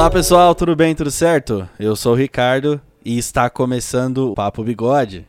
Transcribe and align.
Olá 0.00 0.08
pessoal, 0.08 0.54
tudo 0.54 0.74
bem, 0.74 0.94
tudo 0.94 1.10
certo? 1.10 1.68
Eu 1.78 1.94
sou 1.94 2.14
o 2.14 2.16
Ricardo 2.16 2.80
e 3.04 3.18
está 3.18 3.50
começando 3.50 4.30
o 4.30 4.34
Papo 4.34 4.64
Bigode. 4.64 5.28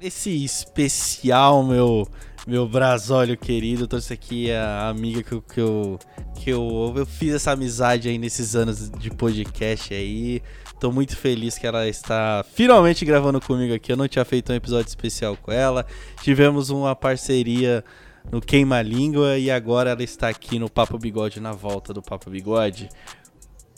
Esse 0.00 0.44
especial, 0.44 1.64
meu 1.64 2.06
meu 2.46 2.68
brasólio 2.68 3.36
querido, 3.36 3.88
trouxe 3.88 4.12
aqui 4.12 4.52
a 4.52 4.88
amiga 4.88 5.24
que, 5.24 5.32
eu, 5.32 5.42
que, 5.42 5.60
eu, 5.60 5.98
que 6.36 6.50
eu, 6.50 6.94
eu 6.98 7.04
fiz 7.04 7.34
essa 7.34 7.50
amizade 7.50 8.08
aí 8.08 8.16
nesses 8.16 8.54
anos 8.54 8.88
de 8.92 9.10
podcast 9.10 9.92
aí. 9.92 10.40
Tô 10.78 10.92
muito 10.92 11.16
feliz 11.16 11.58
que 11.58 11.66
ela 11.66 11.88
está 11.88 12.44
finalmente 12.54 13.04
gravando 13.04 13.40
comigo 13.40 13.74
aqui. 13.74 13.90
Eu 13.90 13.96
não 13.96 14.06
tinha 14.06 14.24
feito 14.24 14.52
um 14.52 14.54
episódio 14.54 14.88
especial 14.88 15.36
com 15.36 15.50
ela. 15.50 15.84
Tivemos 16.22 16.70
uma 16.70 16.94
parceria 16.94 17.84
no 18.30 18.40
Queima 18.40 18.82
Língua 18.82 19.36
e 19.36 19.50
agora 19.50 19.90
ela 19.90 20.02
está 20.04 20.28
aqui 20.28 20.60
no 20.60 20.70
Papo 20.70 20.96
Bigode, 20.96 21.40
na 21.40 21.50
volta 21.50 21.92
do 21.92 22.00
Papo 22.00 22.30
Bigode. 22.30 22.88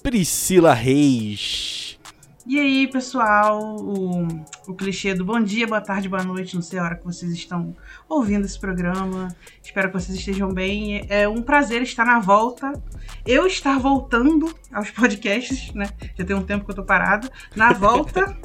Priscila 0.04 0.74
Reis. 0.74 1.98
E 2.46 2.60
aí, 2.60 2.86
pessoal, 2.86 3.58
o, 3.80 4.28
o 4.68 4.74
clichê 4.74 5.14
do 5.14 5.24
bom 5.24 5.40
dia, 5.40 5.66
boa 5.66 5.80
tarde, 5.80 6.10
boa 6.10 6.22
noite, 6.22 6.54
não 6.54 6.60
sei 6.60 6.78
a 6.78 6.84
hora 6.84 6.94
que 6.94 7.04
vocês 7.06 7.32
estão 7.32 7.74
ouvindo 8.06 8.44
esse 8.44 8.60
programa. 8.60 9.34
Espero 9.62 9.88
que 9.88 9.98
vocês 9.98 10.18
estejam 10.18 10.52
bem. 10.52 11.06
É 11.08 11.26
um 11.26 11.40
prazer 11.40 11.80
estar 11.80 12.04
na 12.04 12.20
volta. 12.20 12.70
Eu 13.24 13.46
estar 13.46 13.78
voltando 13.78 14.54
aos 14.70 14.90
podcasts, 14.90 15.72
né? 15.72 15.88
Já 16.18 16.22
tem 16.22 16.36
um 16.36 16.42
tempo 16.42 16.66
que 16.66 16.70
eu 16.70 16.76
tô 16.76 16.84
parada. 16.84 17.30
Na 17.56 17.72
volta 17.72 18.36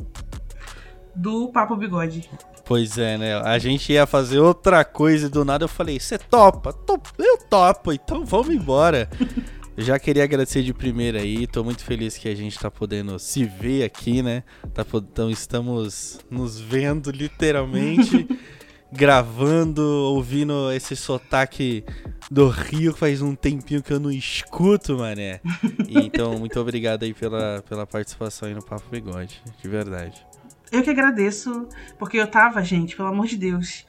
do 1.13 1.49
Papo 1.49 1.75
Bigode. 1.75 2.29
Pois 2.63 2.97
é, 2.97 3.17
né? 3.17 3.35
A 3.35 3.59
gente 3.59 3.91
ia 3.91 4.07
fazer 4.07 4.39
outra 4.39 4.85
coisa 4.85 5.27
e 5.27 5.29
do 5.29 5.43
nada 5.43 5.65
eu 5.65 5.69
falei: 5.69 5.99
Você 5.99 6.17
topa? 6.17 6.73
Eu 7.17 7.37
topo, 7.49 7.91
então 7.91 8.25
vamos 8.25 8.55
embora. 8.55 9.09
já 9.81 9.97
queria 9.97 10.23
agradecer 10.23 10.61
de 10.61 10.73
primeira 10.73 11.19
aí, 11.19 11.47
tô 11.47 11.63
muito 11.63 11.83
feliz 11.83 12.17
que 12.17 12.27
a 12.27 12.35
gente 12.35 12.59
tá 12.59 12.69
podendo 12.69 13.17
se 13.17 13.45
ver 13.45 13.83
aqui, 13.83 14.21
né? 14.21 14.43
Tá, 14.73 14.85
então 14.95 15.29
estamos 15.29 16.19
nos 16.29 16.59
vendo 16.59 17.11
literalmente, 17.11 18.27
gravando, 18.91 19.81
ouvindo 19.81 20.71
esse 20.71 20.95
sotaque 20.95 21.85
do 22.29 22.49
Rio 22.49 22.93
faz 22.93 23.21
um 23.21 23.35
tempinho 23.35 23.81
que 23.81 23.93
eu 23.93 23.99
não 23.99 24.11
escuto, 24.11 24.97
mané. 24.97 25.39
E, 25.87 25.97
então, 25.97 26.37
muito 26.37 26.59
obrigado 26.59 27.03
aí 27.03 27.13
pela, 27.13 27.63
pela 27.67 27.87
participação 27.87 28.47
aí 28.47 28.53
no 28.53 28.63
Papo 28.63 28.89
Bigode, 28.89 29.41
de 29.61 29.69
verdade. 29.69 30.25
Eu 30.71 30.83
que 30.83 30.89
agradeço, 30.89 31.67
porque 31.97 32.17
eu 32.17 32.27
tava, 32.27 32.61
gente, 32.63 32.95
pelo 32.95 33.07
amor 33.09 33.27
de 33.27 33.37
Deus, 33.37 33.85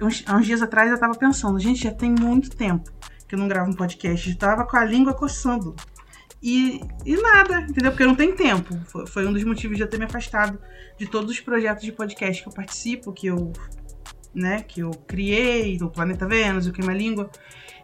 uns, 0.00 0.24
uns 0.28 0.46
dias 0.46 0.62
atrás 0.62 0.90
eu 0.90 0.98
tava 0.98 1.14
pensando, 1.14 1.58
gente, 1.58 1.82
já 1.82 1.90
tem 1.90 2.10
muito 2.10 2.50
tempo 2.50 2.90
que 3.32 3.36
eu 3.36 3.38
não 3.38 3.48
gravo 3.48 3.70
um 3.70 3.74
podcast, 3.74 4.28
estava 4.28 4.66
com 4.66 4.76
a 4.76 4.84
língua 4.84 5.14
coçando. 5.14 5.74
E, 6.42 6.82
e 7.06 7.16
nada, 7.16 7.62
entendeu? 7.62 7.90
Porque 7.90 8.04
não 8.04 8.14
tem 8.14 8.36
tempo. 8.36 8.78
Foi, 8.84 9.06
foi, 9.06 9.26
um 9.26 9.32
dos 9.32 9.42
motivos 9.42 9.78
de 9.78 9.82
eu 9.82 9.88
ter 9.88 9.98
me 9.98 10.04
afastado 10.04 10.58
de 10.98 11.06
todos 11.06 11.30
os 11.30 11.40
projetos 11.40 11.82
de 11.82 11.92
podcast 11.92 12.42
que 12.42 12.48
eu 12.50 12.52
participo, 12.52 13.10
que 13.10 13.28
eu, 13.28 13.50
né, 14.34 14.62
que 14.62 14.80
eu 14.80 14.90
criei, 15.06 15.78
do 15.78 15.88
Planeta 15.88 16.28
Vênus, 16.28 16.66
o 16.66 16.72
Queima 16.72 16.92
Língua. 16.92 17.30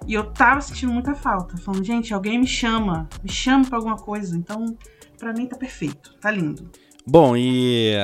E 0.07 0.13
eu 0.13 0.31
tava 0.31 0.61
sentindo 0.61 0.93
muita 0.93 1.15
falta, 1.15 1.57
falando, 1.57 1.83
gente, 1.83 2.13
alguém 2.13 2.39
me 2.39 2.47
chama, 2.47 3.09
me 3.25 3.33
chama 3.33 3.65
pra 3.65 3.79
alguma 3.79 3.97
coisa. 3.97 4.37
Então, 4.37 4.77
para 5.19 5.33
mim 5.33 5.47
tá 5.47 5.57
perfeito, 5.57 6.15
tá 6.21 6.31
lindo. 6.31 6.71
Bom, 7.07 7.35
e 7.35 7.95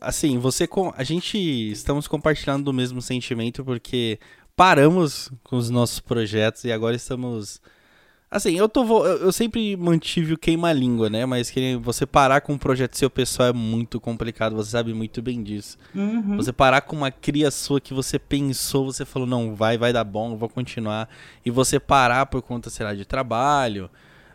assim, 0.00 0.38
você 0.38 0.66
com 0.66 0.94
a 0.96 1.04
gente 1.04 1.36
estamos 1.70 2.08
compartilhando 2.08 2.64
do 2.64 2.72
mesmo 2.72 3.02
sentimento 3.02 3.62
porque 3.62 4.18
paramos 4.56 5.30
com 5.42 5.56
os 5.56 5.70
nossos 5.70 6.00
projetos 6.00 6.64
e 6.64 6.72
agora 6.72 6.96
estamos. 6.96 7.60
Assim, 8.30 8.56
eu 8.56 8.68
tô. 8.68 9.06
Eu 9.06 9.30
sempre 9.30 9.76
mantive 9.76 10.34
o 10.34 10.38
queima-língua, 10.38 11.08
né? 11.08 11.24
Mas 11.24 11.50
que 11.50 11.76
você 11.76 12.04
parar 12.04 12.40
com 12.40 12.54
um 12.54 12.58
projeto 12.58 12.96
seu 12.96 13.08
pessoal 13.08 13.50
é 13.50 13.52
muito 13.52 14.00
complicado, 14.00 14.56
você 14.56 14.70
sabe 14.70 14.92
muito 14.92 15.22
bem 15.22 15.42
disso. 15.42 15.78
Uhum. 15.94 16.36
Você 16.36 16.52
parar 16.52 16.80
com 16.80 16.96
uma 16.96 17.12
cria 17.12 17.50
sua 17.50 17.80
que 17.80 17.94
você 17.94 18.18
pensou, 18.18 18.86
você 18.92 19.04
falou, 19.04 19.28
não, 19.28 19.54
vai, 19.54 19.78
vai 19.78 19.92
dar 19.92 20.02
bom, 20.02 20.36
vou 20.36 20.48
continuar. 20.48 21.08
E 21.44 21.50
você 21.50 21.78
parar 21.78 22.26
por 22.26 22.42
conta, 22.42 22.70
sei 22.70 22.84
lá, 22.84 22.92
de 22.92 23.04
trabalho, 23.04 23.88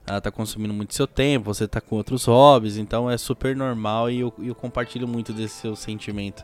ela 0.08 0.22
tá 0.22 0.32
consumindo 0.32 0.74
muito 0.74 0.96
seu 0.96 1.06
tempo, 1.06 1.54
você 1.54 1.68
tá 1.68 1.82
com 1.82 1.98
outros 1.98 2.24
hobbies, 2.26 2.78
então 2.78 3.10
é 3.10 3.18
super 3.18 3.54
normal 3.54 4.10
e 4.10 4.22
eu, 4.22 4.34
eu 4.40 4.56
compartilho 4.56 5.08
muito 5.10 5.34
desse 5.34 5.56
seu 5.56 5.76
sentimento. 5.76 6.42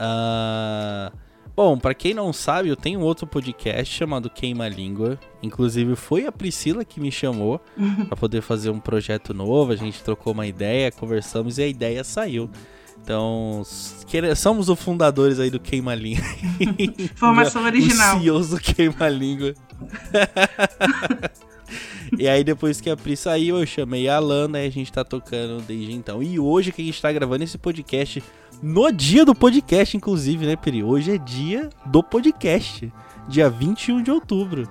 Uh, 0.00 1.14
Bom, 1.54 1.78
para 1.78 1.92
quem 1.92 2.14
não 2.14 2.32
sabe, 2.32 2.70
eu 2.70 2.76
tenho 2.76 3.00
outro 3.00 3.26
podcast 3.26 3.94
chamado 3.94 4.30
Queima 4.30 4.68
Língua. 4.68 5.18
Inclusive 5.42 5.94
foi 5.96 6.26
a 6.26 6.32
Priscila 6.32 6.84
que 6.84 6.98
me 6.98 7.12
chamou 7.12 7.60
para 8.08 8.16
poder 8.16 8.40
fazer 8.40 8.70
um 8.70 8.80
projeto 8.80 9.34
novo. 9.34 9.72
A 9.72 9.76
gente 9.76 10.02
trocou 10.02 10.32
uma 10.32 10.46
ideia, 10.46 10.90
conversamos 10.90 11.58
e 11.58 11.62
a 11.62 11.66
ideia 11.66 12.02
saiu. 12.04 12.50
Então, 13.02 13.62
somos 14.36 14.68
os 14.68 14.80
fundadores 14.80 15.40
aí 15.40 15.50
do 15.50 15.58
Queima 15.58 15.94
Língua. 15.94 16.24
Formação 17.16 17.64
original. 17.66 18.16
Os 18.16 18.22
CEOs 18.22 18.48
do 18.50 18.60
Queima 18.60 19.08
Língua. 19.08 19.54
e 22.16 22.28
aí, 22.28 22.44
depois 22.44 22.80
que 22.80 22.88
a 22.88 22.96
Pri 22.96 23.16
saiu, 23.16 23.58
eu 23.58 23.66
chamei 23.66 24.08
a 24.08 24.16
Alana 24.16 24.62
e 24.62 24.66
a 24.68 24.70
gente 24.70 24.92
tá 24.92 25.04
tocando 25.04 25.60
desde 25.62 25.92
então. 25.92 26.22
E 26.22 26.38
hoje 26.38 26.70
que 26.70 26.80
a 26.80 26.84
gente 26.84 27.02
tá 27.02 27.12
gravando 27.12 27.42
esse 27.42 27.58
podcast 27.58 28.22
no 28.62 28.92
dia 28.92 29.24
do 29.24 29.34
podcast, 29.34 29.96
inclusive, 29.96 30.46
né, 30.46 30.54
Peri? 30.54 30.84
Hoje 30.84 31.12
é 31.12 31.18
dia 31.18 31.68
do 31.84 32.02
podcast. 32.02 32.92
Dia 33.26 33.50
21 33.50 34.02
de 34.02 34.10
outubro. 34.10 34.68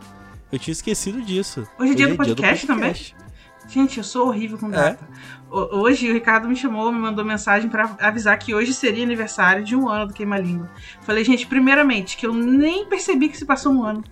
Eu 0.49 0.57
tinha 0.57 0.71
esquecido 0.71 1.21
disso. 1.21 1.67
Hoje 1.77 1.91
é 1.91 1.95
dia, 1.95 2.07
do, 2.07 2.13
é 2.13 2.15
podcast 2.15 2.25
dia 2.25 2.35
do, 2.35 2.41
podcast 2.41 2.67
também? 2.67 3.21
Gente, 3.67 3.97
eu 3.97 4.03
sou 4.03 4.27
horrível 4.27 4.57
com 4.57 4.67
é. 4.67 4.71
data. 4.71 5.05
É. 5.05 5.53
Hoje 5.53 6.09
o 6.09 6.13
Ricardo 6.13 6.47
me 6.47 6.55
chamou, 6.55 6.91
me 6.91 6.99
mandou 6.99 7.25
mensagem 7.25 7.69
para 7.69 7.95
avisar 7.99 8.37
que 8.39 8.55
hoje 8.55 8.73
seria 8.73 9.03
aniversário 9.03 9.63
de 9.63 9.75
um 9.75 9.89
ano 9.89 10.07
do 10.07 10.13
Queima 10.13 10.37
Língua. 10.37 10.69
Falei, 11.01 11.25
gente, 11.25 11.45
primeiramente, 11.45 12.15
que 12.15 12.25
eu 12.25 12.33
nem 12.33 12.85
percebi 12.85 13.27
que 13.27 13.37
se 13.37 13.45
passou 13.45 13.73
um 13.73 13.83
ano. 13.83 14.03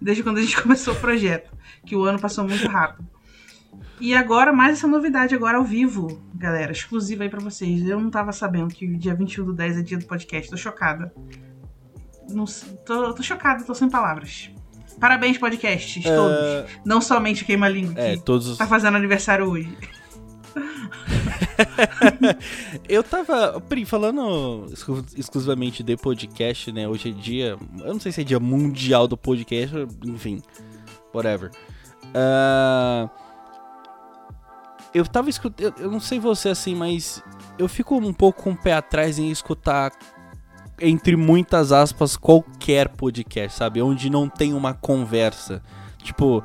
Desde 0.00 0.22
quando 0.22 0.38
a 0.38 0.40
gente 0.40 0.56
começou 0.60 0.94
o 0.94 1.00
projeto. 1.00 1.52
Que 1.84 1.94
o 1.94 2.04
ano 2.04 2.18
passou 2.18 2.46
muito 2.46 2.66
rápido. 2.66 3.11
E 4.00 4.14
agora, 4.14 4.52
mais 4.52 4.78
essa 4.78 4.88
novidade 4.88 5.34
agora 5.34 5.58
ao 5.58 5.64
vivo, 5.64 6.20
galera, 6.34 6.72
exclusiva 6.72 7.22
aí 7.22 7.28
pra 7.28 7.40
vocês. 7.40 7.88
Eu 7.88 8.00
não 8.00 8.10
tava 8.10 8.32
sabendo 8.32 8.74
que 8.74 8.86
dia 8.96 9.14
21 9.14 9.44
do 9.44 9.52
10 9.52 9.78
é 9.78 9.82
dia 9.82 9.98
do 9.98 10.06
podcast, 10.06 10.50
tô 10.50 10.56
chocada. 10.56 11.12
Não, 12.30 12.44
tô, 12.84 13.14
tô 13.14 13.22
chocada, 13.22 13.64
tô 13.64 13.74
sem 13.74 13.88
palavras. 13.88 14.50
Parabéns, 14.98 15.38
podcasts, 15.38 16.04
uh... 16.04 16.08
todos. 16.08 16.70
Não 16.84 17.00
somente 17.00 17.42
o 17.42 17.46
Queima 17.46 17.68
Língua, 17.68 18.00
é, 18.00 18.16
que 18.16 18.24
todos... 18.24 18.56
tá 18.56 18.66
fazendo 18.66 18.96
aniversário 18.96 19.48
hoje. 19.48 19.76
eu 22.88 23.02
tava, 23.02 23.60
Pri, 23.60 23.84
falando 23.84 24.66
exclusivamente 25.16 25.82
de 25.82 25.96
podcast, 25.96 26.72
né? 26.72 26.88
Hoje 26.88 27.10
é 27.10 27.12
dia. 27.12 27.56
Eu 27.78 27.92
não 27.92 28.00
sei 28.00 28.12
se 28.12 28.20
é 28.20 28.24
dia 28.24 28.40
mundial 28.40 29.06
do 29.06 29.16
podcast, 29.16 29.74
enfim, 30.04 30.42
whatever. 31.14 31.50
Uh, 32.08 33.08
eu 34.94 35.06
tava 35.06 35.30
escutando. 35.30 35.74
Eu 35.78 35.90
não 35.90 36.00
sei 36.00 36.18
você 36.18 36.48
assim, 36.48 36.74
mas 36.74 37.22
eu 37.58 37.68
fico 37.68 37.96
um 37.96 38.12
pouco 38.12 38.42
com 38.42 38.50
o 38.50 38.56
pé 38.56 38.74
atrás 38.74 39.18
em 39.18 39.30
escutar, 39.30 39.92
entre 40.80 41.16
muitas 41.16 41.72
aspas, 41.72 42.16
qualquer 42.16 42.88
podcast, 42.88 43.58
sabe? 43.58 43.80
Onde 43.80 44.10
não 44.10 44.28
tem 44.28 44.52
uma 44.52 44.74
conversa. 44.74 45.62
Tipo, 45.98 46.42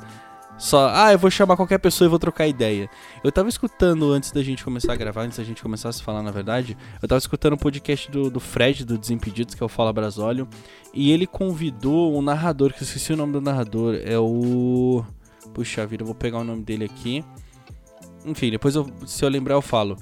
só, 0.58 0.90
ah, 0.92 1.12
eu 1.12 1.18
vou 1.18 1.30
chamar 1.30 1.56
qualquer 1.56 1.78
pessoa 1.78 2.06
e 2.06 2.08
vou 2.08 2.18
trocar 2.18 2.48
ideia. 2.48 2.90
Eu 3.22 3.30
tava 3.30 3.48
escutando 3.48 4.12
antes 4.12 4.32
da 4.32 4.42
gente 4.42 4.64
começar 4.64 4.92
a 4.92 4.96
gravar, 4.96 5.22
antes 5.22 5.38
da 5.38 5.44
gente 5.44 5.62
começar 5.62 5.88
a 5.88 5.92
se 5.92 6.02
falar, 6.02 6.20
na 6.20 6.32
verdade, 6.32 6.76
eu 7.00 7.08
tava 7.08 7.18
escutando 7.18 7.52
o 7.52 7.54
um 7.54 7.58
podcast 7.58 8.10
do, 8.10 8.28
do 8.28 8.40
Fred, 8.40 8.84
do 8.84 8.98
Desimpedidos, 8.98 9.54
que 9.54 9.62
é 9.62 9.66
o 9.66 9.68
Fala 9.68 9.92
Brasólio, 9.92 10.48
e 10.92 11.12
ele 11.12 11.28
convidou 11.28 12.16
um 12.18 12.20
narrador, 12.20 12.72
que 12.72 12.82
eu 12.82 12.84
esqueci 12.84 13.12
o 13.12 13.16
nome 13.16 13.32
do 13.32 13.40
narrador, 13.40 14.00
é 14.04 14.18
o. 14.18 15.04
Puxa 15.54 15.86
vida, 15.86 16.02
eu 16.02 16.06
vou 16.06 16.14
pegar 16.14 16.38
o 16.38 16.44
nome 16.44 16.62
dele 16.62 16.84
aqui. 16.84 17.24
Enfim, 18.28 18.50
depois 18.50 18.74
eu, 18.74 18.86
se 19.06 19.24
eu 19.24 19.28
lembrar 19.28 19.54
eu 19.54 19.62
falo. 19.62 19.96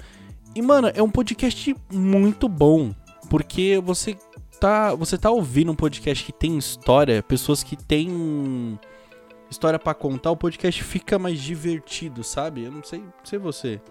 E 0.55 0.61
mano, 0.61 0.91
é 0.93 1.01
um 1.01 1.09
podcast 1.09 1.75
muito 1.91 2.49
bom, 2.49 2.93
porque 3.29 3.81
você 3.83 4.17
tá, 4.59 4.93
você 4.95 5.17
tá 5.17 5.29
ouvindo 5.29 5.71
um 5.71 5.75
podcast 5.75 6.23
que 6.23 6.31
tem 6.31 6.57
história, 6.57 7.21
pessoas 7.21 7.63
que 7.63 7.75
têm 7.75 8.79
história 9.49 9.79
para 9.79 9.93
contar, 9.93 10.31
o 10.31 10.37
podcast 10.37 10.83
fica 10.83 11.17
mais 11.17 11.39
divertido, 11.39 12.23
sabe? 12.23 12.63
Eu 12.63 12.71
não 12.71 12.83
sei, 12.83 12.99
não 12.99 13.11
sei 13.23 13.39
você. 13.39 13.81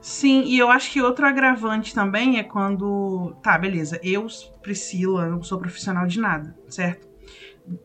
Sim, 0.00 0.42
e 0.44 0.58
eu 0.58 0.70
acho 0.70 0.92
que 0.92 1.00
outro 1.00 1.26
agravante 1.26 1.94
também 1.94 2.38
é 2.38 2.42
quando. 2.42 3.34
Tá, 3.42 3.56
beleza. 3.56 3.98
Eu, 4.02 4.26
Priscila, 4.60 5.26
não 5.26 5.42
sou 5.42 5.58
profissional 5.58 6.06
de 6.06 6.20
nada, 6.20 6.54
certo? 6.68 7.08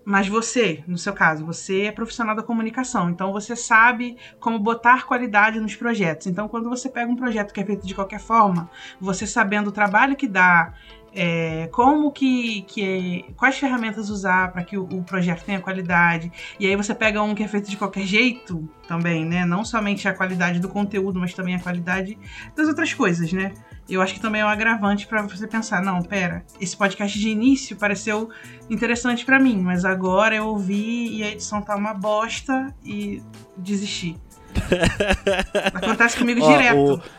Mas 0.04 0.28
você, 0.28 0.84
no 0.86 0.98
seu 0.98 1.14
caso, 1.14 1.46
você 1.46 1.84
é 1.84 1.92
profissional 1.92 2.36
da 2.36 2.44
comunicação, 2.44 3.10
então 3.10 3.32
você 3.32 3.56
sabe 3.56 4.18
como 4.40 4.60
botar 4.60 5.06
qualidade 5.06 5.60
nos 5.60 5.76
projetos. 5.76 6.28
Então, 6.28 6.50
quando 6.50 6.68
você 6.68 6.90
pega 6.90 7.10
um 7.10 7.16
projeto 7.16 7.54
que 7.54 7.62
é 7.62 7.66
feito 7.66 7.88
de 7.88 7.96
qualquer 7.96 8.20
forma, 8.20 8.70
você 9.00 9.26
sabendo 9.26 9.70
o 9.70 9.72
trabalho 9.72 10.18
que 10.18 10.28
dá, 10.28 10.74
é, 11.14 11.68
como 11.72 12.12
que, 12.12 12.62
que 12.64 13.26
quais 13.36 13.58
ferramentas 13.58 14.10
usar 14.10 14.52
para 14.52 14.64
que 14.64 14.78
o, 14.78 14.84
o, 14.84 15.04
projeto 15.04 15.44
tenha 15.44 15.60
qualidade. 15.60 16.32
E 16.60 16.68
aí 16.68 16.76
você 16.76 16.94
pega 16.94 17.22
um 17.22 17.34
que 17.34 17.44
é 17.44 17.48
feito 17.48 17.70
de 17.70 17.78
qualquer 17.78 18.06
jeito 18.06 18.70
também, 18.88 19.26
né? 19.26 19.46
Não 19.46 19.66
somente 19.66 20.08
a 20.08 20.14
qualidade 20.14 20.60
do 20.60 20.70
conteúdo, 20.70 21.20
mas 21.20 21.34
também 21.34 21.56
a 21.56 21.60
qualidade 21.60 22.18
das 22.56 22.68
outras 22.68 22.94
coisas, 22.94 23.32
né? 23.32 23.54
Eu 23.90 24.02
acho 24.02 24.14
que 24.14 24.20
também 24.20 24.42
é 24.42 24.46
um 24.46 24.50
agravante 24.50 25.08
para 25.08 25.24
você 25.24 25.48
pensar, 25.48 25.82
não, 25.82 26.04
pera, 26.04 26.46
esse 26.62 26.78
podcast 26.78 27.18
de 27.18 27.30
início 27.30 27.76
pareceu 27.76 28.30
interessante 28.70 29.26
para 29.26 29.40
mim, 29.40 29.60
mas 29.62 29.84
agora 29.84 30.36
eu 30.36 30.46
ouvi 30.46 31.18
e 31.18 31.24
a 31.24 31.32
edição 31.32 31.60
tá 31.62 31.76
uma 31.76 31.94
bosta 31.94 32.74
e 32.86 33.24
desisti. 33.58 34.16
Acontece 35.74 36.18
comigo 36.18 36.42
direto. 36.42 37.02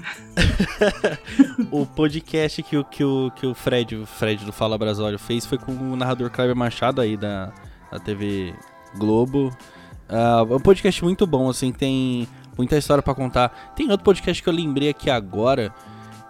o 1.70 1.86
podcast 1.86 2.62
que 2.62 2.76
o, 2.76 2.84
que 2.84 3.04
o, 3.04 3.30
que 3.30 3.46
o 3.46 3.54
Fred, 3.54 3.96
o 3.96 4.06
Fred 4.06 4.44
do 4.44 4.52
Fala 4.52 4.78
Brasório 4.78 5.18
fez 5.18 5.46
foi 5.46 5.58
com 5.58 5.72
o 5.72 5.96
narrador 5.96 6.30
Kleber 6.30 6.56
Machado 6.56 7.00
aí 7.00 7.16
da, 7.16 7.52
da 7.90 7.98
TV 7.98 8.54
Globo. 8.96 9.48
Uh, 10.08 10.52
é 10.52 10.56
um 10.56 10.60
podcast 10.60 11.04
muito 11.04 11.26
bom, 11.26 11.48
assim, 11.48 11.72
tem 11.72 12.26
muita 12.56 12.76
história 12.76 13.02
para 13.02 13.14
contar. 13.14 13.72
Tem 13.76 13.90
outro 13.90 14.04
podcast 14.04 14.42
que 14.42 14.48
eu 14.48 14.52
lembrei 14.52 14.88
aqui 14.88 15.08
agora, 15.08 15.72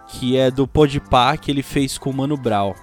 que 0.07 0.37
é 0.37 0.51
do 0.51 0.67
Podpah, 0.67 1.37
que 1.37 1.49
ele 1.49 1.63
fez 1.63 1.97
com 1.97 2.09
o 2.09 2.13
Mano 2.13 2.37
Brown. 2.37 2.73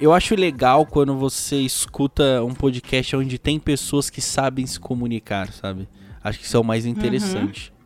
Eu 0.00 0.14
acho 0.14 0.34
legal 0.34 0.86
quando 0.86 1.14
você 1.14 1.56
escuta 1.56 2.42
um 2.42 2.54
podcast 2.54 3.14
onde 3.16 3.38
tem 3.38 3.58
pessoas 3.58 4.08
que 4.08 4.22
sabem 4.22 4.66
se 4.66 4.80
comunicar, 4.80 5.52
sabe? 5.52 5.86
Acho 6.24 6.38
que 6.38 6.46
isso 6.46 6.56
é 6.56 6.60
o 6.60 6.64
mais 6.64 6.86
interessante. 6.86 7.70
Uhum. 7.70 7.79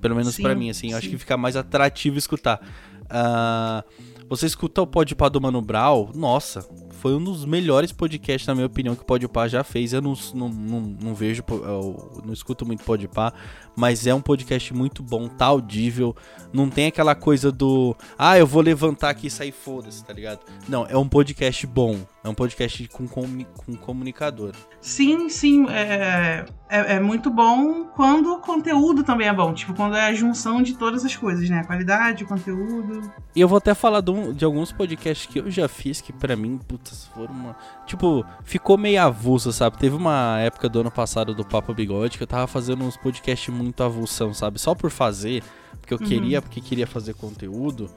Pelo 0.00 0.16
menos 0.16 0.38
para 0.38 0.54
mim, 0.54 0.70
assim. 0.70 0.92
Eu 0.92 0.98
acho 0.98 1.08
que 1.08 1.18
fica 1.18 1.36
mais 1.36 1.56
atrativo 1.56 2.18
escutar. 2.18 2.60
Uh, 3.04 3.84
você 4.28 4.46
escuta 4.46 4.80
o 4.80 4.86
Podpah 4.86 5.28
do 5.28 5.40
Mano 5.40 5.60
Brown, 5.60 6.10
nossa, 6.14 6.66
foi 7.00 7.14
um 7.14 7.24
dos 7.24 7.46
melhores 7.46 7.92
podcasts, 7.92 8.46
na 8.46 8.54
minha 8.54 8.66
opinião, 8.66 8.94
que 8.94 9.00
o 9.00 9.04
Podpah 9.06 9.48
já 9.48 9.64
fez. 9.64 9.94
Eu 9.94 10.02
não, 10.02 10.12
não, 10.34 10.48
não, 10.50 10.80
não 10.80 11.14
vejo, 11.14 11.42
eu 11.48 12.22
não 12.24 12.32
escuto 12.32 12.66
muito 12.66 12.84
Podpah, 12.84 13.32
mas 13.74 14.06
é 14.06 14.14
um 14.14 14.20
podcast 14.20 14.74
muito 14.74 15.02
bom, 15.02 15.26
tá 15.26 15.46
audível. 15.46 16.14
Não 16.52 16.68
tem 16.68 16.88
aquela 16.88 17.14
coisa 17.14 17.50
do, 17.50 17.96
ah, 18.18 18.38
eu 18.38 18.46
vou 18.46 18.60
levantar 18.60 19.08
aqui 19.08 19.28
e 19.28 19.30
sair 19.30 19.52
foda-se, 19.52 20.04
tá 20.04 20.12
ligado? 20.12 20.40
Não, 20.68 20.86
é 20.86 20.96
um 20.96 21.08
podcast 21.08 21.66
bom. 21.66 21.98
É 22.22 22.28
um 22.28 22.34
podcast 22.34 22.86
com, 22.88 23.08
com, 23.08 23.44
com 23.44 23.74
comunicador. 23.76 24.52
Sim, 24.78 25.30
sim. 25.30 25.66
É, 25.70 26.44
é, 26.68 26.96
é, 26.96 27.00
muito 27.00 27.30
bom 27.30 27.84
quando 27.84 28.34
o 28.34 28.40
conteúdo 28.40 29.02
também 29.02 29.26
é 29.26 29.32
bom. 29.32 29.54
Tipo, 29.54 29.72
quando 29.72 29.96
é 29.96 30.02
a 30.02 30.12
junção 30.12 30.62
de 30.62 30.76
todas 30.76 31.02
as 31.02 31.16
coisas, 31.16 31.48
né? 31.48 31.60
A 31.60 31.64
qualidade, 31.64 32.24
o 32.24 32.26
conteúdo. 32.26 33.10
E 33.34 33.40
eu 33.40 33.48
vou 33.48 33.56
até 33.56 33.72
falar 33.72 34.02
de, 34.02 34.34
de 34.34 34.44
alguns 34.44 34.70
podcasts 34.70 35.26
que 35.26 35.38
eu 35.38 35.50
já 35.50 35.66
fiz 35.66 36.02
que 36.02 36.12
para 36.12 36.36
mim, 36.36 36.58
putz, 36.58 36.89
foram 37.14 37.32
uma. 37.32 37.56
Tipo, 37.86 38.24
ficou 38.44 38.76
meio 38.78 39.02
avulso, 39.02 39.52
sabe? 39.52 39.78
Teve 39.78 39.96
uma 39.96 40.38
época 40.40 40.68
do 40.68 40.80
ano 40.80 40.90
passado 40.90 41.34
do 41.34 41.44
Papo 41.44 41.74
Bigode 41.74 42.16
que 42.16 42.22
eu 42.22 42.26
tava 42.26 42.46
fazendo 42.46 42.84
uns 42.84 42.96
podcasts 42.96 43.52
muito 43.52 43.82
avulsão, 43.82 44.32
sabe? 44.34 44.58
Só 44.58 44.74
por 44.74 44.90
fazer, 44.90 45.42
porque 45.80 45.94
eu 45.94 45.98
uhum. 45.98 46.06
queria, 46.06 46.42
porque 46.42 46.60
queria 46.60 46.86
fazer 46.86 47.14
conteúdo. 47.14 47.90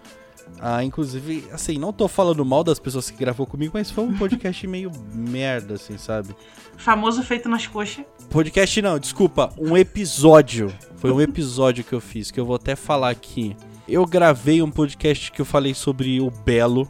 Ah, 0.59 0.83
inclusive, 0.83 1.47
assim, 1.51 1.77
não 1.77 1.91
tô 1.91 2.07
falando 2.07 2.43
mal 2.45 2.63
das 2.63 2.79
pessoas 2.79 3.09
que 3.09 3.17
gravou 3.17 3.45
comigo, 3.45 3.71
mas 3.73 3.89
foi 3.89 4.03
um 4.03 4.17
podcast 4.17 4.65
meio 4.67 4.91
merda, 5.13 5.75
assim, 5.75 5.97
sabe? 5.97 6.35
Famoso 6.77 7.23
feito 7.23 7.49
nas 7.49 7.67
coxas. 7.67 8.05
Podcast 8.29 8.81
não, 8.81 8.99
desculpa, 8.99 9.53
um 9.57 9.75
episódio. 9.75 10.73
Foi 10.95 11.11
um 11.11 11.21
episódio 11.21 11.83
que 11.83 11.93
eu 11.93 12.01
fiz, 12.01 12.31
que 12.31 12.39
eu 12.39 12.45
vou 12.45 12.55
até 12.55 12.75
falar 12.75 13.09
aqui. 13.09 13.55
Eu 13.87 14.05
gravei 14.05 14.61
um 14.61 14.71
podcast 14.71 15.31
que 15.31 15.41
eu 15.41 15.45
falei 15.45 15.73
sobre 15.73 16.21
o 16.21 16.31
Belo, 16.31 16.89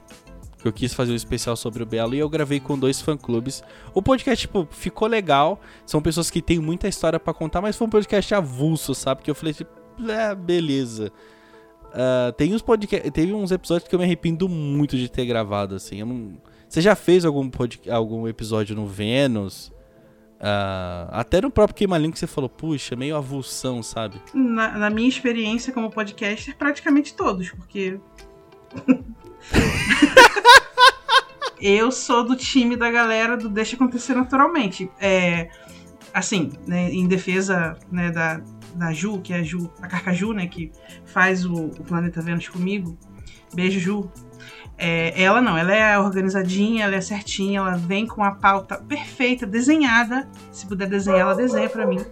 que 0.64 0.68
eu 0.70 0.72
quis 0.72 0.94
fazer 0.94 1.12
um 1.12 1.16
especial 1.16 1.58
sobre 1.58 1.84
o 1.84 1.86
Belo, 1.86 2.16
e 2.16 2.20
eu 2.20 2.30
gravei 2.30 2.58
com 2.58 2.80
dois 2.80 3.02
fã-clubes. 3.02 3.62
O 3.94 4.02
podcast, 4.02 4.48
tipo, 4.48 4.66
ficou 4.72 5.10
legal, 5.10 5.60
são 5.86 6.02
pessoas 6.02 6.32
que 6.32 6.42
têm 6.42 6.58
muita 6.58 6.88
história 6.88 7.20
para 7.20 7.34
contar, 7.34 7.60
mas 7.60 7.76
foi 7.76 7.86
um 7.86 7.90
podcast 7.90 8.34
avulso, 8.34 8.96
sabe? 8.96 9.22
Que 9.22 9.30
eu 9.30 9.36
falei, 9.36 9.54
tipo, 9.54 9.70
é, 10.10 10.34
beleza. 10.34 11.12
Uh, 11.90 12.32
tem 12.38 12.56
uns 12.56 12.62
podcast, 12.62 13.12
teve 13.12 13.34
uns 13.34 13.52
episódios 13.52 13.90
que 13.90 13.94
eu 13.94 14.00
me 14.00 14.06
arrependo 14.06 14.48
muito 14.48 14.96
de 14.96 15.10
ter 15.10 15.26
gravado, 15.26 15.76
assim. 15.76 16.02
Não... 16.02 16.38
Você 16.70 16.80
já 16.80 16.96
fez 16.96 17.26
algum, 17.26 17.52
algum 17.92 18.26
episódio 18.26 18.74
no 18.74 18.88
Vênus? 18.88 19.68
Uh, 20.40 21.12
até 21.12 21.42
no 21.42 21.52
próprio 21.52 21.76
Queima 21.76 22.00
que 22.10 22.18
você 22.18 22.26
falou, 22.26 22.50
puxa, 22.50 22.96
meio 22.96 23.18
avulsão, 23.18 23.84
sabe? 23.84 24.16
Na, 24.34 24.78
na 24.78 24.90
minha 24.90 25.10
experiência 25.10 25.74
como 25.74 25.92
podcaster, 25.92 26.56
praticamente 26.56 27.14
todos, 27.14 27.52
porque. 27.52 28.00
Eu 31.60 31.92
sou 31.92 32.24
do 32.24 32.36
time 32.36 32.76
da 32.76 32.92
galera 32.92 33.38
do 33.38 33.50
Deixa 33.50 33.76
Acontecer 33.76 34.14
Naturalmente. 34.14 34.90
É, 35.00 35.50
assim, 36.14 36.52
né, 36.68 36.92
em 36.92 37.08
defesa 37.08 37.78
né, 37.92 38.12
da, 38.12 38.42
da 38.76 38.94
Ju, 38.94 39.20
que 39.22 39.34
é 39.34 39.38
a 39.38 39.44
Ju, 39.44 39.72
a 39.82 39.88
Carcaju, 39.88 40.34
né, 40.34 40.48
que 40.48 40.72
faz 41.06 41.46
o, 41.46 41.54
o 41.54 41.84
Planeta 41.84 42.22
Vênus 42.22 42.48
comigo. 42.48 42.98
Beijo, 43.54 43.80
Ju. 43.80 44.12
É, 44.78 45.22
ela 45.22 45.42
não, 45.42 45.56
ela 45.58 45.74
é 45.74 45.98
organizadinha, 45.98 46.86
ela 46.86 46.96
é 46.96 47.02
certinha, 47.02 47.60
ela 47.60 47.78
vem 47.78 48.08
com 48.08 48.24
a 48.24 48.32
pauta 48.32 48.78
perfeita, 48.78 49.46
desenhada. 49.46 50.28
Se 50.52 50.66
puder 50.66 50.90
desenhar, 50.90 51.22
ela 51.22 51.36
desenha 51.36 51.70
para 51.70 51.86
mim. 51.86 52.04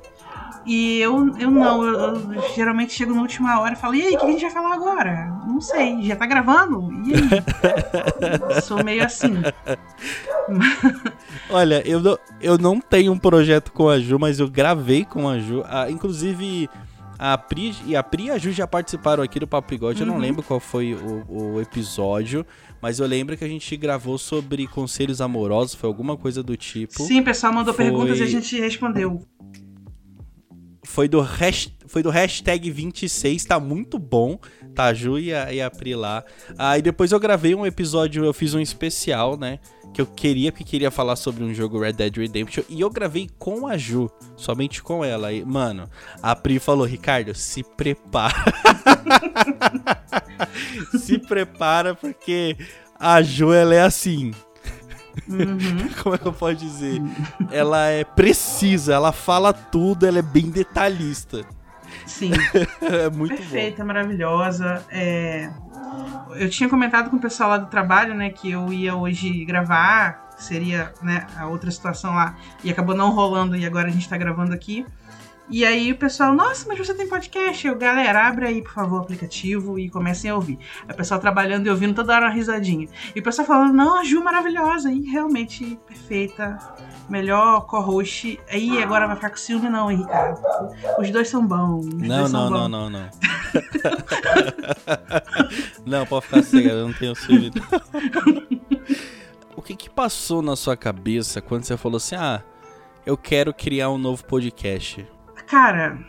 E 0.66 1.00
eu, 1.00 1.36
eu 1.40 1.50
não, 1.50 1.84
eu, 1.84 2.34
eu, 2.34 2.54
geralmente 2.56 2.94
chego 2.94 3.14
na 3.14 3.22
última 3.22 3.60
hora 3.60 3.74
e 3.74 3.78
falo, 3.78 3.96
e 3.96 4.02
aí, 4.02 4.16
o 4.16 4.20
que 4.20 4.26
a 4.26 4.32
gente 4.32 4.42
vai 4.42 4.52
falar 4.52 4.74
agora? 4.76 5.34
Não 5.48 5.60
sei, 5.60 6.04
já 6.04 6.16
tá 6.16 6.26
gravando? 6.26 6.88
E 7.06 7.14
aí? 7.16 8.62
Sou 8.62 8.84
meio 8.84 9.04
assim. 9.04 9.42
Olha, 11.50 11.82
eu 11.88 12.00
não, 12.00 12.20
eu 12.40 12.58
não 12.58 12.80
tenho 12.80 13.12
um 13.12 13.18
projeto 13.18 13.72
com 13.72 13.90
a 13.90 14.00
Ju, 14.00 14.20
mas 14.20 14.40
eu 14.40 14.48
gravei 14.48 15.04
com 15.04 15.28
a 15.28 15.40
Ju. 15.40 15.64
Ah, 15.68 15.90
inclusive, 15.90 16.70
a 17.18 17.38
Pri 17.38 17.76
e 17.86 17.96
a 17.96 18.04
Pri 18.04 18.26
e 18.26 18.32
a 18.32 18.38
Ju 18.38 18.52
já 18.52 18.68
participaram 18.68 19.24
aqui 19.24 19.40
do 19.40 19.48
Papo 19.48 19.70
Bigode. 19.70 20.02
Uhum. 20.02 20.08
Eu 20.08 20.08
não 20.08 20.16
uhum. 20.16 20.22
lembro 20.22 20.44
qual 20.44 20.60
foi 20.60 20.94
o, 20.94 21.26
o, 21.28 21.62
episódio, 21.62 22.46
mas 22.80 23.00
eu 23.00 23.08
lembro 23.08 23.36
que 23.36 23.44
a 23.44 23.48
gente 23.48 23.76
gravou 23.78 24.20
sobre 24.20 24.68
conselhos 24.68 25.22
amorosos, 25.22 25.74
foi 25.74 25.88
alguma 25.88 26.16
coisa 26.16 26.44
do 26.44 26.56
tipo. 26.56 27.02
Sim, 27.02 27.22
o 27.22 27.24
pessoal 27.24 27.52
mandou 27.52 27.74
foi... 27.74 27.86
perguntas 27.86 28.20
e 28.20 28.24
a 28.24 28.28
gente 28.28 28.60
respondeu 28.60 29.26
foi 30.84 31.08
do, 31.08 31.22
hash, 31.22 31.70
foi 31.88 32.02
do 32.02 32.10
hashtag 32.10 32.70
26, 32.72 33.46
tá 33.46 33.60
muito 33.60 34.00
bom, 34.00 34.40
tá? 34.74 34.94
Ju 34.94 35.20
e 35.20 35.34
a, 35.34 35.54
e 35.54 35.62
a 35.62 35.70
Pri 35.70 35.96
lá. 35.96 36.24
Aí 36.58 36.80
ah, 36.80 36.82
depois 36.82 37.12
eu 37.12 37.20
gravei 37.20 37.54
um 37.54 37.66
episódio, 37.66 38.26
eu 38.26 38.34
fiz 38.34 38.54
um 38.54 38.60
especial, 38.60 39.38
né? 39.38 39.60
Que 39.94 40.02
eu 40.02 40.06
queria, 40.06 40.52
porque 40.52 40.64
queria 40.64 40.90
falar 40.90 41.16
sobre 41.16 41.44
um 41.44 41.54
jogo 41.54 41.80
Red 41.80 41.94
Dead 41.94 42.16
Redemption. 42.18 42.64
E 42.70 42.82
eu 42.82 42.90
gravei 42.90 43.30
com 43.38 43.68
a 43.68 43.78
Ju, 43.78 44.10
somente 44.36 44.82
com 44.82 45.04
ela. 45.06 45.32
E, 45.32 45.46
mano, 45.46 45.90
a 46.22 46.36
Pri 46.36 46.60
falou, 46.60 46.86
Ricardo, 46.86 47.36
se 47.36 47.64
prepara. 47.64 48.44
se 50.98 51.20
prepara, 51.20 51.94
porque 51.94 52.58
a 53.00 53.22
Ju, 53.22 53.54
ela 53.54 53.76
é 53.76 53.82
assim 53.82 54.32
Uhum. 55.28 55.90
Como 56.02 56.16
é 56.16 56.18
que 56.18 56.28
eu 56.28 56.34
posso 56.34 56.56
dizer? 56.56 57.02
ela 57.52 57.88
é 57.88 58.04
precisa, 58.04 58.94
ela 58.94 59.12
fala 59.12 59.54
tudo, 59.54 60.06
ela 60.06 60.20
é 60.20 60.22
bem 60.22 60.50
detalhista. 60.50 61.46
Sim. 62.06 62.32
é 62.82 63.10
muito 63.10 63.36
Perfeita, 63.36 63.82
bom. 63.82 63.88
maravilhosa. 63.88 64.86
É... 64.90 65.50
Eu 66.36 66.50
tinha 66.50 66.70
comentado 66.70 67.10
com 67.10 67.18
o 67.18 67.20
pessoal 67.20 67.50
lá 67.50 67.58
do 67.58 67.68
trabalho, 67.68 68.14
né, 68.14 68.30
que 68.30 68.52
eu 68.52 68.72
ia 68.72 68.96
hoje 68.96 69.44
gravar, 69.44 70.30
seria 70.38 70.94
né, 71.02 71.28
a 71.36 71.48
outra 71.48 71.70
situação 71.70 72.14
lá, 72.16 72.36
e 72.64 72.72
acabou 72.72 72.96
não 72.96 73.12
rolando, 73.12 73.56
e 73.56 73.66
agora 73.66 73.90
a 73.90 73.92
gente 73.92 74.08
tá 74.08 74.18
gravando 74.18 74.54
aqui. 74.54 74.86
E 75.52 75.66
aí 75.66 75.92
o 75.92 75.98
pessoal, 75.98 76.34
nossa, 76.34 76.66
mas 76.66 76.78
você 76.78 76.94
tem 76.94 77.10
podcast? 77.10 77.68
Eu, 77.68 77.78
galera, 77.78 78.26
abre 78.26 78.48
aí, 78.48 78.62
por 78.62 78.72
favor, 78.72 79.00
o 79.00 79.04
aplicativo 79.04 79.78
e 79.78 79.90
comecem 79.90 80.32
a 80.32 80.36
ouvir. 80.36 80.58
o 80.90 80.94
pessoal 80.96 81.20
trabalhando 81.20 81.68
e 81.68 81.70
ouvindo 81.70 81.94
toda 81.94 82.16
hora 82.16 82.28
uma 82.28 82.34
risadinha. 82.34 82.88
E 83.14 83.20
o 83.20 83.24
pessoal 83.24 83.46
falando, 83.46 83.74
não, 83.74 84.00
a 84.00 84.04
Ju 84.06 84.24
maravilhosa, 84.24 84.90
e 84.90 85.02
realmente 85.02 85.78
perfeita, 85.86 86.58
melhor 87.10 87.66
co-host. 87.66 88.40
Aí 88.50 88.82
agora 88.82 89.08
vai 89.08 89.18
ficar 89.18 89.30
com 89.30 89.36
ciúme, 89.36 89.68
não, 89.68 89.92
hein, 89.92 89.98
Ricardo? 89.98 90.40
Os 90.98 91.12
dois 91.12 91.28
são 91.28 91.46
bons. 91.46 91.86
Não, 91.96 92.30
não, 92.30 92.50
não, 92.50 92.70
não, 92.70 92.90
não. 92.90 93.10
não, 95.86 96.06
pode 96.06 96.28
ficar 96.28 96.44
cega, 96.44 96.70
eu 96.70 96.88
não 96.88 96.94
tenho 96.94 97.14
ciúme. 97.14 97.52
o 99.54 99.62
que 99.62 99.76
que 99.76 99.90
passou 99.90 100.42
na 100.42 100.56
sua 100.56 100.78
cabeça 100.78 101.42
quando 101.42 101.66
você 101.66 101.76
falou 101.76 101.98
assim, 101.98 102.16
ah, 102.16 102.42
eu 103.06 103.18
quero 103.18 103.54
criar 103.54 103.90
um 103.90 103.98
novo 103.98 104.24
podcast? 104.24 105.06
Cara, 105.52 106.00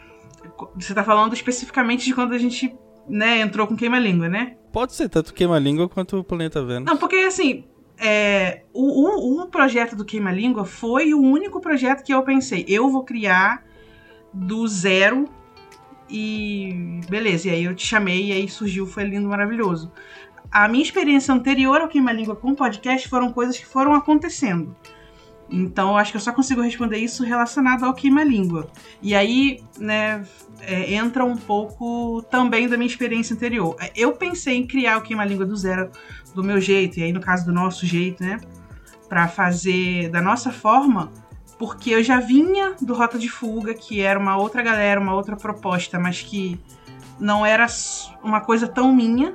você 0.77 0.95
tá 0.95 1.03
falando 1.03 1.35
especificamente 1.35 2.05
de 2.05 2.15
quando 2.15 2.33
a 2.33 2.39
gente, 2.39 2.73
né, 3.09 3.41
entrou 3.41 3.67
com 3.67 3.75
queima-língua, 3.75 4.29
né? 4.29 4.57
Pode 4.73 4.93
ser 4.93 5.09
tanto 5.09 5.35
queima-língua 5.35 5.89
quanto 5.89 6.17
o 6.17 6.23
Planeta 6.23 6.65
Vênus. 6.65 6.85
Não, 6.85 6.97
porque 6.97 7.17
assim, 7.17 7.65
é, 7.99 8.63
o, 8.73 9.41
o, 9.41 9.43
o 9.43 9.49
projeto 9.49 9.97
do 9.97 10.05
queima-língua 10.05 10.65
foi 10.65 11.13
o 11.13 11.21
único 11.21 11.61
projeto 11.61 12.05
que 12.05 12.15
eu 12.15 12.23
pensei, 12.23 12.65
eu 12.69 12.89
vou 12.89 13.03
criar 13.03 13.65
do 14.33 14.65
zero 14.69 15.25
e 16.09 17.01
beleza, 17.09 17.49
e 17.49 17.51
aí 17.51 17.65
eu 17.65 17.75
te 17.75 17.85
chamei 17.85 18.27
e 18.27 18.33
aí 18.33 18.49
surgiu, 18.49 18.87
foi 18.87 19.03
lindo, 19.03 19.29
maravilhoso. 19.29 19.91
a 20.53 20.69
minha 20.69 20.85
experiência 20.85 21.35
anterior 21.35 21.81
ao 21.81 21.89
Queima-Língua 21.89 22.37
com 22.37 22.55
podcast 22.55 23.09
foram 23.09 23.33
coisas 23.33 23.59
que 23.59 23.67
foram 23.67 23.93
acontecendo. 23.93 24.77
Então, 25.53 25.91
eu 25.91 25.97
acho 25.99 26.11
que 26.11 26.17
eu 26.17 26.21
só 26.21 26.33
consigo 26.33 26.63
responder 26.63 26.97
isso 26.97 27.23
relacionado 27.23 27.85
ao 27.85 27.93
queima-língua. 27.93 28.71
E 29.03 29.15
aí, 29.15 29.63
né, 29.79 30.25
é, 30.63 30.95
entra 30.95 31.25
um 31.25 31.37
pouco 31.37 32.23
também 32.31 32.67
da 32.67 32.77
minha 32.77 32.89
experiência 32.89 33.35
anterior. 33.35 33.77
Eu 33.95 34.13
pensei 34.13 34.57
em 34.57 34.67
criar 34.67 34.97
o 34.97 35.03
queima-língua 35.03 35.45
do 35.45 35.55
zero, 35.55 35.91
do 36.35 36.43
meu 36.43 36.59
jeito, 36.59 36.99
e 36.99 37.03
aí 37.03 37.13
no 37.13 37.21
caso 37.21 37.45
do 37.45 37.53
nosso 37.53 37.85
jeito, 37.85 38.23
né, 38.25 38.41
para 39.09 39.29
fazer 39.29 40.09
da 40.09 40.23
nossa 40.23 40.51
forma, 40.51 41.13
porque 41.59 41.91
eu 41.91 42.03
já 42.03 42.19
vinha 42.19 42.75
do 42.81 42.95
Rota 42.95 43.19
de 43.19 43.29
Fuga, 43.29 43.75
que 43.75 44.01
era 44.01 44.19
uma 44.19 44.39
outra 44.39 44.63
galera, 44.63 44.99
uma 44.99 45.15
outra 45.15 45.37
proposta, 45.37 45.99
mas 45.99 46.23
que 46.23 46.59
não 47.21 47.45
era 47.45 47.67
uma 48.23 48.41
coisa 48.41 48.67
tão 48.67 48.93
minha. 48.95 49.35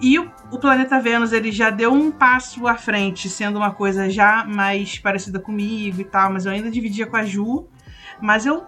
E 0.00 0.18
o, 0.18 0.30
o, 0.50 0.58
Planeta 0.58 1.00
Vênus 1.00 1.32
ele 1.32 1.50
já 1.50 1.70
deu 1.70 1.92
um 1.92 2.10
passo 2.10 2.66
à 2.66 2.76
frente, 2.76 3.28
sendo 3.28 3.56
uma 3.56 3.72
coisa 3.72 4.08
já 4.08 4.44
mais 4.44 4.98
parecida 4.98 5.40
comigo 5.40 6.00
e 6.00 6.04
tal, 6.04 6.32
mas 6.32 6.46
eu 6.46 6.52
ainda 6.52 6.70
dividia 6.70 7.06
com 7.06 7.16
a 7.16 7.24
Ju. 7.24 7.68
Mas 8.20 8.46
eu 8.46 8.64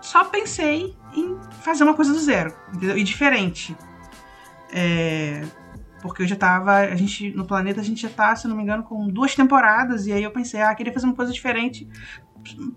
só 0.00 0.24
pensei 0.24 0.94
em 1.14 1.36
fazer 1.62 1.84
uma 1.84 1.94
coisa 1.94 2.12
do 2.12 2.18
zero, 2.18 2.54
entendeu? 2.74 2.98
E 2.98 3.02
diferente. 3.02 3.76
É, 4.72 5.42
porque 6.02 6.22
eu 6.22 6.26
já 6.26 6.36
tava. 6.36 6.76
A 6.76 6.94
gente, 6.94 7.30
no 7.30 7.44
planeta, 7.44 7.80
a 7.80 7.84
gente 7.84 8.02
já 8.02 8.08
tá, 8.08 8.34
se 8.36 8.46
não 8.46 8.56
me 8.56 8.62
engano, 8.62 8.82
com 8.82 9.08
duas 9.08 9.34
temporadas. 9.34 10.06
E 10.06 10.12
aí 10.12 10.22
eu 10.22 10.30
pensei, 10.30 10.60
ah, 10.60 10.74
queria 10.74 10.92
fazer 10.92 11.06
uma 11.06 11.14
coisa 11.14 11.32
diferente 11.32 11.88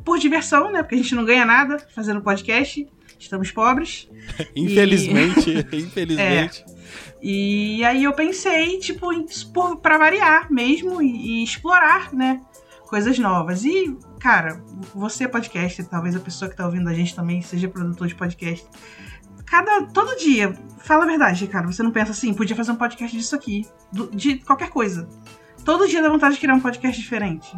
por 0.04 0.18
diversão, 0.18 0.72
né? 0.72 0.82
Porque 0.82 0.96
a 0.96 0.98
gente 0.98 1.14
não 1.14 1.26
ganha 1.26 1.46
nada 1.46 1.78
fazendo 1.94 2.22
podcast. 2.22 2.88
Estamos 3.20 3.52
pobres. 3.52 4.10
infelizmente, 4.56 5.50
e... 5.52 5.60
infelizmente. 5.78 6.64
É. 6.68 6.79
E 7.22 7.84
aí 7.84 8.04
eu 8.04 8.14
pensei, 8.14 8.80
tipo, 8.80 9.08
para 9.82 9.98
variar 9.98 10.52
mesmo 10.52 11.02
e, 11.02 11.42
e, 11.42 11.44
explorar, 11.44 12.14
né? 12.14 12.42
Coisas 12.88 13.20
novas. 13.20 13.66
E, 13.66 13.96
cara, 14.20 14.64
você 14.96 15.28
podcast, 15.28 15.84
talvez 15.84 16.16
a 16.16 16.20
pessoa 16.20 16.50
que 16.50 16.56
tá 16.56 16.66
ouvindo 16.66 16.90
a 16.90 16.94
gente 16.94 17.16
também 17.16 17.42
seja 17.42 17.68
produtor 17.68 18.08
de 18.08 18.16
podcast. 18.16 18.66
Cada, 19.46 19.88
todo 19.88 20.18
dia, 20.18 20.54
fala 20.80 21.04
a 21.04 21.08
verdade, 21.08 21.48
cara. 21.48 21.68
Você 21.68 21.84
não 21.84 21.92
pensa 21.92 22.12
assim, 22.12 22.34
podia 22.34 22.56
fazer 22.56 22.72
um 22.72 22.76
podcast 22.76 23.16
disso 23.16 23.36
aqui, 23.36 23.68
do, 23.92 24.10
de 24.16 24.38
qualquer 24.38 24.70
coisa. 24.70 25.10
Todo 25.66 25.88
dia 25.88 26.02
dá 26.02 26.10
vontade 26.10 26.36
de 26.36 26.42
criar 26.42 26.54
um 26.54 26.60
podcast 26.60 27.00
diferente. 27.00 27.52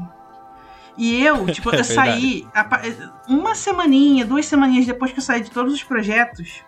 E 0.98 1.24
eu, 1.24 1.46
tipo, 1.54 1.70
eu 1.70 1.80
é 1.80 1.84
saí 1.84 2.48
uma 3.28 3.54
semaninha, 3.54 4.26
duas 4.26 4.46
semaninhas 4.46 4.86
depois 4.86 5.12
que 5.12 5.20
eu 5.20 5.24
saí 5.24 5.42
de 5.42 5.52
todos 5.52 5.74
os 5.74 5.84
projetos, 5.84 6.64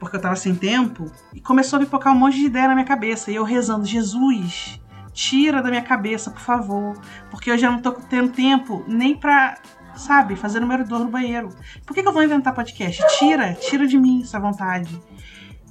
porque 0.00 0.16
eu 0.16 0.20
tava 0.20 0.34
sem 0.34 0.54
tempo, 0.54 1.12
e 1.34 1.40
começou 1.40 1.76
a 1.76 1.80
pipocar 1.80 2.12
um 2.12 2.18
monte 2.18 2.36
de 2.36 2.46
ideia 2.46 2.66
na 2.66 2.74
minha 2.74 2.86
cabeça. 2.86 3.30
E 3.30 3.34
eu 3.34 3.44
rezando, 3.44 3.84
Jesus, 3.84 4.80
tira 5.12 5.62
da 5.62 5.68
minha 5.68 5.82
cabeça, 5.82 6.30
por 6.30 6.40
favor. 6.40 6.98
Porque 7.30 7.50
eu 7.50 7.58
já 7.58 7.70
não 7.70 7.80
tô 7.80 7.92
tendo 7.92 8.30
tempo 8.30 8.82
nem 8.88 9.14
pra, 9.14 9.58
sabe, 9.94 10.34
fazer 10.34 10.58
número 10.58 10.84
2 10.84 11.02
no 11.02 11.08
banheiro. 11.08 11.50
Por 11.86 11.94
que, 11.94 12.02
que 12.02 12.08
eu 12.08 12.12
vou 12.12 12.22
inventar 12.22 12.54
podcast? 12.54 13.02
Tira, 13.18 13.52
tira 13.52 13.86
de 13.86 13.98
mim 13.98 14.22
essa 14.22 14.40
vontade. 14.40 14.98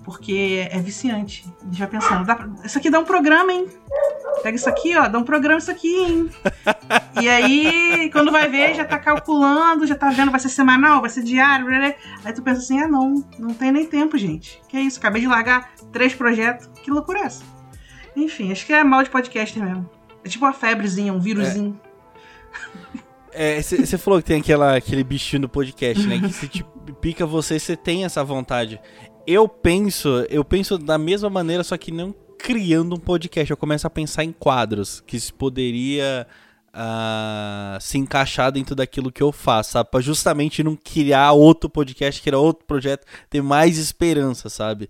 Porque 0.04 0.68
é 0.72 0.80
viciante. 0.80 1.52
Vai 1.64 1.88
pensando, 1.88 2.26
dá, 2.26 2.48
isso 2.64 2.78
aqui 2.78 2.90
dá 2.90 3.00
um 3.00 3.06
programa, 3.06 3.52
hein? 3.52 3.68
Pega 4.42 4.56
isso 4.56 4.70
aqui, 4.70 4.96
ó, 4.96 5.08
dá 5.08 5.18
um 5.18 5.24
programa 5.24 5.60
isso 5.60 5.72
aqui, 5.72 5.96
hein? 5.96 6.30
e 7.22 7.28
aí, 7.28 8.10
quando 8.12 8.32
vai 8.32 8.48
ver, 8.48 8.76
já 8.76 8.86
tá 8.86 8.98
calculando, 8.98 9.86
já 9.86 9.96
tá 9.96 10.10
vendo, 10.10 10.32
vai 10.32 10.40
ser 10.40 10.50
semanal, 10.50 11.02
vai 11.02 11.10
ser 11.10 11.24
diário, 11.24 11.68
aí 12.24 12.34
tu 12.34 12.42
pensa 12.42 12.62
assim, 12.62 12.80
ah 12.80 12.88
não, 12.88 13.24
não 13.38 13.54
tem 13.54 13.72
nem 13.72 13.86
tempo, 13.86 14.18
gente. 14.18 14.62
Que 14.68 14.78
é 14.78 14.82
isso, 14.82 15.00
acabei 15.00 15.22
de 15.22 15.28
largar 15.28 15.72
três 15.92 16.14
projetos, 16.14 16.70
que 16.82 16.92
loucura 16.92 17.20
é 17.20 17.24
essa? 17.24 17.44
Enfim, 18.16 18.52
acho 18.52 18.66
que 18.66 18.74
é 18.74 18.84
mal 18.84 19.04
de 19.04 19.10
podcaster 19.10 19.64
mesmo. 19.64 19.90
É 20.24 20.30
tipo 20.30 20.46
uma 20.46 20.54
febrezinha, 20.54 21.14
um 21.14 21.20
vírusinho. 21.20 21.80
É, 23.32 23.62
você 23.62 23.96
é, 23.96 23.98
falou 23.98 24.20
que 24.20 24.26
tem 24.26 24.40
aquela, 24.40 24.76
aquele 24.76 25.04
bichinho 25.04 25.44
do 25.44 25.50
podcast, 25.50 26.06
né? 26.06 26.20
Que 26.20 26.34
se 26.34 26.48
te 26.48 26.66
pica 27.00 27.26
você, 27.26 27.60
você 27.60 27.78
tem 27.78 28.04
essa 28.04 28.24
vontade. 28.24 28.82
Eu 29.26 29.48
penso, 29.48 30.26
eu 30.30 30.44
penso 30.44 30.78
da 30.78 30.98
mesma 30.98 31.30
maneira, 31.30 31.64
só 31.64 31.78
que 31.78 31.92
não 31.92 32.14
criando 32.40 32.96
um 32.96 33.00
podcast. 33.00 33.52
Eu 33.52 33.58
começo 33.58 33.86
a 33.86 33.90
pensar 33.90 34.24
em 34.24 34.32
quadros 34.32 35.04
que 35.06 35.20
se 35.20 35.32
poderia 35.32 36.26
uh, 36.74 37.80
se 37.80 37.98
encaixar 37.98 38.52
dentro 38.52 38.76
daquilo 38.76 39.12
que 39.12 39.22
eu 39.22 39.32
faço, 39.32 39.74
sabe? 39.74 39.92
Pra 39.92 40.02
justamente 40.02 40.64
não 40.64 40.76
criar 40.76 41.34
outro 41.34 41.70
podcast, 41.70 42.22
criar 42.22 42.40
outro 42.40 42.66
projeto, 42.66 43.06
ter 43.30 43.42
mais 43.44 43.78
esperança, 43.78 44.50
sabe? 44.50 44.90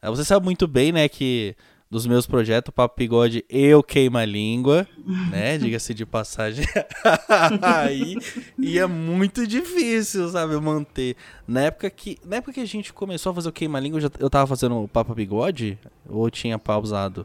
Ah, 0.00 0.10
você 0.10 0.24
sabe 0.24 0.44
muito 0.44 0.66
bem, 0.66 0.92
né, 0.92 1.08
que 1.08 1.56
dos 1.94 2.08
meus 2.08 2.26
projetos, 2.26 2.70
o 2.70 2.72
Papo 2.72 2.96
Bigode, 2.98 3.44
eu 3.48 3.80
queima 3.80 4.22
a 4.22 4.24
língua, 4.24 4.84
né? 5.30 5.56
Diga-se 5.56 5.94
de 5.94 6.04
passagem. 6.04 6.66
Aí, 7.62 8.16
e 8.58 8.80
é 8.80 8.86
muito 8.86 9.46
difícil, 9.46 10.28
sabe, 10.28 10.60
manter. 10.60 11.14
Na 11.46 11.60
época 11.60 11.88
que, 11.88 12.18
na 12.24 12.36
época 12.36 12.54
que 12.54 12.60
a 12.60 12.66
gente 12.66 12.92
começou 12.92 13.30
a 13.30 13.34
fazer 13.36 13.48
o 13.48 13.52
queima 13.52 13.78
a 13.78 13.80
língua, 13.80 13.98
eu, 13.98 14.02
já, 14.02 14.10
eu 14.18 14.28
tava 14.28 14.44
fazendo 14.48 14.82
o 14.82 14.88
Papo 14.88 15.14
Bigode 15.14 15.78
ou 16.08 16.28
tinha 16.28 16.58
pausado? 16.58 17.24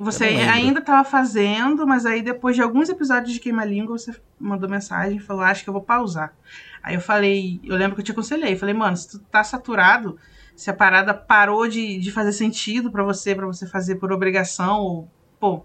Você 0.00 0.24
ainda 0.24 0.78
estava 0.80 1.06
fazendo, 1.06 1.86
mas 1.86 2.06
aí 2.06 2.22
depois 2.22 2.56
de 2.56 2.62
alguns 2.62 2.88
episódios 2.88 3.34
de 3.34 3.40
Queima 3.40 3.64
Língua, 3.64 3.98
você 3.98 4.14
mandou 4.38 4.70
mensagem 4.70 5.18
e 5.18 5.20
falou: 5.20 5.42
Acho 5.42 5.64
que 5.64 5.68
eu 5.68 5.74
vou 5.74 5.82
pausar. 5.82 6.32
Aí 6.80 6.94
eu 6.94 7.00
falei: 7.00 7.60
Eu 7.62 7.76
lembro 7.76 7.96
que 7.96 8.00
eu 8.00 8.04
te 8.04 8.12
aconselhei. 8.12 8.56
Falei, 8.56 8.74
mano, 8.74 8.96
se 8.96 9.10
tu 9.10 9.18
tá 9.18 9.42
saturado, 9.42 10.16
se 10.54 10.70
a 10.70 10.74
parada 10.74 11.12
parou 11.12 11.66
de, 11.68 11.98
de 11.98 12.10
fazer 12.10 12.32
sentido 12.32 12.90
para 12.90 13.02
você, 13.02 13.34
para 13.34 13.46
você 13.46 13.66
fazer 13.66 13.96
por 13.96 14.12
obrigação, 14.12 14.80
ou, 14.80 15.08
pô, 15.40 15.62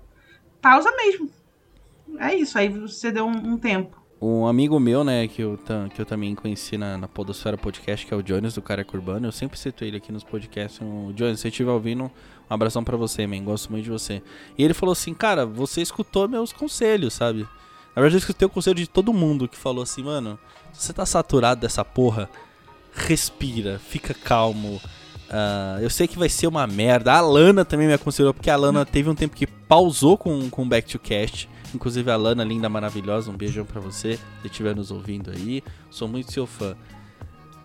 pausa 0.62 0.92
mesmo. 0.96 1.30
É 2.18 2.34
isso, 2.36 2.58
aí 2.58 2.70
você 2.70 3.12
deu 3.12 3.26
um, 3.26 3.54
um 3.54 3.58
tempo. 3.58 4.00
Um 4.22 4.46
amigo 4.48 4.78
meu, 4.82 5.02
né, 5.02 5.28
que 5.30 5.42
eu, 5.42 5.58
que 5.96 6.02
eu 6.02 6.06
também 6.06 6.36
conheci 6.36 6.78
na, 6.78 6.98
na 6.98 7.08
Podosfera 7.08 7.58
Podcast, 7.58 8.06
que 8.06 8.14
é 8.14 8.18
o 8.18 8.22
Jones 8.22 8.54
do 8.54 8.62
Careca 8.62 8.98
Urbano, 8.98 9.28
eu 9.28 9.32
sempre 9.32 9.58
cito 9.58 9.86
ele 9.86 9.96
aqui 9.96 10.12
nos 10.12 10.26
podcasts. 10.26 10.82
O 10.82 11.14
Jones, 11.14 11.38
se 11.38 11.44
você 11.44 11.48
estiver 11.48 11.72
ouvindo, 11.72 12.04
um 12.04 12.12
abração 12.50 12.84
para 12.84 12.98
você, 12.98 13.26
man, 13.26 13.42
gosto 13.44 13.72
muito 13.72 13.86
de 13.86 13.92
você. 13.92 14.22
E 14.58 14.64
ele 14.64 14.74
falou 14.74 14.92
assim, 14.92 15.14
cara, 15.14 15.46
você 15.46 15.82
escutou 15.82 16.28
meus 16.28 16.52
conselhos, 16.52 17.14
sabe? 17.14 17.48
Na 17.96 18.02
verdade, 18.02 18.16
eu 18.16 18.20
escutei 18.20 18.46
o 18.46 18.50
conselho 18.50 18.76
de 18.76 18.90
todo 18.90 19.14
mundo 19.14 19.48
que 19.48 19.58
falou 19.58 19.84
assim, 19.84 20.04
mano, 20.04 20.38
você 20.74 20.92
tá 20.92 21.06
saturado 21.06 21.62
dessa 21.62 21.86
porra, 21.86 22.30
respira, 22.94 23.80
fica 23.80 24.14
calmo. 24.14 24.82
Uh, 25.30 25.80
eu 25.82 25.90
sei 25.90 26.08
que 26.08 26.18
vai 26.18 26.30
ser 26.30 26.48
uma 26.48 26.66
merda. 26.66 27.14
A 27.14 27.22
Lana 27.22 27.64
também 27.64 27.88
me 27.88 27.94
aconselhou, 27.94 28.34
porque 28.34 28.50
a 28.50 28.56
Lana 28.56 28.86
teve 28.86 29.10
um 29.10 29.16
tempo 29.16 29.36
que 29.36 29.46
pausou 29.46 30.18
com, 30.18 30.50
com 30.50 30.68
Back 30.68 30.90
to 30.90 31.00
Cast. 31.00 31.50
Inclusive 31.74 32.10
a 32.10 32.16
Lana, 32.16 32.44
linda, 32.44 32.68
maravilhosa, 32.68 33.30
um 33.30 33.38
beijão 33.38 33.64
para 33.64 33.80
você, 33.80 34.18
se 34.42 34.48
estiver 34.48 34.76
nos 34.76 34.90
ouvindo 34.90 35.30
aí. 35.30 35.64
Sou 35.90 36.08
muito 36.08 36.32
seu 36.32 36.48
fã. 36.48 36.76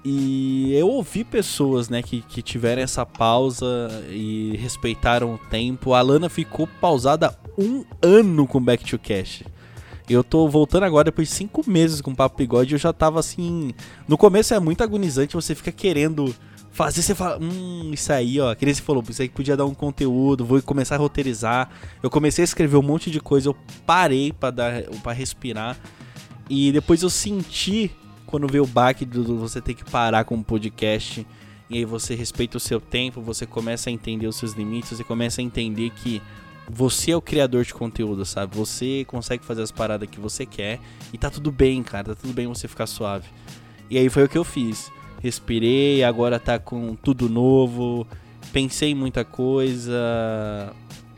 E 0.04 0.74
eu 0.74 0.86
ouvi 0.88 1.24
pessoas, 1.24 1.88
né, 1.88 2.02
que, 2.02 2.20
que 2.20 2.42
tiveram 2.42 2.82
essa 2.82 3.06
pausa 3.06 3.66
e 4.10 4.54
respeitaram 4.58 5.34
o 5.34 5.38
tempo. 5.38 5.94
A 5.94 6.02
Lana 6.02 6.28
ficou 6.28 6.66
pausada 6.66 7.34
um 7.56 7.82
ano 8.02 8.46
com 8.46 8.60
Back 8.60 8.84
to 8.84 8.98
Cast. 8.98 9.46
Eu 10.08 10.22
tô 10.22 10.46
voltando 10.48 10.82
agora 10.84 11.04
depois 11.04 11.28
de 11.28 11.34
cinco 11.34 11.68
meses 11.68 12.00
com 12.00 12.10
o 12.10 12.14
Papo 12.16 12.36
Bigode 12.36 12.74
eu 12.74 12.78
já 12.78 12.92
tava 12.92 13.18
assim. 13.20 13.72
No 14.06 14.18
começo 14.18 14.52
é 14.52 14.60
muito 14.60 14.82
agonizante, 14.82 15.34
você 15.34 15.54
fica 15.54 15.72
querendo 15.72 16.34
fazer, 16.70 17.02
você 17.02 17.14
fala, 17.14 17.38
hum, 17.40 17.92
isso 17.92 18.12
aí, 18.12 18.38
ó. 18.40 18.54
Que 18.54 18.66
você 18.66 18.82
falou, 18.82 19.02
isso 19.08 19.22
aí 19.22 19.28
podia 19.28 19.56
dar 19.56 19.64
um 19.64 19.74
conteúdo, 19.74 20.44
vou 20.44 20.60
começar 20.60 20.96
a 20.96 20.98
roteirizar. 20.98 21.70
Eu 22.02 22.10
comecei 22.10 22.42
a 22.42 22.44
escrever 22.44 22.76
um 22.76 22.82
monte 22.82 23.10
de 23.10 23.20
coisa, 23.20 23.48
eu 23.48 23.56
parei 23.86 24.32
para 24.32 24.50
dar 24.50 24.82
para 25.02 25.12
respirar. 25.12 25.78
E 26.50 26.70
depois 26.72 27.02
eu 27.02 27.08
senti 27.08 27.90
quando 28.26 28.46
veio 28.46 28.64
o 28.64 28.66
baque 28.66 29.04
do 29.06 29.38
você 29.38 29.60
ter 29.60 29.72
que 29.72 29.84
parar 29.84 30.24
com 30.24 30.34
o 30.34 30.44
podcast. 30.44 31.26
E 31.70 31.78
aí 31.78 31.84
você 31.84 32.14
respeita 32.14 32.58
o 32.58 32.60
seu 32.60 32.80
tempo, 32.80 33.22
você 33.22 33.46
começa 33.46 33.88
a 33.88 33.92
entender 33.92 34.26
os 34.26 34.36
seus 34.36 34.52
limites, 34.52 34.90
você 34.90 35.04
começa 35.04 35.40
a 35.40 35.44
entender 35.44 35.90
que 35.90 36.20
você 36.68 37.10
é 37.10 37.16
o 37.16 37.20
criador 37.20 37.64
de 37.64 37.74
conteúdo, 37.74 38.24
sabe? 38.24 38.56
Você 38.56 39.04
consegue 39.06 39.44
fazer 39.44 39.62
as 39.62 39.70
paradas 39.70 40.08
que 40.08 40.18
você 40.18 40.46
quer 40.46 40.80
e 41.12 41.18
tá 41.18 41.30
tudo 41.30 41.50
bem, 41.50 41.82
cara. 41.82 42.04
Tá 42.04 42.14
tudo 42.14 42.32
bem 42.32 42.46
você 42.46 42.66
ficar 42.66 42.86
suave. 42.86 43.28
E 43.90 43.98
aí 43.98 44.08
foi 44.08 44.24
o 44.24 44.28
que 44.28 44.38
eu 44.38 44.44
fiz. 44.44 44.90
Respirei, 45.20 46.02
agora 46.02 46.38
tá 46.38 46.58
com 46.58 46.94
tudo 46.94 47.28
novo. 47.28 48.06
Pensei 48.52 48.90
em 48.90 48.94
muita 48.94 49.24
coisa. 49.24 50.74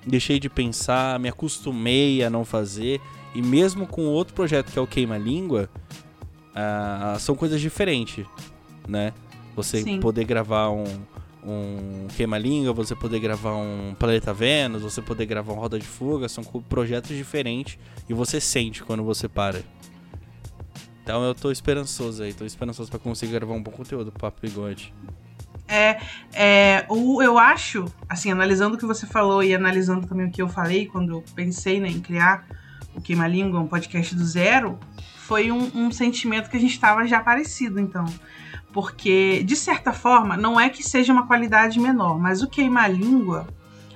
Deixei 0.07 0.39
de 0.39 0.49
pensar, 0.49 1.19
me 1.19 1.29
acostumei 1.29 2.23
a 2.25 2.31
não 2.31 2.45
fazer. 2.45 3.01
E 3.35 3.43
mesmo 3.43 3.87
com 3.87 4.07
outro 4.07 4.35
projeto 4.35 4.73
que 4.73 4.79
é 4.79 4.83
o 4.83 4.87
Queima 4.87 5.19
Língua, 5.19 5.69
uh, 6.53 7.19
são 7.19 7.35
coisas 7.35 7.61
diferentes, 7.61 8.25
né? 8.89 9.13
Você 9.55 9.83
Sim. 9.83 10.01
poder 10.01 10.25
gravar 10.25 10.71
um, 10.71 10.85
um 11.47 12.09
Queima-Língua, 12.09 12.73
você 12.73 12.95
poder 12.95 13.21
gravar 13.21 13.55
um 13.55 13.95
Planeta 13.99 14.35
Vênus, 14.35 14.83
você 14.83 15.01
poder 15.01 15.27
gravar 15.27 15.53
um 15.53 15.57
Roda 15.57 15.79
de 15.79 15.87
Fuga, 15.87 16.29
são 16.29 16.43
projetos 16.45 17.17
diferentes 17.17 17.79
e 18.09 18.15
você 18.15 18.41
sente 18.41 18.83
quando 18.83 19.05
você 19.05 19.29
para. 19.29 19.63
Então 21.03 21.23
eu 21.25 21.35
tô 21.35 21.53
esperançoso 21.53 22.23
aí, 22.23 22.35
tô 22.35 22.45
esperançoso 22.45 22.91
para 22.91 22.99
conseguir 22.99 23.33
gravar 23.33 23.55
um 23.55 23.63
bom 23.63 23.71
conteúdo 23.71 24.11
pro 24.11 24.21
Papo 24.21 24.41
Bigode. 24.43 24.93
É, 25.69 26.01
é, 26.33 26.87
o, 26.89 27.23
eu 27.23 27.39
acho, 27.39 27.87
assim, 28.09 28.31
analisando 28.31 28.77
o 28.77 28.79
que 28.79 28.87
você 28.87 29.07
falou 29.07 29.43
e 29.43 29.55
analisando 29.55 30.07
também 30.07 30.27
o 30.27 30.31
que 30.31 30.43
eu 30.43 30.49
falei 30.49 30.87
quando 30.87 31.13
eu 31.13 31.25
pensei 31.35 31.81
né, 31.81 31.89
em 31.89 32.01
criar 32.01 32.47
o 32.95 33.01
Queima 33.01 33.27
Língua, 33.29 33.61
um 33.61 33.67
podcast 33.67 34.15
do 34.15 34.25
zero, 34.25 34.79
foi 35.19 35.51
um, 35.51 35.71
um 35.75 35.91
sentimento 35.91 36.49
que 36.49 36.57
a 36.57 36.61
gente 36.61 36.73
estava 36.73 37.07
já 37.07 37.21
parecido, 37.21 37.81
então. 37.81 38.05
Porque, 38.77 39.43
de 39.43 39.57
certa 39.57 39.91
forma, 39.91 40.37
não 40.37 40.61
é 40.61 40.69
que 40.69 40.83
seja 40.83 41.11
uma 41.11 41.27
qualidade 41.27 41.81
menor, 41.81 42.19
mas 42.19 42.43
o 42.43 42.47
Queima 42.47 42.87
Língua, 42.87 43.49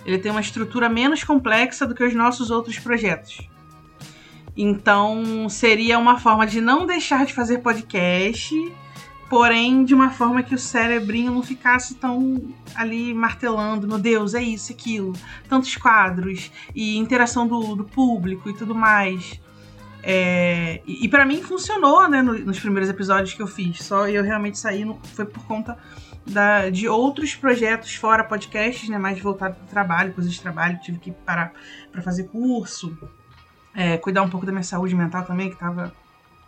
ele 0.06 0.16
tem 0.16 0.32
uma 0.32 0.40
estrutura 0.40 0.88
menos 0.88 1.22
complexa 1.22 1.86
do 1.86 1.94
que 1.94 2.02
os 2.02 2.14
nossos 2.14 2.50
outros 2.50 2.78
projetos. 2.78 3.46
Então, 4.56 5.50
seria 5.50 5.98
uma 5.98 6.18
forma 6.18 6.46
de 6.46 6.62
não 6.62 6.86
deixar 6.86 7.26
de 7.26 7.34
fazer 7.34 7.58
podcast 7.58 8.54
porém 9.28 9.84
de 9.84 9.94
uma 9.94 10.08
forma 10.08 10.42
que 10.42 10.54
o 10.54 10.58
cerebrinho 10.58 11.30
não 11.30 11.42
ficasse 11.42 11.96
tão 11.96 12.42
ali 12.74 13.12
martelando, 13.12 13.86
meu 13.86 13.98
Deus, 13.98 14.34
é 14.34 14.42
isso, 14.42 14.72
aquilo, 14.72 15.12
tantos 15.46 15.76
quadros 15.76 16.50
e 16.74 16.96
interação 16.96 17.46
do, 17.46 17.76
do 17.76 17.84
público 17.84 18.48
e 18.48 18.54
tudo 18.54 18.74
mais. 18.74 19.38
É, 20.02 20.80
e, 20.86 21.04
e 21.04 21.08
para 21.08 21.24
mim 21.24 21.42
funcionou, 21.42 22.08
né, 22.08 22.22
no, 22.22 22.38
nos 22.38 22.58
primeiros 22.58 22.88
episódios 22.88 23.34
que 23.34 23.42
eu 23.42 23.46
fiz. 23.46 23.82
Só 23.82 24.08
eu 24.08 24.22
realmente 24.22 24.58
saí 24.58 24.84
no, 24.84 24.98
foi 25.14 25.24
por 25.24 25.44
conta 25.44 25.76
da, 26.26 26.70
de 26.70 26.88
outros 26.88 27.34
projetos 27.34 27.94
fora 27.94 28.24
podcasts, 28.24 28.88
né, 28.88 28.98
mais 28.98 29.20
voltado 29.20 29.54
para 29.54 29.64
o 29.64 29.68
trabalho, 29.68 30.12
coisas 30.12 30.32
de 30.32 30.40
trabalho, 30.40 30.78
tive 30.82 30.98
que 30.98 31.10
parar 31.10 31.52
para 31.90 32.02
fazer 32.02 32.24
curso, 32.24 32.96
é, 33.74 33.96
cuidar 33.96 34.22
um 34.22 34.28
pouco 34.28 34.46
da 34.46 34.52
minha 34.52 34.64
saúde 34.64 34.94
mental 34.94 35.24
também, 35.24 35.48
que 35.48 35.54
estava 35.54 35.92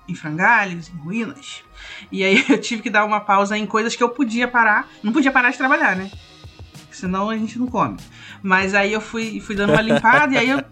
em 0.08 0.14
frangalhos, 0.14 0.88
em 0.88 0.96
ruínas. 0.96 1.64
E 2.10 2.24
aí 2.24 2.44
eu 2.48 2.60
tive 2.60 2.82
que 2.82 2.90
dar 2.90 3.04
uma 3.04 3.20
pausa 3.20 3.56
em 3.56 3.66
coisas 3.66 3.94
que 3.94 4.02
eu 4.02 4.08
podia 4.08 4.48
parar. 4.48 4.88
Não 5.02 5.12
podia 5.12 5.30
parar 5.30 5.50
de 5.50 5.58
trabalhar, 5.58 5.96
né? 5.96 6.10
Senão 6.92 7.30
a 7.30 7.36
gente 7.36 7.58
não 7.58 7.66
come. 7.66 7.96
Mas 8.42 8.74
aí 8.74 8.92
eu 8.92 9.00
fui, 9.00 9.40
fui 9.40 9.54
dando 9.54 9.72
uma 9.72 9.82
limpada 9.82 10.34
e 10.34 10.38
aí 10.38 10.50
eu, 10.50 10.62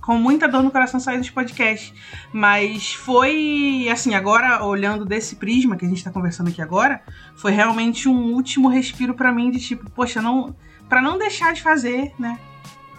com 0.00 0.16
muita 0.16 0.48
dor 0.48 0.62
no 0.62 0.70
coração, 0.70 0.98
saí 0.98 1.18
dos 1.18 1.30
podcasts. 1.30 1.92
Mas 2.32 2.94
foi, 2.94 3.88
assim, 3.90 4.14
agora, 4.14 4.64
olhando 4.64 5.04
desse 5.04 5.36
prisma 5.36 5.76
que 5.76 5.84
a 5.84 5.88
gente 5.88 6.04
tá 6.04 6.10
conversando 6.10 6.48
aqui 6.48 6.62
agora, 6.62 7.02
foi 7.34 7.52
realmente 7.52 8.08
um 8.08 8.32
último 8.32 8.68
respiro 8.68 9.14
para 9.14 9.32
mim 9.32 9.50
de 9.50 9.60
tipo, 9.60 9.90
poxa, 9.90 10.22
não. 10.22 10.54
para 10.88 11.02
não 11.02 11.18
deixar 11.18 11.52
de 11.52 11.62
fazer, 11.62 12.12
né? 12.18 12.38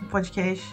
O 0.01 0.05
podcast. 0.05 0.65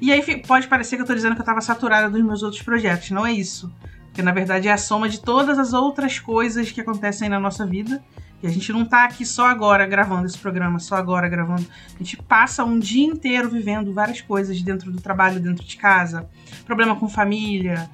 E 0.00 0.10
aí 0.12 0.42
pode 0.42 0.68
parecer 0.68 0.96
que 0.96 1.02
eu 1.02 1.06
tô 1.06 1.14
dizendo 1.14 1.34
que 1.34 1.40
eu 1.40 1.46
tava 1.46 1.60
saturada 1.60 2.08
dos 2.08 2.22
meus 2.22 2.42
outros 2.42 2.62
projetos. 2.62 3.10
Não 3.10 3.26
é 3.26 3.32
isso. 3.32 3.72
Porque 4.06 4.22
na 4.22 4.32
verdade 4.32 4.68
é 4.68 4.72
a 4.72 4.78
soma 4.78 5.08
de 5.08 5.20
todas 5.20 5.58
as 5.58 5.72
outras 5.72 6.18
coisas 6.18 6.70
que 6.70 6.80
acontecem 6.80 7.28
na 7.28 7.40
nossa 7.40 7.66
vida. 7.66 8.02
E 8.42 8.46
a 8.46 8.50
gente 8.50 8.72
não 8.72 8.84
tá 8.84 9.04
aqui 9.04 9.24
só 9.24 9.46
agora 9.46 9.86
gravando 9.86 10.26
esse 10.26 10.38
programa, 10.38 10.78
só 10.80 10.96
agora 10.96 11.28
gravando. 11.28 11.64
A 11.94 11.98
gente 11.98 12.16
passa 12.16 12.64
um 12.64 12.78
dia 12.78 13.06
inteiro 13.06 13.48
vivendo 13.48 13.94
várias 13.94 14.20
coisas 14.20 14.60
dentro 14.62 14.90
do 14.90 15.00
trabalho, 15.00 15.38
dentro 15.38 15.64
de 15.64 15.76
casa. 15.76 16.28
Problema 16.66 16.96
com 16.96 17.08
família, 17.08 17.88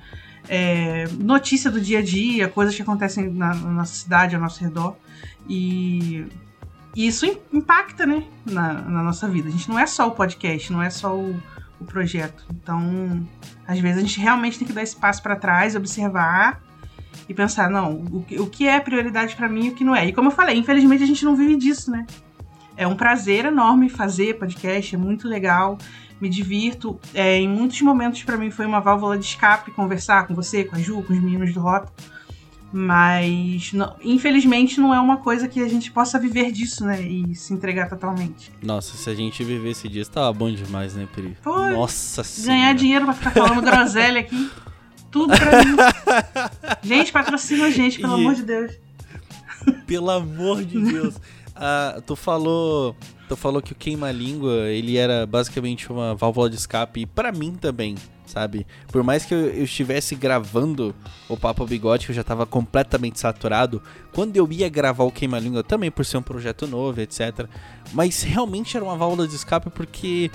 é, 0.49 1.07
notícia 1.19 1.71
do 1.71 1.81
dia 1.81 1.99
a 1.99 2.03
dia, 2.03 2.49
coisas 2.49 2.75
que 2.75 2.81
acontecem 2.81 3.31
na, 3.31 3.55
na 3.55 3.71
nossa 3.71 3.95
cidade, 3.95 4.35
ao 4.35 4.41
nosso 4.41 4.65
redor. 4.65 4.97
E 5.47 6.27
isso 6.97 7.27
impacta, 7.53 8.07
né, 8.07 8.25
na, 8.47 8.73
na, 8.73 9.03
nossa 9.03 9.29
vida. 9.29 9.49
A 9.49 9.53
gente 9.53 9.69
não 9.69 9.79
é 9.79 9.87
só 9.87 10.09
o 10.09 10.13
podcast, 10.13 10.73
não 10.73 10.83
é 10.83 10.89
só 10.89 11.15
o, 11.15 11.41
o 11.79 11.85
projeto. 11.85 12.47
Então, 12.51 13.27
às 13.67 13.79
vezes 13.79 13.99
a 13.99 14.01
gente 14.01 14.19
realmente 14.19 14.59
tem 14.59 14.67
que 14.67 14.73
dar 14.73 14.83
espaço 14.83 15.23
para 15.23 15.37
trás, 15.37 15.77
observar 15.77 16.63
e 17.29 17.35
pensar, 17.35 17.69
não, 17.69 17.93
o, 18.11 18.25
o 18.41 18.47
que 18.47 18.67
é 18.67 18.81
prioridade 18.81 19.37
para 19.37 19.49
mim 19.49 19.67
e 19.67 19.69
o 19.71 19.75
que 19.75 19.85
não 19.85 19.95
é. 19.95 20.07
E 20.07 20.13
como 20.13 20.29
eu 20.29 20.33
falei, 20.33 20.57
infelizmente 20.57 21.03
a 21.03 21.07
gente 21.07 21.25
não 21.25 21.37
vive 21.37 21.57
disso, 21.57 21.91
né? 21.91 22.07
É 22.77 22.87
um 22.87 22.97
prazer 22.97 23.45
enorme 23.45 23.89
fazer 23.89 24.39
podcast, 24.39 24.95
é 24.95 24.99
muito 24.99 25.29
legal, 25.29 25.77
me 26.21 26.29
divirto. 26.29 26.99
É, 27.13 27.37
em 27.37 27.49
muitos 27.49 27.81
momentos 27.83 28.23
para 28.23 28.37
mim 28.37 28.51
foi 28.51 28.65
uma 28.67 28.81
válvula 28.81 29.19
de 29.19 29.25
escape 29.25 29.71
conversar 29.73 30.27
com 30.27 30.35
você, 30.35 30.65
com 30.65 30.77
a 30.77 30.79
Ju, 30.79 31.03
com 31.03 31.13
os 31.13 31.21
meninos 31.21 31.53
do 31.53 31.61
Rota. 31.61 31.93
Mas, 32.71 33.73
não, 33.73 33.97
infelizmente, 34.05 34.79
não 34.79 34.95
é 34.95 35.01
uma 35.01 35.17
coisa 35.17 35.49
que 35.49 35.61
a 35.63 35.69
gente 35.69 35.91
possa 35.91 36.19
viver 36.19 36.53
disso, 36.53 36.85
né? 36.85 37.01
E 37.01 37.35
se 37.35 37.55
entregar 37.55 37.89
totalmente. 37.89 38.53
Nossa, 38.63 38.95
se 38.95 39.09
a 39.09 39.15
gente 39.15 39.43
vivesse 39.43 39.89
disso, 39.89 40.11
tava 40.11 40.31
bom 40.35 40.51
demais, 40.53 40.95
né, 40.95 41.09
Pri? 41.11 41.35
Foi. 41.41 41.73
Nossa 41.73 42.23
Ganhar 42.45 42.59
senhora. 42.59 42.75
dinheiro 42.75 43.05
pra 43.07 43.15
ficar 43.15 43.31
falando 43.31 43.63
groselha 43.65 44.21
aqui. 44.21 44.51
Tudo 45.11 45.35
pra 45.37 45.65
mim. 45.65 45.77
gente, 46.83 47.13
patrocina 47.13 47.67
a 47.67 47.71
gente, 47.71 47.99
pelo 48.01 48.19
e... 48.19 48.21
amor 48.21 48.35
de 48.35 48.43
Deus. 48.43 48.73
Pelo 49.87 50.11
amor 50.11 50.65
de 50.65 50.81
Deus. 50.81 51.15
Ah, 51.55 52.01
tu 52.07 52.15
falou. 52.15 52.97
Tu 53.29 53.37
falou 53.37 53.61
que 53.61 53.73
o 53.73 53.77
queima-língua, 53.77 54.69
ele 54.71 54.97
era 54.97 55.27
basicamente 55.27 55.91
uma 55.93 56.15
válvula 56.15 56.49
de 56.49 56.57
escape, 56.57 57.01
e 57.01 57.07
pra 57.07 57.31
mim 57.31 57.55
também 57.55 57.95
sabe? 58.29 58.67
Por 58.89 59.03
mais 59.03 59.25
que 59.25 59.35
eu, 59.35 59.39
eu 59.39 59.65
estivesse 59.65 60.15
gravando 60.15 60.95
o 61.29 61.37
Papo 61.37 61.67
Bigode, 61.67 62.07
que 62.07 62.13
eu 62.13 62.15
já 62.15 62.21
estava 62.21 62.47
completamente 62.47 63.19
saturado, 63.19 63.83
quando 64.13 64.37
eu 64.37 64.47
ia 64.53 64.69
gravar 64.69 65.05
o 65.05 65.11
Queima 65.11 65.39
Língua, 65.39 65.65
também 65.65 65.91
por 65.91 66.05
ser 66.05 66.19
um 66.19 66.23
projeto 66.23 66.67
novo, 66.67 67.01
etc. 67.01 67.47
Mas 67.93 68.23
realmente 68.23 68.77
era 68.77 68.85
uma 68.85 68.97
válvula 68.97 69.27
de 69.27 69.35
escape 69.35 69.71
porque 69.71 70.31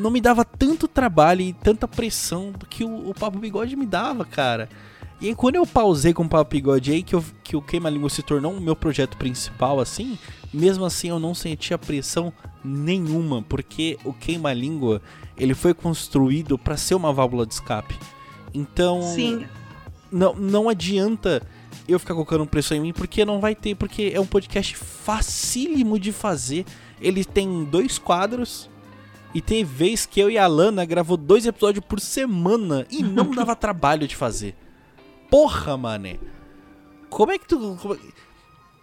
não 0.00 0.10
me 0.10 0.20
dava 0.20 0.44
tanto 0.44 0.88
trabalho 0.88 1.42
e 1.42 1.52
tanta 1.52 1.86
pressão 1.86 2.52
que 2.68 2.84
o, 2.84 3.10
o 3.10 3.14
Papo 3.14 3.38
Bigode 3.38 3.76
me 3.76 3.86
dava, 3.86 4.24
cara. 4.24 4.68
E 5.20 5.28
aí, 5.28 5.34
quando 5.34 5.56
eu 5.56 5.66
pausei 5.66 6.14
com 6.14 6.24
o 6.24 6.28
Papo 6.28 6.50
Bigode 6.52 6.92
aí, 6.92 7.02
que, 7.02 7.14
eu, 7.14 7.22
que 7.44 7.54
o 7.54 7.60
Queima 7.60 7.90
Língua 7.90 8.08
se 8.08 8.22
tornou 8.22 8.52
o 8.52 8.60
meu 8.60 8.74
projeto 8.74 9.18
principal, 9.18 9.78
assim, 9.78 10.18
mesmo 10.52 10.84
assim 10.84 11.10
eu 11.10 11.20
não 11.20 11.34
sentia 11.34 11.76
pressão 11.76 12.32
nenhuma, 12.64 13.42
porque 13.42 13.98
o 14.02 14.14
Queima 14.14 14.52
Língua 14.52 15.02
ele 15.36 15.54
foi 15.54 15.74
construído 15.74 16.56
para 16.56 16.76
ser 16.76 16.94
uma 16.94 17.12
válvula 17.12 17.46
de 17.46 17.54
escape. 17.54 17.98
Então, 18.54 19.02
Sim. 19.02 19.46
Não, 20.10 20.34
não 20.34 20.68
adianta 20.68 21.42
eu 21.86 21.98
ficar 21.98 22.14
colocando 22.14 22.46
pressão 22.46 22.76
em 22.76 22.80
mim, 22.80 22.92
porque 22.92 23.24
não 23.24 23.40
vai 23.40 23.54
ter, 23.54 23.74
porque 23.74 24.10
é 24.14 24.20
um 24.20 24.26
podcast 24.26 24.76
facílimo 24.76 25.98
de 25.98 26.12
fazer. 26.12 26.64
Ele 27.00 27.24
tem 27.24 27.64
dois 27.64 27.98
quadros. 27.98 28.68
E 29.32 29.40
tem 29.40 29.64
vez 29.64 30.06
que 30.06 30.20
eu 30.20 30.30
e 30.30 30.36
a 30.36 30.46
Lana 30.46 30.84
gravou 30.84 31.16
dois 31.16 31.46
episódios 31.46 31.84
por 31.84 32.00
semana 32.00 32.86
e 32.90 33.02
não 33.02 33.30
dava 33.34 33.54
trabalho 33.54 34.08
de 34.08 34.16
fazer. 34.16 34.56
Porra, 35.30 35.76
mané. 35.76 36.18
Como 37.08 37.30
é 37.30 37.38
que 37.38 37.46
tu. 37.46 37.78
Como... 37.80 37.96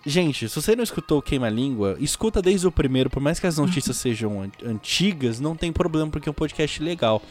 Gente, 0.06 0.48
se 0.48 0.56
você 0.56 0.74
não 0.74 0.84
escutou 0.84 1.22
Queima 1.22 1.50
Língua, 1.50 1.98
escuta 2.00 2.42
desde 2.42 2.66
o 2.66 2.72
primeiro, 2.72 3.10
por 3.10 3.22
mais 3.22 3.40
que 3.42 3.48
as 3.48 3.58
notícias 3.58 3.98
sejam 3.98 4.50
antigas, 4.64 5.40
não 5.40 5.54
tem 5.54 5.74
problema 5.74 6.10
porque 6.10 6.30
é 6.30 6.32
um 6.32 6.36
podcast 6.36 6.82
legal. 6.82 7.22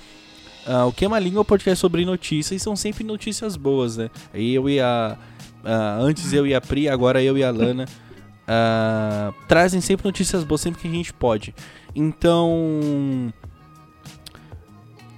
Uh, 0.67 0.89
o 0.89 0.93
Queima 0.93 1.19
Língua 1.19 1.39
é 1.39 1.43
um 1.43 1.45
podcast 1.45 1.81
sobre 1.81 2.05
notícias 2.05 2.61
e 2.61 2.63
são 2.63 2.77
sempre 2.77 3.03
notícias 3.03 3.57
boas, 3.57 3.97
né? 3.97 4.11
Eu 4.35 4.69
e 4.69 4.79
a. 4.79 5.17
Uh, 5.65 6.03
antes 6.05 6.33
eu 6.35 6.47
e 6.47 6.55
a 6.55 6.61
Pri, 6.61 6.89
agora 6.89 7.23
eu 7.23 7.39
e 7.39 7.43
a 7.43 7.51
Lana. 7.51 7.87
Uh, 8.47 9.35
trazem 9.49 9.81
sempre 9.81 10.07
notícias 10.07 10.45
boas, 10.45 10.61
sempre 10.61 10.81
que 10.81 10.89
a 10.89 10.91
gente 10.91 11.15
pode. 11.15 11.55
Então. 11.97 13.33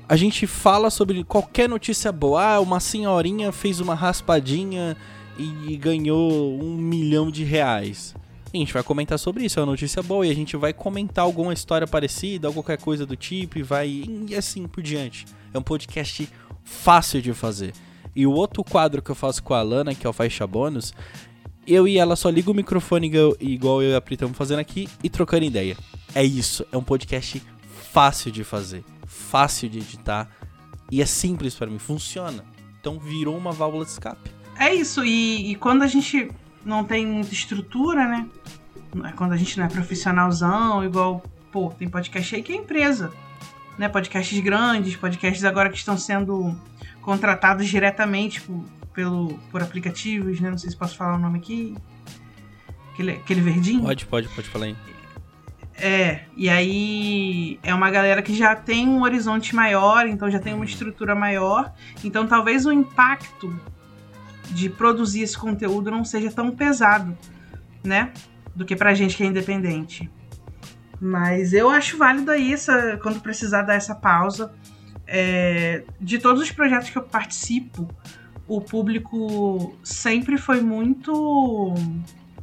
A 0.09 0.17
gente 0.17 0.47
fala 0.47 0.88
sobre 0.88 1.23
qualquer 1.25 1.69
notícia 1.69 2.11
boa. 2.11 2.55
Ah, 2.55 2.61
uma 2.61 2.81
senhorinha 2.81 3.53
fez 3.53 3.79
uma 3.79 3.95
raspadinha 3.95 4.97
e 5.38 5.77
ganhou 5.77 6.59
um 6.62 6.77
milhão 6.77 7.31
de 7.31 7.45
reais. 7.45 8.14
A 8.53 8.57
gente 8.57 8.73
vai 8.73 8.83
comentar 8.83 9.19
sobre 9.19 9.45
isso, 9.45 9.59
é 9.59 9.62
uma 9.62 9.73
notícia 9.73 10.03
boa 10.03 10.27
e 10.27 10.31
a 10.31 10.35
gente 10.35 10.57
vai 10.57 10.73
comentar 10.73 11.23
alguma 11.23 11.53
história 11.53 11.87
parecida, 11.87 12.51
qualquer 12.51 12.79
coisa 12.79 13.05
do 13.05 13.14
tipo 13.14 13.59
e 13.59 13.62
vai 13.62 14.05
e 14.27 14.35
assim 14.35 14.67
por 14.67 14.83
diante. 14.83 15.27
É 15.53 15.59
um 15.59 15.62
podcast 15.62 16.27
fácil 16.64 17.21
de 17.21 17.35
fazer. 17.35 17.75
E 18.17 18.27
o 18.27 18.33
outro 18.33 18.64
quadro 18.64 19.03
que 19.03 19.11
eu 19.11 19.14
faço 19.14 19.43
com 19.43 19.53
a 19.53 19.59
Alana, 19.59 19.95
que 19.95 20.07
é 20.07 20.11
o 20.11 20.12
Faixa 20.14 20.47
Bônus, 20.47 20.95
eu 21.69 21.87
e 21.87 21.99
ela 21.99 22.17
só 22.17 22.31
liga 22.31 22.51
o 22.51 22.55
microfone 22.55 23.13
igual 23.39 23.83
eu 23.83 23.91
e 23.91 23.95
a 23.95 24.01
Pri 24.01 24.15
estamos 24.15 24.37
fazendo 24.37 24.59
aqui 24.59 24.89
e 25.05 25.11
trocando 25.11 25.45
ideia. 25.45 25.77
É 26.15 26.25
isso, 26.25 26.67
é 26.73 26.77
um 26.77 26.83
podcast 26.83 27.43
fácil 27.93 28.33
de 28.33 28.43
fazer, 28.43 28.83
fácil 29.07 29.69
de 29.69 29.79
editar 29.79 30.29
e 30.91 31.03
é 31.03 31.07
simples 31.07 31.55
para 31.55 31.67
mim, 31.67 31.79
funciona. 31.79 32.43
Então 32.81 32.99
virou 32.99 33.37
uma 33.37 33.53
válvula 33.53 33.85
de 33.85 33.91
escape. 33.91 34.31
É 34.59 34.75
isso, 34.75 35.05
e, 35.05 35.53
e, 35.53 35.55
quando 35.55 35.83
a 35.83 35.87
gente 35.87 36.31
não 36.65 36.83
tem 36.83 37.07
muita 37.07 37.33
estrutura, 37.33 38.09
né? 38.09 38.27
Quando 39.17 39.33
a 39.33 39.37
gente 39.37 39.59
não 39.59 39.67
é 39.67 39.69
profissionalzão, 39.69 40.83
igual, 40.83 41.23
pô, 41.53 41.71
tem 41.71 41.89
podcast 41.89 42.35
aí 42.35 42.43
que 42.43 42.53
é 42.53 42.57
empresa. 42.57 43.13
Né? 43.77 43.89
Podcasts 43.89 44.41
grandes, 44.41 44.97
podcasts 44.97 45.45
agora 45.45 45.71
que 45.71 45.77
estão 45.77 45.97
sendo 45.97 46.57
contratados 47.03 47.69
diretamente 47.69 48.41
por, 48.41 48.65
pelo, 48.99 49.39
por 49.53 49.63
aplicativos, 49.63 50.41
né? 50.41 50.51
Não 50.51 50.59
sei 50.59 50.71
se 50.71 50.77
posso 50.77 50.97
falar 50.97 51.15
o 51.15 51.19
nome 51.21 51.39
aqui. 51.39 51.77
Aquele, 52.93 53.13
aquele 53.13 53.41
verdinho. 53.41 53.83
Pode, 53.83 54.05
pode, 54.07 54.29
pode 54.31 54.49
falar 54.49 54.65
aí. 54.65 54.77
É, 55.77 56.25
e 56.37 56.51
aí 56.51 57.61
é 57.63 57.73
uma 57.73 57.89
galera 57.93 58.21
que 58.23 58.35
já 58.35 58.57
tem 58.57 58.89
um 58.89 59.03
horizonte 59.03 59.55
maior, 59.55 60.09
então 60.09 60.29
já 60.29 60.41
tem 60.41 60.53
uma 60.53 60.65
estrutura 60.65 61.15
maior. 61.15 61.73
Então 62.03 62.27
talvez 62.27 62.67
o 62.67 62.73
impacto 62.73 63.57
de 64.51 64.69
produzir 64.69 65.23
esse 65.23 65.39
conteúdo 65.39 65.93
não 65.93 66.05
seja 66.05 66.33
tão 66.33 66.51
pesado, 66.51 67.17
né? 67.85 68.13
do 68.53 68.65
que 68.65 68.75
pra 68.75 68.93
gente 68.95 69.17
que 69.17 69.23
é 69.23 69.27
independente. 69.27 70.11
Mas 71.01 71.53
eu 71.53 71.71
acho 71.71 71.97
válido 71.97 72.33
aí, 72.33 72.53
essa, 72.53 72.99
quando 73.01 73.21
precisar 73.21 73.63
dar 73.63 73.75
essa 73.75 73.95
pausa. 73.95 74.53
É, 75.07 75.85
de 76.01 76.19
todos 76.19 76.43
os 76.43 76.51
projetos 76.51 76.91
que 76.91 76.99
eu 76.99 77.03
participo, 77.03 77.89
o 78.49 78.61
público 78.63 79.77
sempre 79.85 80.39
foi 80.39 80.63
muito 80.63 81.75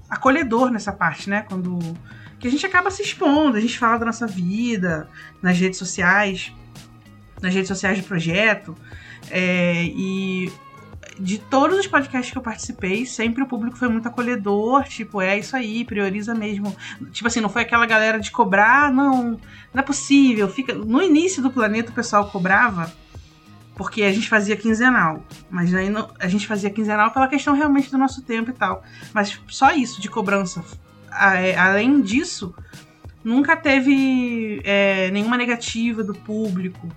acolhedor 0.07 0.69
nessa 0.69 0.93
parte, 0.93 1.29
né? 1.29 1.41
Quando 1.41 1.79
que 2.39 2.47
a 2.47 2.51
gente 2.51 2.65
acaba 2.65 2.91
se 2.91 3.01
expondo, 3.01 3.57
a 3.57 3.59
gente 3.59 3.79
fala 3.79 3.97
da 3.97 4.05
nossa 4.05 4.27
vida 4.27 5.09
nas 5.41 5.57
redes 5.57 5.79
sociais, 5.79 6.53
nas 7.41 7.53
redes 7.53 7.67
sociais 7.67 7.99
do 7.99 8.03
projeto. 8.05 8.77
É, 9.31 9.83
e 9.85 10.51
de 11.19 11.39
todos 11.39 11.79
os 11.79 11.87
podcasts 11.87 12.31
que 12.31 12.37
eu 12.37 12.41
participei, 12.41 13.05
sempre 13.05 13.41
o 13.41 13.47
público 13.47 13.77
foi 13.77 13.87
muito 13.87 14.07
acolhedor, 14.07 14.83
tipo, 14.83 15.21
é 15.21 15.39
isso 15.39 15.55
aí, 15.55 15.83
prioriza 15.85 16.35
mesmo. 16.35 16.75
Tipo 17.11 17.27
assim, 17.27 17.41
não 17.41 17.49
foi 17.49 17.63
aquela 17.63 17.85
galera 17.85 18.19
de 18.19 18.29
cobrar, 18.29 18.93
não, 18.93 19.31
não 19.73 19.79
é 19.79 19.81
possível. 19.81 20.47
Fica 20.49 20.73
no 20.73 21.01
início 21.01 21.41
do 21.41 21.49
planeta 21.49 21.89
o 21.89 21.95
pessoal 21.95 22.29
cobrava 22.29 22.93
porque 23.75 24.03
a 24.03 24.11
gente 24.11 24.29
fazia 24.29 24.55
quinzenal, 24.55 25.23
mas 25.49 25.73
aí 25.73 25.89
a 26.19 26.27
gente 26.27 26.47
fazia 26.47 26.69
quinzenal 26.69 27.11
pela 27.11 27.27
questão 27.27 27.53
realmente 27.53 27.91
do 27.91 27.97
nosso 27.97 28.21
tempo 28.21 28.49
e 28.49 28.53
tal. 28.53 28.83
Mas 29.13 29.39
só 29.47 29.73
isso 29.73 30.01
de 30.01 30.09
cobrança. 30.09 30.63
É, 31.11 31.57
além 31.57 32.01
disso, 32.01 32.55
nunca 33.23 33.55
teve 33.55 34.61
é, 34.63 35.11
nenhuma 35.11 35.37
negativa 35.37 36.03
do 36.03 36.13
público 36.13 36.87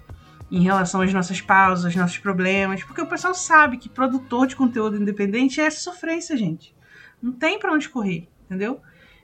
em 0.51 0.63
relação 0.63 1.01
às 1.01 1.13
nossas 1.13 1.41
pausas, 1.41 1.85
aos 1.85 1.97
nossos 1.97 2.19
problemas, 2.19 2.83
porque 2.85 3.03
o 3.03 3.07
pessoal 3.07 3.35
sabe 3.35 3.77
que 3.77 3.89
produtor 3.89 4.47
de 4.47 4.57
conteúdo 4.57 4.97
independente 4.97 5.61
é 5.61 5.69
sofrência, 5.71 6.37
gente. 6.37 6.75
Não 7.21 7.33
tem 7.33 7.59
para 7.59 7.73
onde 7.73 7.89
correr, 7.89 8.29
entendeu? 8.47 8.81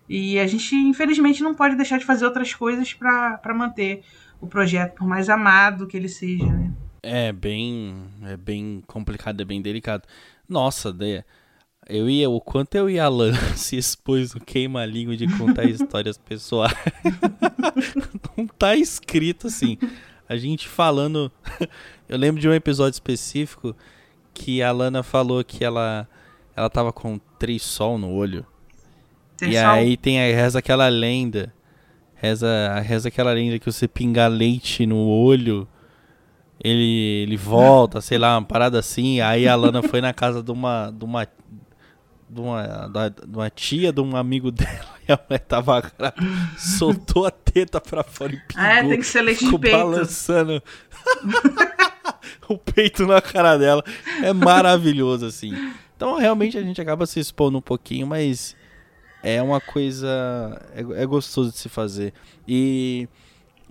E 0.09 0.39
a 0.39 0.47
gente, 0.47 0.75
infelizmente, 0.75 1.43
não 1.43 1.55
pode 1.55 1.77
deixar 1.77 1.99
de 1.99 2.05
fazer 2.05 2.27
outras 2.27 2.53
coisas 2.53 2.93
para 2.93 3.55
manter 3.55 4.03
o 4.41 4.47
projeto, 4.47 4.97
por 4.97 5.07
mais 5.07 5.31
amado 5.31 5.87
que 5.87 5.97
ele 5.97 6.09
seja, 6.09 6.45
né? 6.45 6.71
É 7.07 7.33
bem, 7.33 7.95
é 8.23 8.37
bem 8.37 8.83
complicado, 8.87 9.41
é 9.41 9.45
bem 9.45 9.61
delicado. 9.61 10.05
Nossa, 10.49 10.91
Deia, 10.91 11.25
eu 11.87 12.09
ia, 12.09 12.31
o 12.31 12.41
quanto 12.41 12.75
eu 12.77 12.89
e 12.89 12.99
a 12.99 13.09
Lana 13.09 13.39
se 13.57 13.77
expôs 13.77 14.35
no 14.35 14.41
queima-língua 14.41 15.15
de 15.17 15.29
contar 15.37 15.65
histórias 15.69 16.17
pessoais. 16.17 16.75
não 18.37 18.47
tá 18.47 18.75
escrito 18.75 19.49
assim. 19.49 19.77
A 20.27 20.37
gente 20.37 20.67
falando. 20.67 21.31
Eu 22.09 22.17
lembro 22.17 22.41
de 22.41 22.49
um 22.49 22.55
episódio 22.55 22.95
específico 22.95 23.77
que 24.33 24.63
a 24.63 24.73
Lana 24.73 25.03
falou 25.03 25.45
que 25.45 25.63
ela 25.63 26.09
ela 26.57 26.71
tava 26.71 26.91
com 26.91 27.19
três 27.39 27.63
sol 27.63 27.99
no 27.99 28.11
olho. 28.11 28.47
E 29.43 29.57
aí 29.59 29.97
tem 29.97 30.21
a, 30.21 30.35
reza 30.35 30.59
aquela 30.59 30.89
lenda. 30.89 31.53
Reza, 32.15 32.81
reza 32.81 33.09
aquela 33.09 33.33
lenda 33.33 33.59
que 33.59 33.71
você 33.71 33.87
pingar 33.87 34.31
leite 34.31 34.87
no 34.87 35.07
olho, 35.07 35.69
ele, 36.65 37.23
ele 37.23 37.37
volta, 37.37 38.01
sei 38.01 38.17
lá, 38.17 38.39
uma 38.39 38.47
parada 38.47 38.79
assim. 38.79 39.21
Aí 39.21 39.47
a 39.47 39.55
Lana 39.55 39.83
foi 39.83 40.01
na 40.01 40.15
casa 40.15 40.43
de 40.43 40.51
uma, 40.51 40.91
de 40.91 41.05
uma 41.05 41.29
de 42.27 42.41
uma, 42.41 42.89
de 43.11 43.37
uma 43.37 43.51
tia 43.51 43.93
de 43.93 44.01
um 44.01 44.17
amigo 44.17 44.51
dela 44.51 44.95
e 45.07 45.13
a 45.13 45.21
mulher 45.23 45.39
tava 45.41 45.81
grávida, 45.81 46.27
soltou 46.57 47.27
a 47.27 47.31
teta 47.31 47.81
pra 47.81 48.03
fora 48.03 48.33
e 48.33 48.37
pingou. 48.37 48.65
Ah, 48.65 48.79
é, 48.79 48.89
tem 48.89 48.99
que 48.99 49.07
ser 49.07 49.21
leite 49.21 49.45
de 49.45 49.59
peito. 49.59 49.77
balançando 49.77 50.63
o 52.49 52.57
peito 52.57 53.07
na 53.07 53.21
cara 53.21 53.59
dela. 53.59 53.85
É 54.23 54.33
maravilhoso, 54.33 55.27
assim. 55.27 55.53
Então, 55.95 56.19
realmente, 56.19 56.57
a 56.57 56.63
gente 56.63 56.81
acaba 56.81 57.07
se 57.07 57.21
expondo 57.21 57.59
um 57.59 57.63
pouquinho, 57.63 58.07
mas 58.07 58.57
é 59.23 59.41
uma 59.43 59.61
coisa... 59.61 60.09
É, 60.75 61.03
é 61.03 61.07
gostoso 61.07 61.53
de 61.53 61.59
se 61.59 61.69
fazer. 61.69 62.13
E 62.49 63.07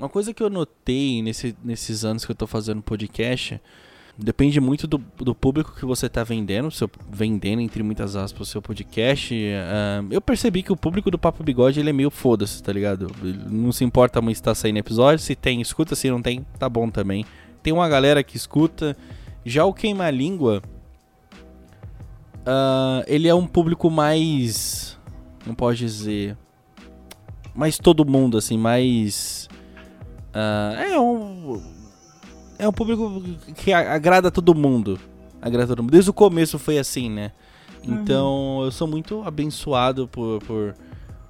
uma 0.03 0.09
coisa 0.09 0.33
que 0.33 0.43
eu 0.43 0.49
notei 0.49 1.21
nesse, 1.21 1.55
nesses 1.63 2.03
anos 2.05 2.25
que 2.25 2.31
eu 2.31 2.35
tô 2.35 2.45
fazendo 2.45 2.81
podcast 2.81 3.59
Depende 4.15 4.61
muito 4.61 4.85
do, 4.85 4.99
do 5.17 5.33
público 5.33 5.73
que 5.75 5.85
você 5.85 6.05
está 6.05 6.23
vendendo, 6.23 6.69
seu, 6.69 6.87
vendendo 7.09 7.61
entre 7.61 7.81
muitas 7.81 8.15
aspas 8.15 8.47
o 8.47 8.51
seu 8.51 8.61
podcast. 8.61 9.33
Uh, 9.33 10.07
eu 10.11 10.21
percebi 10.21 10.61
que 10.61 10.71
o 10.71 10.77
público 10.77 11.09
do 11.09 11.17
Papo 11.17 11.43
Bigode 11.43 11.79
ele 11.79 11.89
é 11.89 11.93
meio 11.93 12.11
foda-se, 12.11 12.61
tá 12.61 12.71
ligado? 12.71 13.07
Não 13.49 13.71
se 13.71 13.83
importa 13.83 14.21
muito 14.21 14.35
se 14.35 14.43
tá 14.43 14.53
saindo 14.53 14.77
episódio, 14.77 15.17
se 15.17 15.35
tem, 15.35 15.59
escuta, 15.61 15.95
se 15.95 16.11
não 16.11 16.21
tem, 16.21 16.45
tá 16.59 16.69
bom 16.69 16.91
também. 16.91 17.25
Tem 17.63 17.73
uma 17.73 17.89
galera 17.89 18.23
que 18.23 18.37
escuta. 18.37 18.95
Já 19.43 19.65
o 19.65 19.73
Queima 19.73 20.11
Língua, 20.11 20.61
uh, 22.41 23.03
ele 23.07 23.27
é 23.27 23.33
um 23.33 23.47
público 23.47 23.89
mais. 23.89 24.95
Não 25.43 25.55
pode 25.55 25.79
dizer. 25.79 26.37
Mais 27.55 27.79
todo 27.79 28.05
mundo, 28.05 28.37
assim, 28.37 28.59
mais. 28.59 29.49
Uh, 30.34 30.82
é 30.82 31.00
um 31.00 31.62
é 32.58 32.67
um 32.67 32.72
público 32.72 33.22
que 33.56 33.74
agrada 33.74 34.32
todo 34.32 34.56
mundo. 34.56 35.00
Agrada 35.41 35.67
todo 35.67 35.84
mundo. 35.84 35.91
Desde 35.91 36.10
o 36.10 36.13
começo 36.13 36.58
foi 36.58 36.78
assim, 36.78 37.10
né? 37.10 37.32
Então 37.84 38.58
uhum. 38.60 38.65
eu 38.65 38.72
sou 38.72 38.88
muito 38.88 39.22
abençoado 39.24 40.08
por, 40.08 40.39
por, 40.43 40.74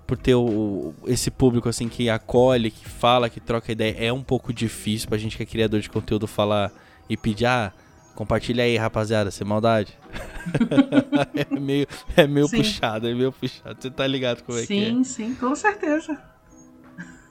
por 0.06 0.18
ter 0.18 0.36
o, 0.36 0.94
esse 1.08 1.32
público 1.32 1.68
assim 1.68 1.90
que 1.90 2.10
acolhe, 2.10 2.70
que 2.70 2.88
fala, 2.88 3.30
que 3.30 3.40
troca 3.40 3.72
ideia. 3.72 3.96
É 3.98 4.14
um 4.14 4.22
pouco 4.22 4.54
difícil 4.54 5.10
pra 5.10 5.18
gente 5.18 5.36
que 5.36 5.44
é 5.44 5.46
criador 5.46 5.80
de 5.80 5.90
conteúdo 5.90 6.28
falar 6.28 6.72
e 7.10 7.18
pedir, 7.18 7.48
ah, 7.48 7.74
compartilha 8.14 8.64
aí, 8.64 8.78
rapaziada, 8.78 9.32
sem 9.32 9.48
maldade. 9.48 9.98
é 11.34 11.60
meio, 11.60 11.88
é 12.16 12.28
meio 12.28 12.48
puxado, 12.48 13.08
é 13.08 13.14
meio 13.16 13.32
puxado. 13.32 13.82
Você 13.82 13.90
tá 13.90 14.06
ligado 14.06 14.44
como 14.44 14.60
é 14.60 14.62
sim, 14.62 14.68
que 14.68 14.84
é? 14.84 14.86
Sim, 14.90 15.04
sim, 15.04 15.36
com 15.36 15.56
certeza. 15.56 16.22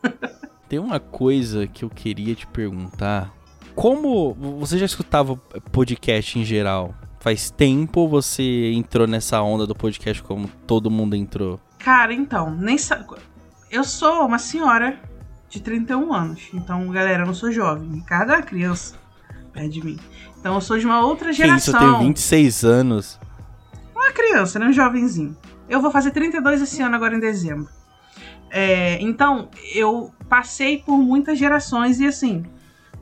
Tem 0.72 0.78
uma 0.78 0.98
coisa 0.98 1.66
que 1.66 1.84
eu 1.84 1.90
queria 1.90 2.34
te 2.34 2.46
perguntar 2.46 3.30
como 3.74 4.32
você 4.58 4.78
já 4.78 4.86
escutava 4.86 5.36
podcast 5.70 6.38
em 6.38 6.46
geral? 6.46 6.94
Faz 7.20 7.50
tempo 7.50 8.08
você 8.08 8.72
entrou 8.72 9.06
nessa 9.06 9.42
onda 9.42 9.66
do 9.66 9.74
podcast 9.74 10.22
como 10.22 10.48
todo 10.66 10.90
mundo 10.90 11.14
entrou? 11.14 11.60
Cara, 11.78 12.14
então, 12.14 12.50
nem 12.54 12.78
sa... 12.78 13.04
eu 13.70 13.84
sou 13.84 14.24
uma 14.24 14.38
senhora 14.38 14.98
de 15.50 15.60
31 15.60 16.10
anos. 16.10 16.48
Então, 16.54 16.88
galera, 16.88 17.24
eu 17.24 17.26
não 17.26 17.34
sou 17.34 17.52
jovem. 17.52 18.02
É 18.10 18.14
uma 18.24 18.40
criança 18.40 18.94
perto 19.52 19.68
de 19.68 19.84
mim. 19.84 19.98
Então, 20.40 20.54
eu 20.54 20.60
sou 20.62 20.78
de 20.78 20.86
uma 20.86 21.04
outra 21.04 21.34
geração. 21.34 21.58
Isso, 21.58 21.70
eu 21.76 21.78
tenho 21.80 21.98
26 21.98 22.64
anos. 22.64 23.20
Uma 23.94 24.10
criança, 24.10 24.58
né? 24.58 24.68
Um 24.68 24.72
jovenzinho. 24.72 25.36
Eu 25.68 25.82
vou 25.82 25.90
fazer 25.90 26.12
32 26.12 26.62
esse 26.62 26.80
ano, 26.80 26.96
agora 26.96 27.14
em 27.14 27.20
dezembro. 27.20 27.68
É, 28.54 29.00
então, 29.00 29.48
eu 29.74 30.12
passei 30.28 30.76
por 30.76 30.98
muitas 30.98 31.38
gerações 31.38 31.98
e 32.00 32.06
assim, 32.06 32.44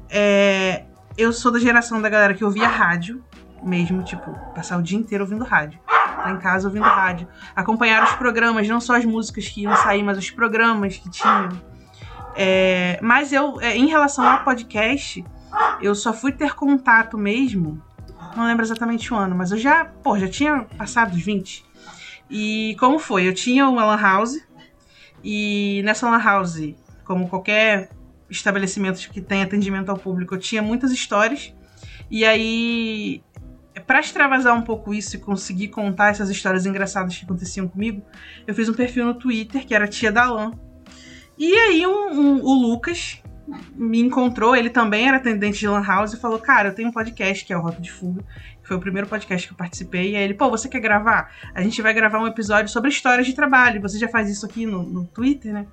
é, 0.08 0.84
eu 1.18 1.32
sou 1.32 1.50
da 1.50 1.58
geração 1.58 2.00
da 2.00 2.08
galera 2.08 2.34
que 2.34 2.44
ouvia 2.44 2.68
rádio, 2.68 3.22
mesmo, 3.60 4.02
tipo, 4.04 4.32
passar 4.54 4.78
o 4.78 4.82
dia 4.82 4.96
inteiro 4.96 5.24
ouvindo 5.24 5.44
rádio. 5.44 5.80
Tá 5.86 6.30
em 6.30 6.38
casa 6.38 6.68
ouvindo 6.68 6.84
rádio. 6.84 7.26
Acompanhar 7.56 8.04
os 8.04 8.12
programas, 8.12 8.68
não 8.68 8.80
só 8.80 8.96
as 8.96 9.04
músicas 9.04 9.48
que 9.48 9.62
iam 9.62 9.74
sair, 9.76 10.04
mas 10.04 10.16
os 10.16 10.30
programas 10.30 10.96
que 10.96 11.10
tinham. 11.10 11.48
É, 12.36 13.00
mas 13.02 13.32
eu, 13.32 13.60
é, 13.60 13.76
em 13.76 13.86
relação 13.86 14.24
ao 14.24 14.44
podcast, 14.44 15.24
eu 15.82 15.96
só 15.96 16.12
fui 16.12 16.30
ter 16.30 16.54
contato 16.54 17.18
mesmo. 17.18 17.82
Não 18.36 18.44
lembro 18.44 18.64
exatamente 18.64 19.12
o 19.12 19.16
ano, 19.16 19.34
mas 19.34 19.50
eu 19.50 19.58
já, 19.58 19.84
pô, 19.84 20.16
já 20.16 20.28
tinha 20.28 20.64
passado 20.78 21.14
os 21.14 21.22
20. 21.22 21.64
E 22.30 22.76
como 22.78 22.98
foi? 22.98 23.26
Eu 23.26 23.34
tinha 23.34 23.68
uma 23.68 23.84
Lan 23.84 24.00
House. 24.00 24.38
E 25.22 25.82
nessa 25.84 26.08
Lan 26.08 26.22
House, 26.22 26.74
como 27.04 27.28
qualquer 27.28 27.90
estabelecimentos 28.28 29.06
que 29.06 29.20
têm 29.20 29.42
atendimento 29.42 29.90
ao 29.90 29.98
público, 29.98 30.36
tinha 30.38 30.62
muitas 30.62 30.92
histórias. 30.92 31.52
E 32.10 32.24
aí, 32.24 33.22
para 33.86 34.00
extravasar 34.00 34.56
um 34.56 34.62
pouco 34.62 34.94
isso 34.94 35.16
e 35.16 35.18
conseguir 35.18 35.68
contar 35.68 36.10
essas 36.10 36.30
histórias 36.30 36.66
engraçadas 36.66 37.16
que 37.16 37.24
aconteciam 37.24 37.68
comigo, 37.68 38.02
eu 38.46 38.54
fiz 38.54 38.68
um 38.68 38.74
perfil 38.74 39.04
no 39.04 39.14
Twitter, 39.14 39.66
que 39.66 39.74
era 39.74 39.86
Tia 39.86 40.12
Dalan. 40.12 40.52
E 41.38 41.52
aí, 41.52 41.86
um, 41.86 42.10
um, 42.10 42.42
o 42.42 42.54
Lucas 42.54 43.22
me 43.74 44.00
encontrou, 44.00 44.54
ele 44.54 44.70
também 44.70 45.08
era 45.08 45.16
atendente 45.16 45.58
de 45.58 45.68
Lan 45.68 45.82
House, 45.82 46.12
e 46.12 46.20
falou: 46.20 46.38
Cara, 46.38 46.68
eu 46.68 46.74
tenho 46.74 46.88
um 46.88 46.92
podcast 46.92 47.44
que 47.44 47.52
é 47.52 47.56
o 47.56 47.60
Rota 47.60 47.80
de 47.80 47.90
Fuga. 47.90 48.24
Foi 48.62 48.76
o 48.76 48.80
primeiro 48.80 49.08
podcast 49.08 49.46
que 49.48 49.52
eu 49.52 49.56
participei. 49.56 50.12
E 50.12 50.16
aí 50.16 50.22
ele, 50.22 50.34
pô, 50.34 50.48
você 50.48 50.68
quer 50.68 50.80
gravar? 50.80 51.32
A 51.54 51.60
gente 51.60 51.82
vai 51.82 51.92
gravar 51.92 52.20
um 52.20 52.26
episódio 52.26 52.70
sobre 52.70 52.90
histórias 52.90 53.26
de 53.26 53.34
trabalho. 53.34 53.80
Você 53.80 53.98
já 53.98 54.08
faz 54.08 54.30
isso 54.30 54.46
aqui 54.46 54.64
no, 54.64 54.84
no 54.84 55.04
Twitter, 55.06 55.52
né? 55.52 55.66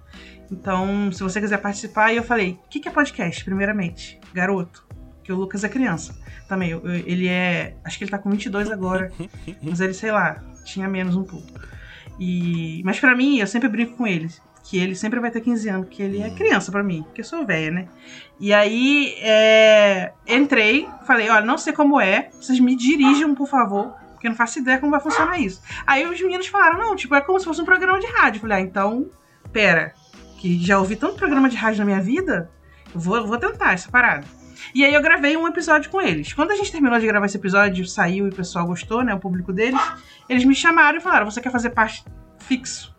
Então, 0.52 1.12
se 1.12 1.22
você 1.22 1.40
quiser 1.40 1.60
participar, 1.60 2.12
e 2.12 2.18
eu 2.18 2.24
falei, 2.24 2.60
o 2.66 2.70
que, 2.70 2.80
que 2.80 2.88
é 2.88 2.92
podcast, 2.92 3.44
primeiramente? 3.44 4.20
Garoto. 4.34 4.88
Que 5.24 5.32
o 5.32 5.36
Lucas 5.36 5.64
é 5.64 5.70
criança. 5.70 6.18
Também, 6.48 6.72
eu, 6.72 6.82
ele 6.88 7.28
é. 7.28 7.76
Acho 7.84 7.98
que 7.98 8.06
ele 8.06 8.12
tá 8.12 8.18
com 8.18 8.30
22 8.30 8.72
agora. 8.72 9.12
mas 9.62 9.80
ele, 9.80 9.94
sei 9.94 10.12
lá, 10.12 10.44
tinha 10.64 10.88
menos 10.88 11.16
um 11.16 11.24
pouco. 11.24 11.48
E, 12.20 12.82
mas 12.84 13.00
para 13.00 13.16
mim, 13.16 13.38
eu 13.38 13.48
sempre 13.48 13.70
brinco 13.70 13.96
com 13.96 14.08
ele. 14.08 14.30
Que 14.70 14.78
ele 14.78 14.96
sempre 14.96 15.20
vai 15.20 15.32
ter 15.32 15.40
15 15.42 15.70
anos, 15.70 15.88
porque 15.88 16.04
ele 16.04 16.22
é 16.22 16.30
criança 16.30 16.72
para 16.72 16.84
mim, 16.84 17.04
porque 17.04 17.22
eu 17.22 17.26
sou 17.26 17.46
velha, 17.46 17.72
né? 17.72 17.88
E 18.40 18.54
aí, 18.54 19.16
é, 19.20 20.12
entrei, 20.28 20.88
falei: 21.06 21.30
olha, 21.30 21.46
não 21.46 21.58
sei 21.58 21.72
como 21.72 22.02
é, 22.02 22.30
vocês 22.34 22.60
me 22.60 22.76
dirijam, 22.76 23.34
por 23.34 23.48
favor, 23.48 23.96
porque 24.12 24.28
eu 24.28 24.32
não 24.32 24.36
faço 24.36 24.60
ideia 24.60 24.78
como 24.78 24.92
vai 24.92 25.00
funcionar 25.00 25.40
isso. 25.40 25.62
Aí 25.86 26.06
os 26.06 26.20
meninos 26.20 26.48
falaram, 26.48 26.78
não, 26.80 26.96
tipo, 26.96 27.16
é 27.16 27.22
como 27.22 27.40
se 27.40 27.46
fosse 27.46 27.62
um 27.62 27.66
programa 27.66 28.00
de 28.00 28.08
rádio. 28.08 28.38
Eu 28.38 28.42
falei, 28.42 28.58
ah, 28.58 28.62
então, 28.62 29.10
pera, 29.54 29.94
que 30.38 30.62
já 30.62 30.78
ouvi 30.80 30.96
tanto 30.96 31.16
programa 31.16 31.48
de 31.48 31.56
rádio 31.56 31.80
na 31.80 31.86
minha 31.86 32.02
vida, 32.02 32.50
vou, 32.94 33.26
vou 33.26 33.38
tentar 33.38 33.74
essa 33.74 33.90
parada. 33.90 34.26
E 34.74 34.84
aí 34.84 34.94
eu 34.94 35.02
gravei 35.02 35.38
um 35.38 35.48
episódio 35.48 35.90
com 35.90 36.02
eles. 36.02 36.34
Quando 36.34 36.52
a 36.52 36.56
gente 36.56 36.72
terminou 36.72 37.00
de 37.00 37.08
gravar 37.08 37.28
esse 37.28 37.38
episódio, 37.38 37.86
saiu 37.86 38.26
e 38.26 38.30
o 38.30 38.36
pessoal 38.36 38.66
gostou, 38.66 39.04
né? 39.04 39.14
O 39.14 39.20
público 39.20 39.54
deles, 39.54 39.80
eles 40.28 40.44
me 40.44 40.56
chamaram 40.56 40.98
e 40.98 41.02
falaram: 41.02 41.30
Você 41.30 41.40
quer 41.40 41.52
fazer 41.52 41.70
parte 41.70 42.04
fixo? 42.40 42.96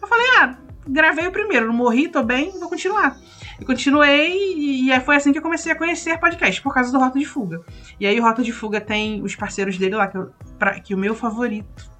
Eu 0.00 0.08
falei, 0.08 0.26
ah, 0.38 0.56
gravei 0.88 1.26
o 1.26 1.32
primeiro, 1.32 1.66
não 1.66 1.74
morri, 1.74 2.08
tô 2.08 2.22
bem, 2.22 2.50
vou 2.58 2.68
continuar. 2.68 3.16
E 3.60 3.64
continuei, 3.64 4.88
e 4.88 5.00
foi 5.00 5.16
assim 5.16 5.32
que 5.32 5.38
eu 5.38 5.42
comecei 5.42 5.72
a 5.72 5.76
conhecer 5.76 6.18
podcast, 6.18 6.62
por 6.62 6.72
causa 6.72 6.92
do 6.92 6.98
Rota 6.98 7.18
de 7.18 7.24
Fuga. 7.24 7.60
E 7.98 8.06
aí 8.06 8.18
o 8.18 8.22
Rota 8.22 8.42
de 8.42 8.52
Fuga 8.52 8.80
tem 8.80 9.22
os 9.22 9.34
parceiros 9.34 9.76
dele 9.76 9.96
lá, 9.96 10.06
que, 10.06 10.16
eu, 10.16 10.30
pra, 10.58 10.78
que 10.80 10.94
o 10.94 10.98
meu 10.98 11.14
favorito 11.14 11.90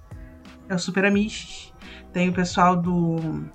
é 0.68 0.74
o 0.74 0.79
Super 0.79 1.05
Amish. 1.05 1.72
Tem 2.12 2.29
o 2.29 2.33
pessoal 2.33 2.77
do 2.77 3.48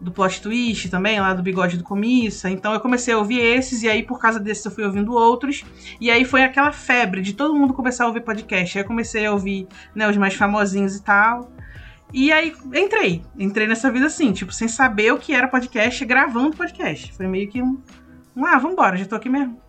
do 0.00 0.10
plot 0.10 0.40
twist 0.40 0.88
também, 0.88 1.20
lá 1.20 1.34
do 1.34 1.42
bigode 1.42 1.76
do 1.76 1.84
comissa. 1.84 2.48
Então 2.48 2.72
eu 2.72 2.80
comecei 2.80 3.12
a 3.12 3.18
ouvir 3.18 3.40
esses, 3.40 3.82
e 3.82 3.88
aí 3.88 4.02
por 4.02 4.18
causa 4.18 4.40
desses 4.40 4.64
eu 4.64 4.70
fui 4.70 4.84
ouvindo 4.84 5.12
outros. 5.12 5.62
E 6.00 6.10
aí 6.10 6.24
foi 6.24 6.42
aquela 6.42 6.72
febre 6.72 7.20
de 7.20 7.34
todo 7.34 7.54
mundo 7.54 7.74
começar 7.74 8.04
a 8.04 8.06
ouvir 8.06 8.22
podcast. 8.22 8.78
Aí 8.78 8.84
eu 8.84 8.88
comecei 8.88 9.26
a 9.26 9.32
ouvir 9.32 9.68
né, 9.94 10.08
os 10.08 10.16
mais 10.16 10.34
famosinhos 10.34 10.96
e 10.96 11.02
tal. 11.02 11.52
E 12.12 12.32
aí 12.32 12.54
entrei. 12.74 13.22
Entrei 13.38 13.66
nessa 13.66 13.90
vida 13.90 14.06
assim, 14.06 14.32
tipo, 14.32 14.52
sem 14.52 14.68
saber 14.68 15.12
o 15.12 15.18
que 15.18 15.34
era 15.34 15.48
podcast, 15.48 16.04
gravando 16.04 16.56
podcast. 16.56 17.12
Foi 17.12 17.26
meio 17.26 17.48
que 17.48 17.62
um. 17.62 17.80
ah, 18.44 18.58
vambora, 18.58 18.96
já 18.96 19.04
tô 19.04 19.14
aqui 19.14 19.28
mesmo. 19.28 19.60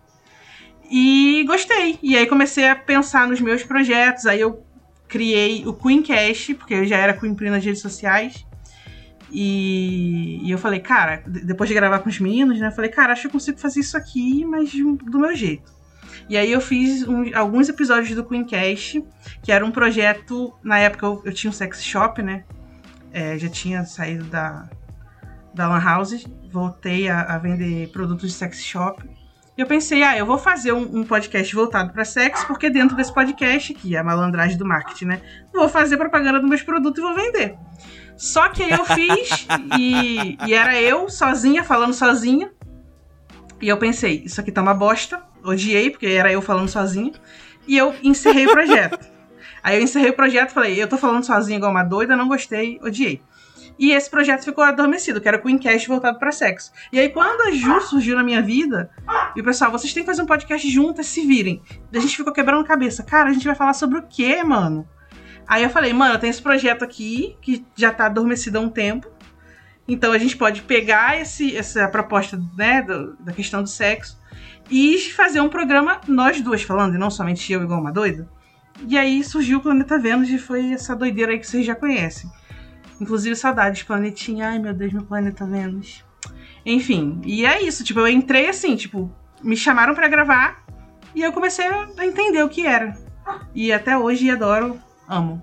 E 0.90 1.44
gostei. 1.46 1.98
E 2.02 2.16
aí 2.16 2.26
comecei 2.26 2.68
a 2.68 2.76
pensar 2.76 3.26
nos 3.26 3.40
meus 3.40 3.62
projetos. 3.62 4.26
Aí 4.26 4.40
eu 4.40 4.64
criei 5.08 5.66
o 5.66 5.72
Queencast, 5.72 6.54
porque 6.54 6.74
eu 6.74 6.86
já 6.86 6.96
era 6.96 7.14
Queen 7.14 7.36
nas 7.50 7.64
redes 7.64 7.80
sociais. 7.80 8.46
E, 9.30 10.40
e, 10.42 10.50
eu 10.50 10.58
falei, 10.58 10.80
cara, 10.80 11.22
depois 11.26 11.66
de 11.66 11.74
gravar 11.74 12.00
com 12.00 12.10
os 12.10 12.20
meninos, 12.20 12.60
né? 12.60 12.66
Eu 12.66 12.72
falei, 12.72 12.90
cara, 12.90 13.12
acho 13.12 13.22
que 13.22 13.28
eu 13.28 13.32
consigo 13.32 13.58
fazer 13.58 13.80
isso 13.80 13.96
aqui, 13.96 14.44
mas 14.44 14.70
do 14.72 15.18
meu 15.18 15.34
jeito. 15.34 15.72
E 16.28 16.36
aí 16.36 16.50
eu 16.50 16.60
fiz 16.60 17.06
um, 17.06 17.24
alguns 17.34 17.68
episódios 17.68 18.14
do 18.14 18.24
Queencast, 18.24 19.04
que 19.42 19.52
era 19.52 19.64
um 19.64 19.70
projeto. 19.70 20.54
Na 20.62 20.78
época 20.78 21.06
eu, 21.06 21.22
eu 21.24 21.32
tinha 21.32 21.50
um 21.50 21.54
sex 21.54 21.82
shop, 21.82 22.22
né? 22.22 22.44
É, 23.12 23.36
já 23.38 23.48
tinha 23.48 23.84
saído 23.84 24.24
da, 24.24 24.68
da 25.54 25.68
Lan 25.68 25.80
House, 25.80 26.26
voltei 26.50 27.08
a, 27.08 27.22
a, 27.22 27.38
vender 27.38 27.88
produtos 27.88 28.30
de 28.30 28.36
sex 28.36 28.62
shop. 28.62 29.08
E 29.56 29.60
eu 29.60 29.66
pensei, 29.66 30.02
ah, 30.02 30.16
eu 30.16 30.24
vou 30.24 30.38
fazer 30.38 30.72
um, 30.72 31.00
um 31.00 31.04
podcast 31.04 31.54
voltado 31.54 31.92
para 31.92 32.06
sexo, 32.06 32.46
porque 32.46 32.70
dentro 32.70 32.96
desse 32.96 33.12
podcast, 33.12 33.74
que 33.74 33.94
é 33.94 33.98
a 33.98 34.04
malandragem 34.04 34.56
do 34.56 34.64
marketing, 34.64 35.04
né? 35.04 35.20
Vou 35.52 35.68
fazer 35.68 35.98
propaganda 35.98 36.40
dos 36.40 36.48
meus 36.48 36.62
produtos 36.62 36.98
e 36.98 37.06
vou 37.06 37.14
vender. 37.14 37.58
Só 38.16 38.48
que 38.48 38.62
eu 38.62 38.84
fiz 38.86 39.46
e, 39.78 40.38
e 40.46 40.54
era 40.54 40.80
eu 40.80 41.08
sozinha, 41.10 41.62
falando 41.62 41.92
sozinha. 41.92 42.50
E 43.60 43.68
eu 43.68 43.76
pensei, 43.76 44.22
isso 44.24 44.40
aqui 44.40 44.50
tá 44.50 44.62
uma 44.62 44.74
bosta. 44.74 45.22
Odiei, 45.44 45.90
porque 45.90 46.06
era 46.06 46.32
eu 46.32 46.42
falando 46.42 46.68
sozinha. 46.68 47.12
E 47.66 47.76
eu 47.76 47.94
encerrei 48.02 48.46
o 48.46 48.52
projeto. 48.52 48.98
Aí 49.62 49.76
eu 49.76 49.82
encerrei 49.82 50.10
o 50.10 50.14
projeto 50.14 50.50
e 50.50 50.54
falei, 50.54 50.82
eu 50.82 50.88
tô 50.88 50.98
falando 50.98 51.24
sozinha 51.24 51.56
igual 51.56 51.70
uma 51.70 51.84
doida, 51.84 52.16
não 52.16 52.26
gostei, 52.26 52.80
odiei. 52.82 53.22
E 53.78 53.92
esse 53.92 54.10
projeto 54.10 54.44
ficou 54.44 54.62
adormecido, 54.64 55.20
que 55.20 55.28
era 55.28 55.36
o 55.36 55.40
Queencast 55.40 55.88
voltado 55.88 56.18
para 56.18 56.32
sexo. 56.32 56.72
E 56.92 56.98
aí, 56.98 57.08
quando 57.08 57.42
a 57.42 57.50
Ju 57.50 57.80
surgiu 57.80 58.16
na 58.16 58.22
minha 58.22 58.42
vida, 58.42 58.90
e 59.34 59.40
o 59.40 59.44
pessoal, 59.44 59.70
vocês 59.70 59.92
têm 59.92 60.02
que 60.02 60.06
fazer 60.08 60.22
um 60.22 60.26
podcast 60.26 60.68
juntas, 60.68 61.06
se 61.06 61.26
virem. 61.26 61.62
A 61.92 61.98
gente 61.98 62.16
ficou 62.16 62.32
quebrando 62.32 62.64
cabeça. 62.64 63.02
Cara, 63.02 63.30
a 63.30 63.32
gente 63.32 63.46
vai 63.46 63.54
falar 63.54 63.72
sobre 63.72 63.98
o 63.98 64.02
quê, 64.02 64.42
mano? 64.42 64.86
Aí 65.46 65.62
eu 65.62 65.70
falei, 65.70 65.92
mano, 65.92 66.18
tem 66.18 66.30
esse 66.30 66.42
projeto 66.42 66.84
aqui 66.84 67.36
que 67.40 67.64
já 67.74 67.90
tá 67.90 68.06
adormecido 68.06 68.58
há 68.58 68.60
um 68.60 68.68
tempo. 68.68 69.08
Então 69.86 70.12
a 70.12 70.18
gente 70.18 70.36
pode 70.36 70.62
pegar 70.62 71.20
esse, 71.20 71.56
essa 71.56 71.88
proposta 71.88 72.40
né, 72.56 72.82
do, 72.82 73.16
da 73.16 73.32
questão 73.32 73.62
do 73.62 73.68
sexo 73.68 74.21
e 74.70 74.98
fazer 75.10 75.40
um 75.40 75.48
programa 75.48 76.00
nós 76.06 76.40
duas 76.40 76.62
falando, 76.62 76.94
e 76.94 76.98
não 76.98 77.10
somente 77.10 77.52
eu 77.52 77.62
igual 77.62 77.80
uma 77.80 77.92
doida. 77.92 78.28
E 78.86 78.96
aí 78.96 79.22
surgiu 79.22 79.58
o 79.58 79.62
Planeta 79.62 79.98
Vênus 79.98 80.28
e 80.30 80.38
foi 80.38 80.72
essa 80.72 80.96
doideira 80.96 81.32
aí 81.32 81.38
que 81.38 81.46
vocês 81.46 81.64
já 81.64 81.74
conhecem. 81.74 82.30
Inclusive 83.00 83.34
saudades, 83.36 83.82
planetinha. 83.82 84.48
Ai 84.48 84.58
meu 84.58 84.72
Deus, 84.72 84.92
meu 84.92 85.02
planeta 85.02 85.44
Vênus. 85.44 86.04
Enfim, 86.64 87.20
e 87.24 87.44
é 87.44 87.60
isso. 87.62 87.82
Tipo, 87.82 88.00
eu 88.00 88.08
entrei 88.08 88.48
assim, 88.48 88.76
tipo, 88.76 89.12
me 89.42 89.56
chamaram 89.56 89.94
para 89.94 90.08
gravar 90.08 90.64
e 91.14 91.20
eu 91.22 91.32
comecei 91.32 91.66
a 91.66 92.06
entender 92.06 92.42
o 92.42 92.48
que 92.48 92.66
era. 92.66 92.96
E 93.54 93.72
até 93.72 93.98
hoje 93.98 94.30
adoro 94.30 94.80
Amo. 95.08 95.42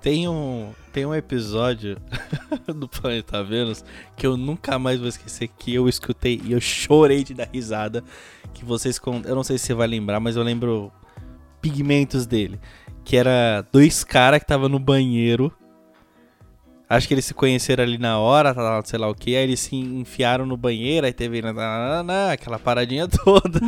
Tem 0.00 0.28
um, 0.28 0.72
tem 0.92 1.06
um 1.06 1.14
episódio 1.14 1.96
do 2.68 2.86
Planeta 2.86 3.42
Vênus 3.42 3.82
que 4.14 4.26
eu 4.26 4.36
nunca 4.36 4.78
mais 4.78 5.00
vou 5.00 5.08
esquecer 5.08 5.48
que 5.48 5.74
eu 5.74 5.88
escutei 5.88 6.40
e 6.44 6.52
eu 6.52 6.60
chorei 6.60 7.24
de 7.24 7.32
dar 7.32 7.48
risada. 7.52 8.04
Que 8.52 8.64
vocês. 8.64 9.00
Eu 9.24 9.34
não 9.34 9.42
sei 9.42 9.56
se 9.56 9.66
você 9.66 9.74
vai 9.74 9.86
lembrar, 9.86 10.20
mas 10.20 10.36
eu 10.36 10.42
lembro 10.42 10.92
pigmentos 11.60 12.26
dele. 12.26 12.60
Que 13.04 13.16
era 13.16 13.66
dois 13.72 14.04
caras 14.04 14.38
que 14.38 14.44
estavam 14.44 14.68
no 14.68 14.78
banheiro. 14.78 15.50
Acho 16.88 17.08
que 17.08 17.14
eles 17.14 17.24
se 17.24 17.32
conheceram 17.32 17.82
ali 17.82 17.96
na 17.96 18.18
hora, 18.18 18.54
sei 18.84 18.98
lá 18.98 19.08
o 19.08 19.14
que. 19.14 19.34
Aí 19.34 19.44
eles 19.44 19.60
se 19.60 19.74
enfiaram 19.74 20.44
no 20.44 20.58
banheiro, 20.58 21.06
aí 21.06 21.12
teve 21.12 21.40
aquela 22.30 22.58
paradinha 22.58 23.08
toda. 23.24 23.58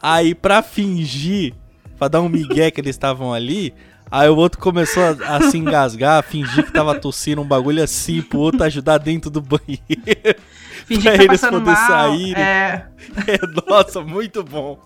aí 0.00 0.34
pra 0.34 0.62
fingir 0.62 1.54
pra 1.98 2.08
dar 2.08 2.22
um 2.22 2.28
migué 2.28 2.70
que 2.70 2.80
eles 2.80 2.96
estavam 2.96 3.34
ali. 3.34 3.74
Aí 4.10 4.28
o 4.28 4.36
outro 4.36 4.58
começou 4.58 5.02
a, 5.02 5.36
a, 5.36 5.42
se 5.42 5.58
engasgar, 5.58 6.18
a 6.18 6.22
fingir 6.22 6.64
que 6.64 6.72
tava 6.72 6.98
tossindo 6.98 7.42
um 7.42 7.44
bagulho 7.44 7.82
assim 7.82 8.22
pro 8.22 8.38
outro 8.38 8.64
ajudar 8.64 8.98
dentro 8.98 9.30
do 9.30 9.40
banheiro. 9.42 10.40
Fingir 10.86 11.02
pra 11.02 11.12
que 11.12 11.18
tá 11.18 11.24
eles 11.24 11.40
poderem 11.40 11.76
sair. 11.76 12.36
É... 12.36 12.86
é... 13.26 13.70
Nossa, 13.70 14.00
muito 14.00 14.42
bom. 14.42 14.78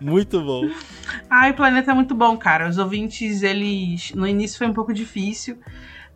muito 0.00 0.40
bom. 0.40 0.68
Ai, 1.30 1.52
o 1.52 1.54
planeta 1.54 1.92
é 1.92 1.94
muito 1.94 2.14
bom, 2.14 2.36
cara. 2.36 2.68
Os 2.68 2.78
ouvintes, 2.78 3.42
eles. 3.42 4.12
No 4.12 4.26
início 4.26 4.58
foi 4.58 4.66
um 4.66 4.74
pouco 4.74 4.92
difícil. 4.92 5.58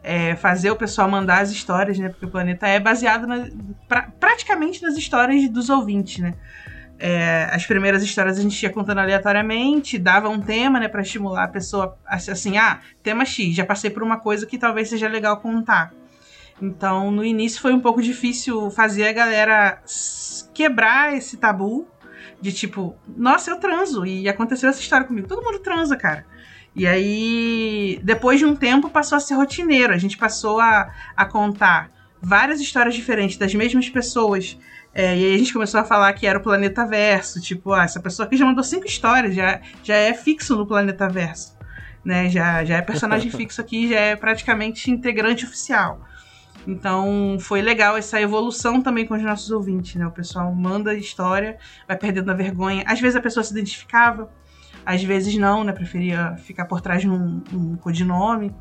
É, 0.03 0.35
fazer 0.35 0.73
o 0.73 0.77
pessoal 0.77 1.09
mandar 1.09 1.43
as 1.43 1.53
histórias, 1.53 1.97
né? 1.97 2.09
Porque 2.09 2.27
o 2.27 2.31
planeta 2.31 2.67
é 2.67 2.81
baseado 2.81 3.25
na, 3.25 3.47
pra, 3.87 4.11
praticamente 4.19 4.83
nas 4.83 4.97
histórias 4.97 5.49
dos 5.49 5.71
ouvintes, 5.71 6.19
né? 6.19 6.35
É, 7.05 7.49
as 7.51 7.67
primeiras 7.67 8.01
histórias 8.01 8.39
a 8.39 8.43
gente 8.43 8.63
ia 8.63 8.71
contando 8.71 8.99
aleatoriamente, 8.99 9.99
dava 9.99 10.29
um 10.29 10.41
tema, 10.41 10.79
né, 10.79 10.87
para 10.87 11.03
estimular 11.03 11.43
a 11.43 11.49
pessoa 11.49 11.99
assim, 12.07 12.57
ah, 12.59 12.79
tema 13.03 13.25
X, 13.25 13.57
já 13.57 13.67
passei 13.67 13.91
por 13.91 14.05
uma 14.05 14.21
coisa 14.21 14.47
que 14.47 14.57
talvez 14.57 14.89
seja 14.89 15.09
legal 15.09 15.39
contar. 15.39 15.93
Então, 16.63 17.11
no 17.11 17.25
início 17.25 17.61
foi 17.61 17.73
um 17.73 17.81
pouco 17.81 18.01
difícil 18.01 18.71
fazer 18.71 19.09
a 19.09 19.13
galera 19.13 19.83
quebrar 20.55 21.13
esse 21.13 21.37
tabu 21.39 21.89
de 22.41 22.53
tipo, 22.53 22.95
nossa, 23.17 23.51
eu 23.51 23.57
transo 23.57 24.07
e 24.07 24.29
aconteceu 24.29 24.71
essa 24.71 24.81
história 24.81 25.05
comigo. 25.05 25.27
Todo 25.27 25.43
mundo 25.43 25.59
transa, 25.59 25.97
cara. 25.97 26.25
E 26.73 26.87
aí, 26.87 27.99
depois 28.05 28.39
de 28.39 28.47
um 28.47 28.55
tempo, 28.55 28.89
passou 28.89 29.17
a 29.17 29.21
ser 29.21 29.35
rotineiro. 29.35 29.93
A 29.93 29.99
gente 29.99 30.17
passou 30.17 30.61
a, 30.61 30.95
a 31.17 31.25
contar 31.25 31.91
várias 32.21 32.61
histórias 32.61 32.95
diferentes 32.95 33.37
das 33.37 33.53
mesmas 33.53 33.89
pessoas 33.89 34.57
é, 34.95 35.17
e 35.17 35.25
aí 35.25 35.35
a 35.35 35.39
gente 35.39 35.53
começou 35.53 35.81
a 35.81 35.85
falar 35.85 36.13
que 36.13 36.27
era 36.27 36.39
o 36.39 36.43
Planeta 36.43 36.85
Verso, 36.87 37.41
tipo, 37.41 37.73
ah, 37.73 37.85
essa 37.85 38.01
pessoa 38.01 38.27
aqui 38.27 38.37
já 38.37 38.45
mandou 38.45 38.63
cinco 38.63 38.87
histórias, 38.87 39.35
já, 39.35 39.61
já 39.83 39.95
é 39.95 40.13
fixo 40.13 40.55
no 40.57 40.67
Planeta 40.67 41.09
Verso. 41.09 41.57
Né? 42.05 42.29
Já, 42.29 42.65
já 42.65 42.77
é 42.77 42.83
personagem 42.83 43.31
fixo 43.33 43.61
aqui, 43.61 43.89
já 43.89 43.99
é 43.99 44.17
praticamente 44.17 44.91
integrante 44.91 45.47
oficial. 45.47 46.01
Então 46.67 47.39
foi 47.41 47.61
legal 47.61 47.97
essa 47.97 48.21
evolução 48.21 48.81
também 48.81 49.07
com 49.07 49.15
os 49.15 49.23
nossos 49.23 49.51
ouvintes, 49.51 49.97
né? 49.97 50.07
O 50.07 50.13
pessoal 50.13 50.55
manda 50.55 50.95
história, 50.95 51.59
vai 51.89 51.97
perdendo 51.97 52.31
a 52.31 52.35
vergonha. 52.35 52.85
Às 52.87 53.01
vezes 53.01 53.17
a 53.17 53.21
pessoa 53.21 53.43
se 53.43 53.51
identificava, 53.53 54.31
às 54.87 55.03
vezes 55.03 55.35
não, 55.37 55.65
né? 55.65 55.73
Preferia 55.73 56.37
ficar 56.37 56.67
por 56.67 56.81
trás 56.81 57.01
de 57.01 57.09
um, 57.09 57.43
um 57.53 57.77
codinome. 57.77 58.55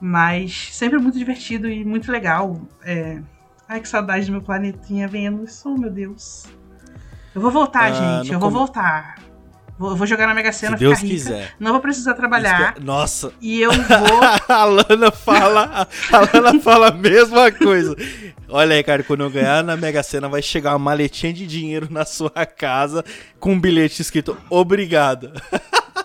Mas 0.00 0.68
sempre 0.72 0.98
muito 0.98 1.18
divertido 1.18 1.68
e 1.68 1.84
muito 1.84 2.12
legal. 2.12 2.60
É, 2.84 3.20
Ai, 3.68 3.80
que 3.80 3.88
saudade 3.88 4.26
do 4.26 4.32
meu 4.32 4.42
planetinha 4.42 5.08
Vênus. 5.08 5.64
Oh, 5.64 5.76
meu 5.76 5.90
Deus. 5.90 6.46
Eu 7.34 7.40
vou 7.40 7.50
voltar, 7.50 7.92
ah, 7.92 7.92
gente. 7.92 8.32
Eu 8.32 8.38
com... 8.38 8.50
vou 8.50 8.50
voltar. 8.50 9.16
Vou, 9.78 9.96
vou, 9.96 10.06
jogar 10.06 10.26
na 10.26 10.34
Mega 10.34 10.52
Sena, 10.52 10.76
Se 10.76 10.84
Deus 10.84 11.00
rica. 11.00 11.14
quiser. 11.14 11.54
Não 11.58 11.72
vou 11.72 11.80
precisar 11.80 12.14
trabalhar. 12.14 12.76
Nossa. 12.80 13.32
E 13.40 13.60
eu 13.60 13.72
vou. 13.72 14.20
a 14.48 14.64
Lana 14.64 15.10
fala. 15.10 15.88
A 16.12 16.18
Lana 16.18 16.60
fala 16.60 16.88
a 16.88 16.92
mesma 16.92 17.50
coisa. 17.50 17.96
Olha 18.48 18.76
aí, 18.76 18.82
cara, 18.82 19.02
quando 19.02 19.22
eu 19.24 19.30
ganhar 19.30 19.64
na 19.64 19.76
Mega 19.76 20.02
Sena, 20.02 20.28
vai 20.28 20.42
chegar 20.42 20.72
uma 20.72 20.78
maletinha 20.78 21.32
de 21.32 21.46
dinheiro 21.46 21.88
na 21.90 22.04
sua 22.04 22.30
casa 22.30 23.02
com 23.40 23.54
um 23.54 23.60
bilhete 23.60 24.02
escrito 24.02 24.36
obrigado. 24.50 25.32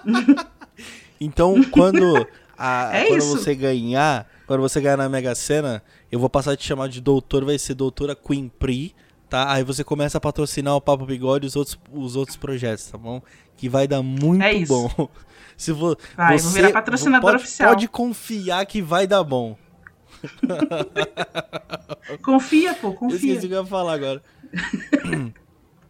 então, 1.19 1.61
quando, 1.65 2.25
a, 2.57 2.89
é 2.93 3.05
quando 3.07 3.25
você 3.25 3.53
ganhar, 3.53 4.25
quando 4.47 4.61
você 4.61 4.79
ganhar 4.79 4.97
na 4.97 5.09
Mega 5.09 5.35
Sena, 5.35 5.83
eu 6.11 6.19
vou 6.19 6.29
passar 6.29 6.51
a 6.51 6.57
te 6.57 6.65
chamar 6.65 6.89
de 6.89 7.01
doutor, 7.01 7.43
vai 7.43 7.57
ser 7.57 7.73
doutora 7.73 8.15
Queen 8.15 8.47
Pri, 8.47 8.95
tá? 9.29 9.51
Aí 9.51 9.63
você 9.63 9.83
começa 9.83 10.17
a 10.17 10.21
patrocinar 10.21 10.75
o 10.75 10.81
Papo 10.81 11.05
Bigode 11.05 11.45
e 11.45 11.47
os 11.47 11.55
outros, 11.55 11.77
os 11.91 12.15
outros 12.15 12.37
projetos, 12.37 12.85
tá 12.85 12.97
bom? 12.97 13.21
Que 13.57 13.67
vai 13.67 13.87
dar 13.87 14.01
muito 14.01 14.43
é 14.43 14.65
bom. 14.65 14.89
Se 15.57 15.71
vo, 15.71 15.97
vai, 16.15 16.37
você 16.37 16.43
vou 16.43 16.53
virar 16.53 16.71
patrocinador 16.71 17.31
pode, 17.31 17.43
oficial. 17.43 17.69
Pode 17.69 17.87
confiar 17.87 18.65
que 18.65 18.81
vai 18.81 19.07
dar 19.07 19.23
bom. 19.23 19.57
confia, 22.21 22.73
pô, 22.75 22.93
confia. 22.93 23.17
esqueci 23.17 23.45
o 23.45 23.49
que 23.49 23.55
eu 23.55 23.61
ia 23.61 23.65
falar 23.65 23.93
agora. 23.93 24.21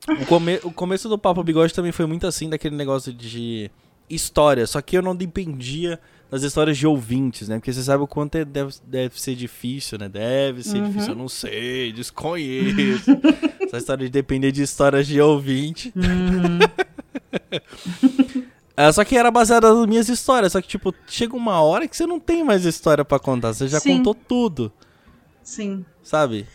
o, 0.08 0.26
come, 0.26 0.60
o 0.64 0.72
começo 0.72 1.10
do 1.10 1.18
Papo 1.18 1.44
Bigode 1.44 1.74
também 1.74 1.92
foi 1.92 2.06
muito 2.06 2.26
assim, 2.26 2.50
daquele 2.50 2.76
negócio 2.76 3.14
de 3.14 3.70
história. 4.10 4.66
Só 4.66 4.82
que 4.82 4.98
eu 4.98 5.02
não 5.02 5.16
dependia 5.16 6.00
das 6.30 6.44
histórias 6.44 6.78
de 6.78 6.86
ouvintes, 6.86 7.48
né? 7.48 7.58
Porque 7.58 7.72
você 7.72 7.82
sabe 7.84 8.04
o 8.04 8.08
quanto 8.08 8.36
é, 8.36 8.46
deve, 8.46 8.74
deve 8.86 9.20
ser 9.20 9.36
difícil, 9.36 9.98
né? 9.98 10.10
Deve 10.10 10.64
ser 10.64 10.78
uhum. 10.78 10.88
difícil, 10.88 11.10
eu 11.10 11.16
não 11.16 11.30
sei, 11.30 11.92
desconheço. 11.94 13.12
Essa 13.62 13.78
história 13.78 14.06
de 14.06 14.12
depender 14.12 14.52
de 14.52 14.62
histórias 14.62 15.08
de 15.08 15.20
ouvinte. 15.22 15.94
Uhum. 15.96 16.60
É, 18.80 18.92
só 18.92 19.04
que 19.04 19.18
era 19.18 19.32
baseada 19.32 19.74
nas 19.74 19.88
minhas 19.88 20.08
histórias. 20.08 20.52
Só 20.52 20.62
que, 20.62 20.68
tipo, 20.68 20.94
chega 21.08 21.36
uma 21.36 21.60
hora 21.62 21.88
que 21.88 21.98
você 21.98 22.06
não 22.06 22.20
tem 22.20 22.44
mais 22.44 22.64
história 22.64 23.04
para 23.04 23.18
contar. 23.18 23.52
Você 23.52 23.68
já 23.68 23.80
Sim. 23.80 23.98
contou 23.98 24.14
tudo. 24.14 24.72
Sim. 25.42 25.84
Sabe? 26.04 26.46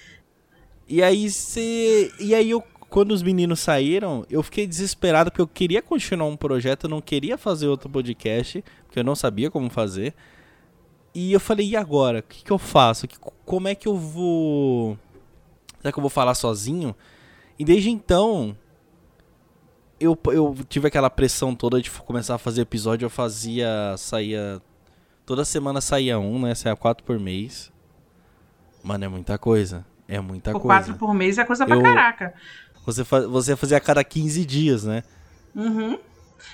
E 0.88 1.02
aí 1.02 1.28
você. 1.28 2.12
E 2.20 2.32
aí 2.32 2.50
eu. 2.50 2.62
Quando 2.92 3.12
os 3.12 3.22
meninos 3.22 3.58
saíram, 3.60 4.22
eu 4.28 4.42
fiquei 4.42 4.66
desesperado 4.66 5.30
porque 5.30 5.40
eu 5.40 5.48
queria 5.48 5.80
continuar 5.80 6.28
um 6.28 6.36
projeto, 6.36 6.84
eu 6.84 6.90
não 6.90 7.00
queria 7.00 7.38
fazer 7.38 7.66
outro 7.66 7.88
podcast, 7.88 8.62
porque 8.84 8.98
eu 8.98 9.02
não 9.02 9.14
sabia 9.14 9.50
como 9.50 9.70
fazer. 9.70 10.12
E 11.14 11.32
eu 11.32 11.40
falei, 11.40 11.68
e 11.68 11.74
agora? 11.74 12.18
O 12.18 12.22
que, 12.22 12.44
que 12.44 12.50
eu 12.50 12.58
faço? 12.58 13.08
Como 13.46 13.66
é 13.66 13.74
que 13.74 13.88
eu 13.88 13.96
vou. 13.96 14.98
Será 15.80 15.90
que 15.90 15.98
eu 15.98 16.02
vou 16.02 16.10
falar 16.10 16.34
sozinho? 16.34 16.94
E 17.58 17.64
desde 17.64 17.88
então, 17.88 18.54
eu, 19.98 20.18
eu 20.26 20.54
tive 20.68 20.88
aquela 20.88 21.08
pressão 21.08 21.54
toda 21.54 21.80
de 21.80 21.90
começar 21.90 22.34
a 22.34 22.38
fazer 22.38 22.60
episódio, 22.60 23.06
eu 23.06 23.10
fazia. 23.10 23.94
saía. 23.96 24.60
Toda 25.24 25.46
semana 25.46 25.80
saía 25.80 26.18
um, 26.18 26.42
né? 26.42 26.54
Saía 26.54 26.76
quatro 26.76 27.02
por 27.04 27.18
mês. 27.18 27.72
Mano, 28.84 29.06
é 29.06 29.08
muita 29.08 29.38
coisa. 29.38 29.82
É 30.06 30.20
muita 30.20 30.52
Por 30.52 30.60
coisa. 30.60 30.78
Quatro 30.78 30.94
por 30.96 31.14
mês 31.14 31.38
é 31.38 31.44
coisa 31.46 31.64
pra 31.64 31.74
eu, 31.74 31.80
caraca. 31.80 32.34
Você, 32.84 33.02
você 33.02 33.56
fazia 33.56 33.76
a 33.76 33.80
cada 33.80 34.02
15 34.02 34.44
dias, 34.44 34.84
né? 34.84 35.02
Uhum. 35.54 35.98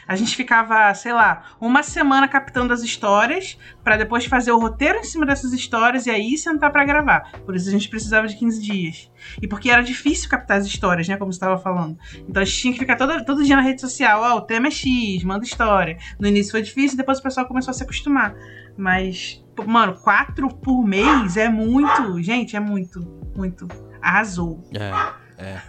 A 0.06 0.16
gente 0.16 0.34
ficava, 0.36 0.92
sei 0.94 1.12
lá, 1.12 1.44
uma 1.60 1.82
semana 1.82 2.28
captando 2.28 2.72
as 2.72 2.82
histórias 2.82 3.58
para 3.82 3.96
depois 3.96 4.24
fazer 4.24 4.52
o 4.52 4.58
roteiro 4.58 4.98
em 4.98 5.04
cima 5.04 5.26
dessas 5.26 5.52
histórias 5.52 6.06
e 6.06 6.10
aí 6.10 6.36
sentar 6.36 6.70
para 6.70 6.84
gravar. 6.84 7.32
Por 7.44 7.54
isso 7.54 7.68
a 7.68 7.72
gente 7.72 7.88
precisava 7.88 8.26
de 8.26 8.36
15 8.36 8.60
dias. 8.60 9.10
E 9.40 9.46
porque 9.46 9.70
era 9.70 9.82
difícil 9.82 10.28
captar 10.28 10.58
as 10.58 10.66
histórias, 10.66 11.08
né, 11.08 11.16
como 11.16 11.32
você 11.32 11.36
estava 11.36 11.58
falando. 11.58 11.98
Então 12.28 12.42
a 12.42 12.44
gente 12.44 12.58
tinha 12.58 12.72
que 12.72 12.78
ficar 12.78 12.96
todo, 12.96 13.24
todo 13.24 13.44
dia 13.44 13.56
na 13.56 13.62
rede 13.62 13.80
social, 13.80 14.22
ó, 14.22 14.34
oh, 14.34 14.38
o 14.38 14.40
tema 14.42 14.68
é 14.68 14.70
X, 14.70 15.22
manda 15.24 15.44
história. 15.44 15.98
No 16.18 16.26
início 16.26 16.52
foi 16.52 16.62
difícil, 16.62 16.96
depois 16.96 17.18
o 17.18 17.22
pessoal 17.22 17.46
começou 17.46 17.70
a 17.70 17.74
se 17.74 17.82
acostumar. 17.82 18.34
Mas, 18.76 19.44
mano, 19.66 19.94
quatro 19.94 20.48
por 20.48 20.86
mês 20.86 21.36
é 21.36 21.48
muito, 21.48 22.22
gente, 22.22 22.56
é 22.56 22.60
muito, 22.60 23.00
muito. 23.36 23.66
Arrasou. 24.00 24.64
É, 24.72 25.44
é. 25.44 25.62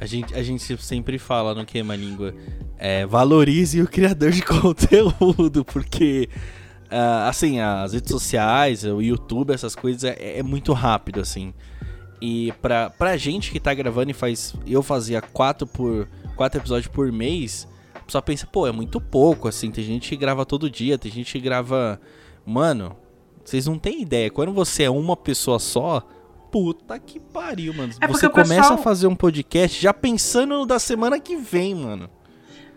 A 0.00 0.06
gente, 0.06 0.34
a 0.34 0.42
gente 0.42 0.76
sempre 0.82 1.18
fala 1.18 1.54
no 1.54 1.66
Queima 1.66 1.96
Língua 1.96 2.34
é, 2.78 3.04
valorize 3.04 3.82
o 3.82 3.88
criador 3.88 4.30
de 4.30 4.42
conteúdo, 4.46 5.64
porque 5.64 6.28
uh, 6.86 7.28
assim, 7.28 7.60
as 7.60 7.92
redes 7.92 8.10
sociais, 8.10 8.84
o 8.84 9.02
YouTube, 9.02 9.52
essas 9.52 9.74
coisas 9.74 10.04
é, 10.04 10.38
é, 10.38 10.42
muito 10.42 10.72
rápido, 10.72 11.20
assim. 11.20 11.52
E 12.20 12.52
pra, 12.62 12.90
pra 12.90 13.16
gente 13.16 13.50
que 13.50 13.60
tá 13.60 13.72
gravando 13.74 14.10
e 14.10 14.14
faz. 14.14 14.54
Eu 14.66 14.82
fazia 14.82 15.20
quatro, 15.20 15.66
por, 15.66 16.08
quatro 16.36 16.60
episódios 16.60 16.88
por 16.88 17.10
mês, 17.12 17.68
só 18.08 18.20
pensa, 18.20 18.46
pô, 18.46 18.66
é 18.66 18.72
muito 18.72 19.00
pouco, 19.00 19.48
assim. 19.48 19.70
Tem 19.70 19.84
gente 19.84 20.08
que 20.08 20.16
grava 20.16 20.44
todo 20.44 20.70
dia, 20.70 20.98
tem 20.98 21.10
gente 21.10 21.32
que 21.32 21.40
grava. 21.40 22.00
Mano, 22.44 22.96
vocês 23.44 23.66
não 23.66 23.78
têm 23.78 24.02
ideia. 24.02 24.30
Quando 24.30 24.52
você 24.52 24.84
é 24.84 24.90
uma 24.90 25.16
pessoa 25.16 25.58
só, 25.58 26.06
puta 26.50 26.98
que 26.98 27.18
pariu, 27.20 27.74
mano. 27.74 27.92
É 28.00 28.06
você 28.06 28.28
começa 28.28 28.54
pessoal... 28.54 28.78
a 28.78 28.82
fazer 28.82 29.06
um 29.06 29.14
podcast 29.14 29.80
já 29.80 29.92
pensando 29.92 30.58
no 30.58 30.66
da 30.66 30.78
semana 30.78 31.18
que 31.18 31.36
vem, 31.36 31.74
mano. 31.74 32.10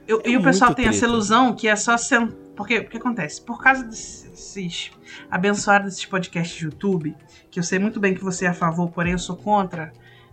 Eu, 0.07 0.21
é 0.23 0.29
e 0.29 0.37
o 0.37 0.43
pessoal 0.43 0.73
tem 0.73 0.85
treta. 0.85 0.97
essa 0.97 1.05
ilusão 1.05 1.53
que 1.53 1.67
é 1.67 1.75
só 1.75 1.97
sentar. 1.97 2.35
Porque 2.55 2.77
o 2.79 2.89
que 2.89 2.97
acontece? 2.97 3.41
Por 3.41 3.61
causa 3.61 3.83
desses 3.83 4.91
abençoados 5.29 5.89
desses 5.89 6.05
podcasts 6.05 6.57
de 6.57 6.65
YouTube, 6.65 7.15
que 7.49 7.59
eu 7.59 7.63
sei 7.63 7.79
muito 7.79 7.99
bem 7.99 8.13
que 8.13 8.23
você 8.23 8.45
é 8.45 8.49
a 8.49 8.53
favor, 8.53 8.89
porém 8.89 9.13
eu 9.13 9.19
sou 9.19 9.35
contra, 9.35 9.91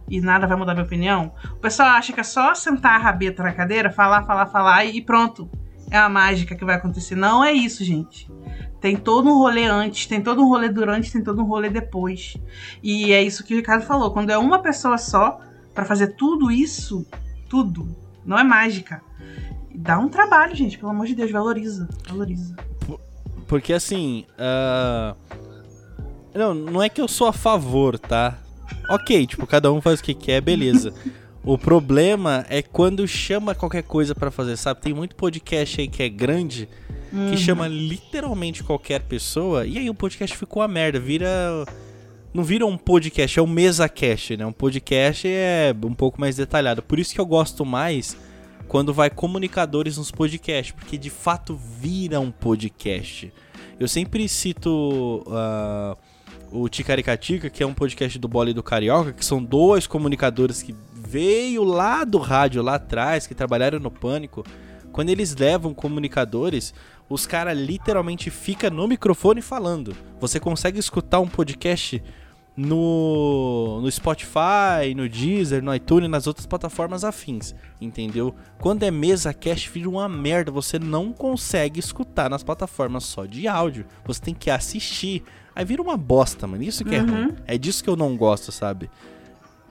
e 0.09 0.21
nada 0.21 0.47
vai 0.47 0.57
mudar 0.57 0.75
minha 0.75 0.85
opinião, 0.85 1.33
o 1.53 1.57
pessoal 1.57 1.91
acha 1.91 2.13
que 2.13 2.21
é 2.21 2.25
só 2.25 2.55
sentar 2.55 2.97
a 2.97 2.99
rabeta 2.99 3.43
na 3.43 3.53
cadeira, 3.53 3.91
falar, 3.91 4.25
falar, 4.25 4.47
falar 4.47 4.85
e 4.85 5.01
pronto. 5.01 5.49
É 5.91 5.97
a 5.97 6.09
mágica 6.09 6.55
que 6.55 6.65
vai 6.65 6.77
acontecer. 6.77 7.15
Não 7.15 7.43
é 7.43 7.53
isso, 7.53 7.85
gente. 7.85 8.31
Tem 8.81 8.97
todo 8.97 9.29
um 9.29 9.39
rolê 9.39 9.65
antes, 9.65 10.07
tem 10.07 10.21
todo 10.21 10.43
um 10.43 10.49
rolê 10.49 10.69
durante, 10.69 11.11
tem 11.11 11.23
todo 11.23 11.43
um 11.43 11.47
rolê 11.47 11.69
depois. 11.71 12.37
E 12.83 13.13
é 13.13 13.23
isso 13.23 13.45
que 13.45 13.55
o 13.55 13.57
Ricardo 13.57 13.85
falou. 13.85 14.11
Quando 14.13 14.31
é 14.31 14.39
uma 14.39 14.61
pessoa 14.61 14.99
só 14.99 15.41
para 15.75 15.85
fazer 15.85 16.09
tudo 16.09 16.51
isso, 16.51 17.07
tudo, 17.49 17.89
não 18.25 18.39
é 18.39 18.45
mágica 18.45 19.03
dá 19.79 19.99
um 19.99 20.09
trabalho, 20.09 20.55
gente. 20.55 20.77
Pelo 20.77 20.91
amor 20.91 21.07
de 21.07 21.15
Deus, 21.15 21.31
valoriza. 21.31 21.89
Valoriza. 22.09 22.57
Porque 23.47 23.73
assim. 23.73 24.27
Uh... 24.35 25.17
Não, 26.35 26.55
não 26.55 26.83
é 26.83 26.89
que 26.89 27.01
eu 27.01 27.09
sou 27.09 27.29
a 27.29 27.33
favor, 27.33 27.99
tá? 27.99 28.39
Ok, 28.91 29.27
tipo, 29.27 29.47
cada 29.47 29.73
um 29.73 29.81
faz 29.81 30.01
o 30.01 30.03
que 30.03 30.15
quer, 30.15 30.41
beleza. 30.41 30.93
o 31.45 31.57
problema 31.57 32.45
é 32.49 32.63
quando 32.63 33.07
chama 33.07 33.55
qualquer 33.55 33.83
coisa 33.83 34.15
para 34.15 34.31
fazer, 34.31 34.57
sabe? 34.57 34.81
Tem 34.81 34.93
muito 34.93 35.15
podcast 35.17 35.81
aí 35.81 35.89
que 35.89 36.03
é 36.03 36.09
grande, 36.09 36.69
uhum. 37.13 37.31
que 37.31 37.37
chama 37.37 37.69
literalmente 37.69 38.63
qualquer 38.63 39.03
pessoa, 39.03 39.67
e 39.67 39.79
aí 39.79 39.89
o 39.89 39.95
podcast 39.95 40.37
ficou 40.37 40.63
a 40.63 40.69
merda, 40.69 40.99
vira. 40.99 41.29
Não 42.35 42.45
vira 42.45 42.67
um 42.67 42.77
podcast, 42.77 43.39
é 43.39 43.43
um 43.43 43.47
mesa 43.47 43.89
cast, 43.89 44.37
né? 44.37 44.45
Um 44.45 44.53
podcast 44.53 45.27
é 45.27 45.75
um 45.83 45.95
pouco 45.95 46.21
mais 46.21 46.37
detalhado. 46.37 46.83
Por 46.83 46.99
isso 46.99 47.15
que 47.15 47.21
eu 47.21 47.25
gosto 47.25 47.65
mais 47.65 48.17
quando 48.69 48.93
vai 48.93 49.09
comunicadores 49.09 49.97
nos 49.97 50.11
podcasts, 50.11 50.73
porque 50.73 50.99
de 50.99 51.09
fato 51.09 51.59
vira 51.81 52.21
um 52.21 52.31
podcast. 52.31 53.33
Eu 53.81 53.89
sempre 53.89 54.29
cito 54.29 55.25
uh, 55.27 55.97
o 56.53 56.69
Ticaricatica, 56.69 57.49
que 57.49 57.63
é 57.63 57.67
um 57.67 57.75
podcast 57.75 58.19
do 58.19 58.29
Bola 58.29 58.51
e 58.51 58.55
do 58.55 58.63
Carioca, 58.63 59.13
que 59.13 59.25
são 59.25 59.43
dois 59.43 59.87
comunicadores 59.87 60.63
que 60.63 60.75
veio 61.09 61.65
lá 61.65 62.05
do 62.05 62.19
rádio 62.19 62.63
lá 62.63 62.75
atrás, 62.75 63.27
que 63.27 63.35
trabalharam 63.35 63.81
no 63.81 63.91
Pânico. 63.91 64.45
Quando 64.93 65.09
eles 65.09 65.35
levam 65.35 65.73
comunicadores, 65.73 66.75
os 67.09 67.27
caras 67.27 67.57
literalmente 67.57 68.31
ficam 68.31 68.71
no 68.71 68.87
microfone 68.87 69.41
falando. 69.41 69.97
Você 70.21 70.39
consegue 70.39 70.79
escutar 70.79 71.21
um 71.21 71.27
podcast 71.27 72.03
no, 72.55 73.81
no 73.81 73.91
Spotify, 73.91 74.95
no 74.95 75.09
Deezer, 75.09 75.63
no 75.63 75.75
iTunes, 75.75 76.11
nas 76.11 76.27
outras 76.27 76.45
plataformas 76.45 77.05
afins, 77.05 77.55
entendeu? 77.81 78.35
Quando 78.59 78.83
é 78.83 78.91
mesa 78.91 79.33
cast, 79.33 79.71
vira 79.71 79.89
uma 79.89 80.09
merda, 80.09 80.51
você 80.51 80.79
não 80.79 81.13
consegue 81.13 81.81
escutar 81.81 82.29
nas 82.29 82.43
plataformas 82.43 83.05
só 83.05 83.25
de 83.25 83.49
áudio, 83.49 83.87
você 84.05 84.21
tem 84.21 84.35
que 84.35 84.51
assistir. 84.51 85.23
Aí 85.55 85.65
vira 85.65 85.81
uma 85.81 85.97
bosta, 85.97 86.47
mano, 86.47 86.63
isso 86.63 86.85
que 86.85 86.95
é 86.95 86.99
ruim. 86.99 87.29
Uhum. 87.29 87.37
É 87.47 87.57
disso 87.57 87.83
que 87.83 87.89
eu 87.89 87.97
não 87.97 88.17
gosto, 88.17 88.53
sabe? 88.53 88.91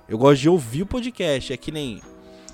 Eu 0.08 0.18
gosto 0.18 0.42
de 0.42 0.50
ouvir 0.50 0.84
o 0.84 0.86
podcast, 0.86 1.52
é 1.52 1.58
que 1.58 1.72
nem... 1.72 2.02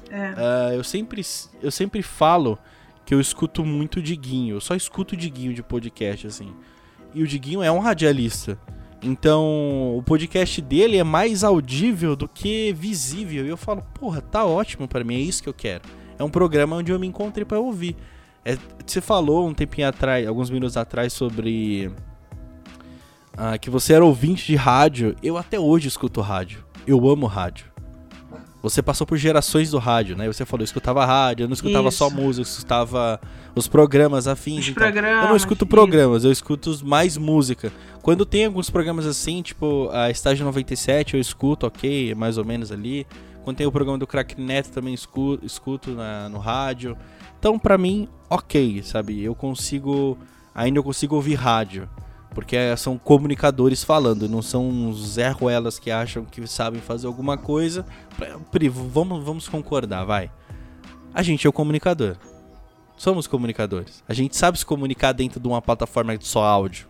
É. 0.09 0.31
Uh, 0.31 0.73
eu, 0.75 0.83
sempre, 0.83 1.21
eu 1.61 1.71
sempre 1.71 2.01
falo 2.01 2.57
que 3.05 3.13
eu 3.13 3.19
escuto 3.19 3.65
muito 3.65 3.97
o 3.97 4.01
Diguinho, 4.01 4.55
eu 4.55 4.61
só 4.61 4.75
escuto 4.75 5.15
o 5.15 5.17
Diguinho 5.17 5.53
de 5.53 5.63
podcast, 5.63 6.27
assim. 6.27 6.53
E 7.13 7.21
o 7.21 7.27
Diguinho 7.27 7.61
é 7.61 7.71
um 7.71 7.79
radialista. 7.79 8.57
Então, 9.01 9.97
o 9.97 10.03
podcast 10.03 10.61
dele 10.61 10.97
é 10.97 11.03
mais 11.03 11.43
audível 11.43 12.15
do 12.15 12.27
que 12.27 12.71
visível. 12.73 13.45
E 13.45 13.49
eu 13.49 13.57
falo, 13.57 13.83
porra, 13.93 14.21
tá 14.21 14.45
ótimo 14.45 14.87
para 14.87 15.03
mim, 15.03 15.15
é 15.15 15.19
isso 15.19 15.43
que 15.43 15.49
eu 15.49 15.53
quero. 15.53 15.83
É 16.17 16.23
um 16.23 16.29
programa 16.29 16.77
onde 16.77 16.91
eu 16.91 16.99
me 16.99 17.07
encontrei 17.07 17.43
para 17.43 17.59
ouvir. 17.59 17.97
É, 18.45 18.57
você 18.85 19.01
falou 19.01 19.47
um 19.47 19.53
tempinho 19.53 19.87
atrás, 19.87 20.27
alguns 20.27 20.49
minutos 20.49 20.77
atrás, 20.77 21.11
sobre 21.11 21.91
ah, 23.35 23.57
que 23.57 23.69
você 23.69 23.93
era 23.93 24.05
ouvinte 24.05 24.45
de 24.45 24.55
rádio. 24.55 25.15
Eu 25.21 25.37
até 25.37 25.59
hoje 25.59 25.87
escuto 25.87 26.21
rádio. 26.21 26.63
Eu 26.85 27.09
amo 27.09 27.25
rádio. 27.25 27.73
Você 28.61 28.81
passou 28.81 29.05
por 29.05 29.17
gerações 29.17 29.71
do 29.71 29.77
rádio, 29.77 30.15
né? 30.15 30.25
Você 30.25 30.45
falou, 30.45 30.61
eu 30.61 30.65
escutava 30.65 31.05
rádio, 31.05 31.43
eu 31.43 31.47
não 31.49 31.53
escutava 31.53 31.89
isso. 31.89 31.97
só 31.97 32.09
música, 32.09 32.47
eu 32.47 32.49
escutava 32.49 33.19
os 33.53 33.67
programas 33.67 34.25
afins. 34.25 34.59
Os 34.59 34.69
então. 34.69 34.83
programas, 34.83 35.23
eu 35.23 35.29
não 35.29 35.35
escuto 35.35 35.65
programas, 35.65 36.19
isso. 36.19 36.27
eu 36.27 36.31
escuto 36.31 36.79
mais 36.85 37.17
música. 37.17 37.73
Quando 38.01 38.25
tem 38.25 38.45
alguns 38.45 38.69
programas 38.69 39.05
assim, 39.05 39.41
tipo 39.41 39.89
a 39.91 40.09
Estágio 40.09 40.45
97, 40.45 41.15
eu 41.15 41.19
escuto, 41.19 41.67
ok, 41.67 42.15
mais 42.15 42.37
ou 42.37 42.45
menos 42.45 42.71
ali. 42.71 43.05
Quando 43.43 43.57
tem 43.57 43.67
o 43.67 43.71
programa 43.71 43.97
do 43.97 44.07
Crack 44.07 44.39
Neto, 44.39 44.69
também 44.71 44.93
escuto, 44.93 45.45
escuto 45.45 45.91
na, 45.91 46.29
no 46.29 46.39
rádio. 46.39 46.97
Então, 47.37 47.59
pra 47.59 47.77
mim, 47.77 48.07
ok, 48.29 48.81
sabe? 48.83 49.21
Eu 49.21 49.35
consigo. 49.35 50.17
Ainda 50.55 50.79
eu 50.79 50.83
consigo 50.83 51.15
ouvir 51.15 51.33
rádio. 51.33 51.89
Porque 52.33 52.57
são 52.77 52.97
comunicadores 52.97 53.83
falando, 53.83 54.27
não 54.27 54.41
são 54.41 54.67
uns 54.67 55.13
Zé 55.13 55.29
Ruelas 55.29 55.77
que 55.77 55.91
acham 55.91 56.25
que 56.25 56.45
sabem 56.47 56.81
fazer 56.81 57.07
alguma 57.07 57.37
coisa. 57.37 57.85
Pri, 58.51 58.69
vamos, 58.69 59.23
vamos 59.23 59.47
concordar, 59.47 60.03
vai. 60.03 60.31
A 61.13 61.21
gente 61.21 61.45
é 61.45 61.49
o 61.49 61.53
comunicador. 61.53 62.17
Somos 62.97 63.27
comunicadores. 63.27 64.03
A 64.07 64.13
gente 64.13 64.35
sabe 64.35 64.57
se 64.57 64.65
comunicar 64.65 65.11
dentro 65.11 65.39
de 65.39 65.47
uma 65.47 65.61
plataforma 65.61 66.17
de 66.17 66.25
só 66.25 66.43
áudio. 66.43 66.87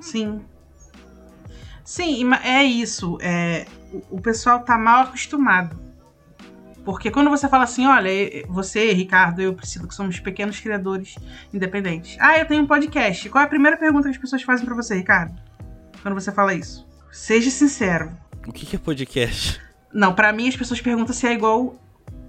Sim. 0.00 0.40
Sim, 1.84 2.32
é 2.42 2.64
isso. 2.64 3.18
É, 3.20 3.66
o 4.10 4.20
pessoal 4.20 4.60
tá 4.60 4.78
mal 4.78 5.04
acostumado. 5.04 5.89
Porque 6.84 7.10
quando 7.10 7.28
você 7.28 7.48
fala 7.48 7.64
assim, 7.64 7.86
olha, 7.86 8.10
você, 8.48 8.92
Ricardo, 8.92 9.40
eu, 9.40 9.54
Priscila, 9.54 9.86
que 9.86 9.94
somos 9.94 10.18
pequenos 10.18 10.58
criadores 10.58 11.16
independentes. 11.52 12.16
Ah, 12.18 12.38
eu 12.38 12.46
tenho 12.46 12.62
um 12.62 12.66
podcast. 12.66 13.28
Qual 13.28 13.42
é 13.42 13.44
a 13.44 13.48
primeira 13.48 13.76
pergunta 13.76 14.04
que 14.04 14.14
as 14.14 14.18
pessoas 14.18 14.42
fazem 14.42 14.64
para 14.64 14.74
você, 14.74 14.94
Ricardo? 14.94 15.34
Quando 16.02 16.14
você 16.14 16.32
fala 16.32 16.54
isso? 16.54 16.86
Seja 17.12 17.50
sincero. 17.50 18.16
O 18.46 18.52
que 18.52 18.74
é 18.74 18.78
podcast? 18.78 19.60
Não, 19.92 20.14
para 20.14 20.32
mim 20.32 20.48
as 20.48 20.56
pessoas 20.56 20.80
perguntam 20.80 21.14
se 21.14 21.26
é 21.26 21.32
igual 21.32 21.78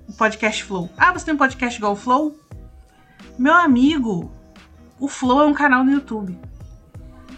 o 0.07 0.13
podcast 0.13 0.63
Flow. 0.63 0.89
Ah, 0.97 1.13
você 1.13 1.25
tem 1.25 1.33
um 1.33 1.37
podcast 1.37 1.77
igual 1.77 1.93
o 1.93 1.95
Flow? 1.95 2.37
Meu 3.37 3.53
amigo, 3.53 4.31
o 4.99 5.07
Flow 5.07 5.41
é 5.41 5.45
um 5.45 5.53
canal 5.53 5.83
no 5.83 5.91
YouTube. 5.91 6.37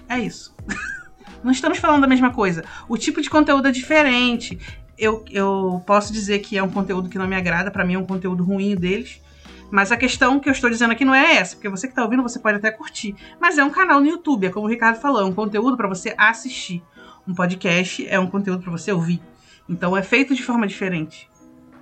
É 0.09 0.19
isso. 0.19 0.55
Não 1.43 1.51
estamos 1.51 1.77
falando 1.77 2.01
da 2.01 2.07
mesma 2.07 2.31
coisa. 2.31 2.63
O 2.87 2.97
tipo 2.97 3.21
de 3.21 3.29
conteúdo 3.29 3.67
é 3.67 3.71
diferente. 3.71 4.59
Eu, 5.03 5.25
eu 5.29 5.83
posso 5.85 6.13
dizer 6.13 6.39
que 6.39 6.57
é 6.57 6.63
um 6.63 6.69
conteúdo 6.69 7.09
que 7.09 7.17
não 7.17 7.27
me 7.27 7.35
agrada, 7.35 7.69
para 7.69 7.83
mim 7.83 7.95
é 7.95 7.99
um 7.99 8.05
conteúdo 8.05 8.43
ruim 8.43 8.75
deles. 8.75 9.21
Mas 9.69 9.91
a 9.91 9.97
questão 9.97 10.39
que 10.39 10.47
eu 10.47 10.53
estou 10.53 10.69
dizendo 10.69 10.91
aqui 10.91 11.03
não 11.03 11.15
é 11.15 11.35
essa, 11.35 11.55
porque 11.55 11.67
você 11.67 11.87
que 11.87 11.91
está 11.91 12.03
ouvindo, 12.03 12.21
você 12.21 12.39
pode 12.39 12.57
até 12.57 12.71
curtir. 12.71 13.15
Mas 13.39 13.57
é 13.57 13.63
um 13.63 13.69
canal 13.69 13.99
no 13.99 14.07
YouTube, 14.07 14.47
é 14.47 14.49
como 14.49 14.67
o 14.67 14.69
Ricardo 14.69 15.01
falou, 15.01 15.21
é 15.21 15.25
um 15.25 15.33
conteúdo 15.33 15.75
para 15.75 15.87
você 15.87 16.13
assistir. 16.17 16.81
Um 17.27 17.33
podcast 17.33 18.07
é 18.07 18.19
um 18.19 18.27
conteúdo 18.27 18.61
para 18.61 18.71
você 18.71 18.91
ouvir. 18.91 19.19
Então 19.67 19.97
é 19.97 20.03
feito 20.03 20.35
de 20.35 20.43
forma 20.43 20.67
diferente, 20.67 21.29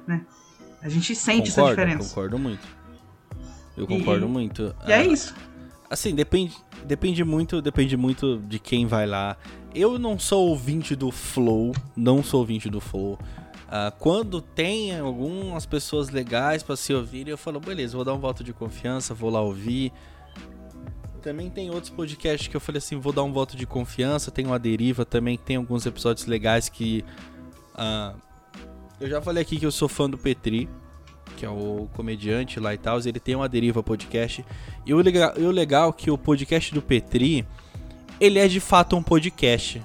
né? 0.07 0.25
A 0.81 0.89
gente 0.89 1.13
sente 1.13 1.51
concordo, 1.51 1.69
essa 1.69 1.81
diferença. 1.81 2.09
Concordo 2.09 2.39
muito. 2.39 2.67
Eu 3.77 3.85
concordo 3.85 4.25
e, 4.25 4.29
muito. 4.29 4.75
E 4.87 4.91
é 4.91 4.95
ah, 4.95 5.03
é 5.03 5.07
isso. 5.07 5.35
Assim, 5.89 6.15
depende, 6.15 6.55
depende 6.85 7.23
muito, 7.23 7.61
depende 7.61 7.97
muito 7.97 8.39
de 8.47 8.57
quem 8.57 8.87
vai 8.87 9.05
lá. 9.05 9.35
Eu 9.73 9.97
não 9.97 10.19
sou 10.19 10.49
ouvinte 10.49 10.95
do 10.95 11.11
Flow, 11.11 11.73
não 11.95 12.23
sou 12.23 12.41
ouvinte 12.41 12.69
do 12.69 12.81
Flow. 12.81 13.13
Uh, 13.13 13.89
quando 13.99 14.41
tem 14.41 14.97
algumas 14.97 15.65
pessoas 15.65 16.09
legais 16.09 16.61
para 16.61 16.75
se 16.75 16.93
ouvir, 16.93 17.27
eu 17.27 17.37
falo, 17.37 17.59
beleza, 17.59 17.95
vou 17.95 18.03
dar 18.03 18.13
um 18.13 18.19
voto 18.19 18.43
de 18.43 18.51
confiança, 18.51 19.13
vou 19.13 19.29
lá 19.29 19.41
ouvir. 19.41 19.93
Também 21.21 21.49
tem 21.49 21.69
outros 21.69 21.89
podcasts 21.89 22.47
que 22.47 22.55
eu 22.55 22.59
falei 22.59 22.79
assim, 22.79 22.97
vou 22.97 23.13
dar 23.13 23.23
um 23.23 23.31
voto 23.31 23.55
de 23.55 23.65
confiança. 23.65 24.29
Tem 24.29 24.45
uma 24.45 24.59
deriva 24.59 25.05
também, 25.05 25.37
tem 25.37 25.55
alguns 25.55 25.85
episódios 25.85 26.25
legais 26.25 26.67
que. 26.67 27.05
Uh, 27.73 28.19
eu 28.99 29.09
já 29.09 29.21
falei 29.21 29.41
aqui 29.41 29.57
que 29.57 29.65
eu 29.65 29.71
sou 29.71 29.87
fã 29.87 30.09
do 30.09 30.17
Petri 30.17 30.69
que 31.41 31.45
é 31.45 31.49
o 31.49 31.87
comediante 31.93 32.59
lá 32.59 32.73
e 32.73 32.77
tal, 32.77 32.99
ele 32.99 33.19
tem 33.19 33.35
uma 33.35 33.49
deriva 33.49 33.81
podcast. 33.81 34.45
E 34.85 34.93
o 34.93 34.97
legal, 34.97 35.33
e 35.37 35.43
o 35.43 35.49
legal 35.51 35.89
é 35.89 35.93
que 35.93 36.11
o 36.11 36.17
podcast 36.17 36.71
do 36.73 36.81
Petri, 36.81 37.47
ele 38.21 38.37
é 38.37 38.47
de 38.47 38.59
fato 38.59 38.95
um 38.95 39.01
podcast. 39.01 39.83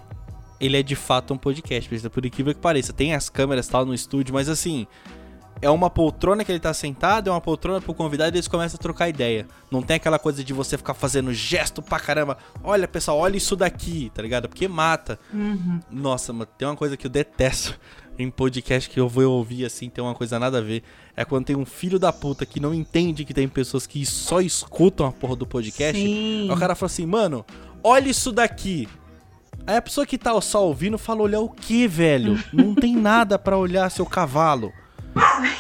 Ele 0.60 0.76
é 0.76 0.82
de 0.82 0.94
fato 0.94 1.32
um 1.32 1.38
podcast, 1.38 1.88
por 2.10 2.24
incrível 2.24 2.54
que 2.54 2.60
pareça. 2.60 2.92
Tem 2.92 3.14
as 3.14 3.30
câmeras 3.30 3.66
tal 3.66 3.86
no 3.86 3.94
estúdio, 3.94 4.34
mas 4.34 4.48
assim, 4.48 4.86
é 5.60 5.70
uma 5.70 5.88
poltrona 5.88 6.44
que 6.44 6.52
ele 6.52 6.60
tá 6.60 6.74
sentado, 6.74 7.28
é 7.28 7.32
uma 7.32 7.40
poltrona 7.40 7.80
pro 7.80 7.94
convidado 7.94 8.34
e 8.34 8.38
eles 8.38 8.46
começam 8.46 8.76
a 8.76 8.80
trocar 8.80 9.08
ideia. 9.08 9.46
Não 9.70 9.80
tem 9.80 9.96
aquela 9.96 10.18
coisa 10.18 10.44
de 10.44 10.52
você 10.52 10.76
ficar 10.76 10.92
fazendo 10.92 11.32
gesto 11.32 11.80
pra 11.80 11.98
caramba. 11.98 12.36
Olha, 12.62 12.86
pessoal, 12.86 13.18
olha 13.18 13.38
isso 13.38 13.56
daqui, 13.56 14.12
tá 14.14 14.20
ligado? 14.20 14.48
Porque 14.48 14.68
mata. 14.68 15.18
Uhum. 15.32 15.80
Nossa, 15.90 16.32
mas 16.32 16.46
tem 16.58 16.68
uma 16.68 16.76
coisa 16.76 16.96
que 16.96 17.06
eu 17.06 17.10
detesto 17.10 17.78
em 18.18 18.30
podcast 18.30 18.88
que 18.88 18.98
eu 18.98 19.08
vou 19.08 19.24
ouvir 19.30 19.64
assim, 19.64 19.88
tem 19.88 20.02
uma 20.02 20.14
coisa 20.14 20.38
nada 20.38 20.58
a 20.58 20.60
ver. 20.60 20.82
É 21.16 21.24
quando 21.24 21.46
tem 21.46 21.56
um 21.56 21.64
filho 21.64 21.98
da 21.98 22.12
puta 22.12 22.46
que 22.46 22.60
não 22.60 22.74
entende 22.74 23.24
que 23.24 23.34
tem 23.34 23.48
pessoas 23.48 23.86
que 23.86 24.04
só 24.04 24.40
escutam 24.40 25.06
a 25.06 25.12
porra 25.12 25.36
do 25.36 25.46
podcast. 25.46 26.00
Sim. 26.00 26.48
Aí 26.48 26.50
o 26.50 26.58
cara 26.58 26.74
fala 26.74 26.86
assim, 26.86 27.06
mano, 27.06 27.44
olha 27.82 28.08
isso 28.08 28.32
daqui. 28.32 28.88
Aí 29.66 29.76
a 29.76 29.82
pessoa 29.82 30.06
que 30.06 30.16
tá 30.16 30.38
só 30.40 30.64
ouvindo 30.64 30.98
fala, 30.98 31.22
olhar 31.22 31.40
o 31.40 31.48
que, 31.48 31.88
velho? 31.88 32.38
Não 32.52 32.74
tem 32.74 32.94
nada 32.94 33.38
para 33.38 33.56
olhar 33.56 33.90
seu 33.90 34.06
cavalo. 34.06 34.72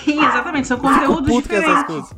Sim, 0.04 0.18
exatamente, 0.18 0.68
são 0.68 0.78
conteúdos 0.78 1.42
diferentes. 1.42 2.14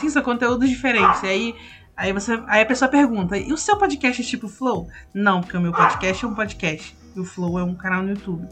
Sim, 0.00 0.10
são 0.10 0.22
conteúdos 0.22 0.68
diferentes. 0.68 1.22
E 1.22 1.26
aí, 1.26 1.54
aí, 1.96 2.12
você, 2.12 2.42
aí 2.46 2.62
a 2.62 2.66
pessoa 2.66 2.90
pergunta: 2.90 3.38
e 3.38 3.52
o 3.52 3.56
seu 3.56 3.76
podcast 3.76 4.20
é 4.20 4.24
tipo 4.24 4.48
Flow? 4.48 4.88
Não, 5.14 5.40
porque 5.40 5.56
o 5.56 5.60
meu 5.60 5.72
podcast 5.72 6.24
é 6.24 6.28
um 6.28 6.34
podcast. 6.34 6.96
E 7.14 7.20
o 7.20 7.24
Flow 7.24 7.58
é 7.58 7.62
um 7.62 7.74
canal 7.74 8.02
no 8.02 8.10
YouTube. 8.10 8.48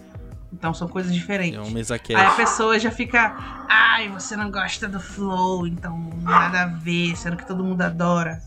Então 0.52 0.74
são 0.74 0.86
coisas 0.86 1.14
diferentes. 1.14 1.58
É 1.58 1.62
um 1.62 1.70
mesa 1.70 1.94
Aí 1.94 2.14
a 2.14 2.32
pessoa 2.32 2.78
já 2.78 2.90
fica, 2.90 3.64
ai, 3.68 4.08
você 4.10 4.36
não 4.36 4.50
gosta 4.50 4.86
do 4.86 5.00
flow, 5.00 5.66
então 5.66 6.10
nada 6.20 6.62
a 6.62 6.66
ver, 6.66 7.16
sendo 7.16 7.36
que 7.36 7.46
todo 7.46 7.64
mundo 7.64 7.80
adora. 7.80 8.42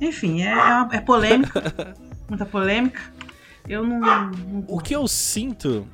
Enfim, 0.00 0.42
é, 0.42 0.52
é, 0.52 0.96
é 0.96 1.00
polêmica, 1.00 1.96
muita 2.28 2.46
polêmica. 2.46 3.00
Eu 3.68 3.84
não, 3.84 4.00
não. 4.00 4.30
O 4.68 4.78
que 4.78 4.94
eu 4.94 5.06
sinto 5.08 5.86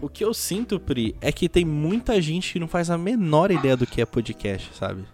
o 0.00 0.08
que 0.08 0.24
eu 0.24 0.34
sinto, 0.34 0.80
Pri, 0.80 1.16
é 1.20 1.30
que 1.30 1.48
tem 1.48 1.64
muita 1.64 2.20
gente 2.20 2.52
que 2.52 2.58
não 2.58 2.68
faz 2.68 2.90
a 2.90 2.98
menor 2.98 3.50
ideia 3.50 3.76
do 3.76 3.86
que 3.86 4.00
é 4.00 4.06
podcast, 4.06 4.70
sabe? 4.74 5.04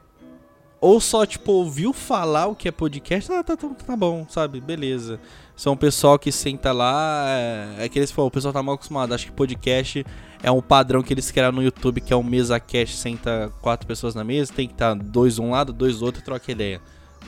Ou 0.80 1.00
só, 1.00 1.24
tipo, 1.24 1.52
ouviu 1.52 1.92
falar 1.92 2.46
o 2.46 2.56
que 2.56 2.68
é 2.68 2.72
podcast, 2.72 3.30
ah, 3.32 3.44
tá, 3.44 3.56
tá, 3.56 3.68
tá 3.68 3.96
bom, 3.96 4.26
sabe? 4.28 4.60
Beleza. 4.60 5.20
São 5.62 5.74
o 5.74 5.76
pessoal 5.76 6.18
que 6.18 6.32
senta 6.32 6.72
lá, 6.72 7.24
é, 7.28 7.84
é 7.84 7.88
que 7.88 7.96
eles 7.96 8.10
falam, 8.10 8.26
o 8.26 8.30
pessoal 8.32 8.52
tá 8.52 8.60
mal 8.60 8.74
acostumado. 8.74 9.14
Acho 9.14 9.26
que 9.26 9.30
podcast 9.30 10.04
é 10.42 10.50
um 10.50 10.60
padrão 10.60 11.04
que 11.04 11.14
eles 11.14 11.30
criaram 11.30 11.54
no 11.54 11.62
YouTube, 11.62 12.00
que 12.00 12.12
é 12.12 12.16
um 12.16 12.22
mesa 12.24 12.58
cast, 12.58 12.96
senta 12.96 13.48
quatro 13.60 13.86
pessoas 13.86 14.12
na 14.12 14.24
mesa, 14.24 14.52
tem 14.52 14.66
que 14.66 14.74
estar 14.74 14.96
tá 14.96 15.00
dois 15.00 15.38
um 15.38 15.52
lado, 15.52 15.72
dois 15.72 16.00
do 16.00 16.04
outro 16.04 16.20
e 16.20 16.24
troca 16.24 16.50
ideia. 16.50 16.80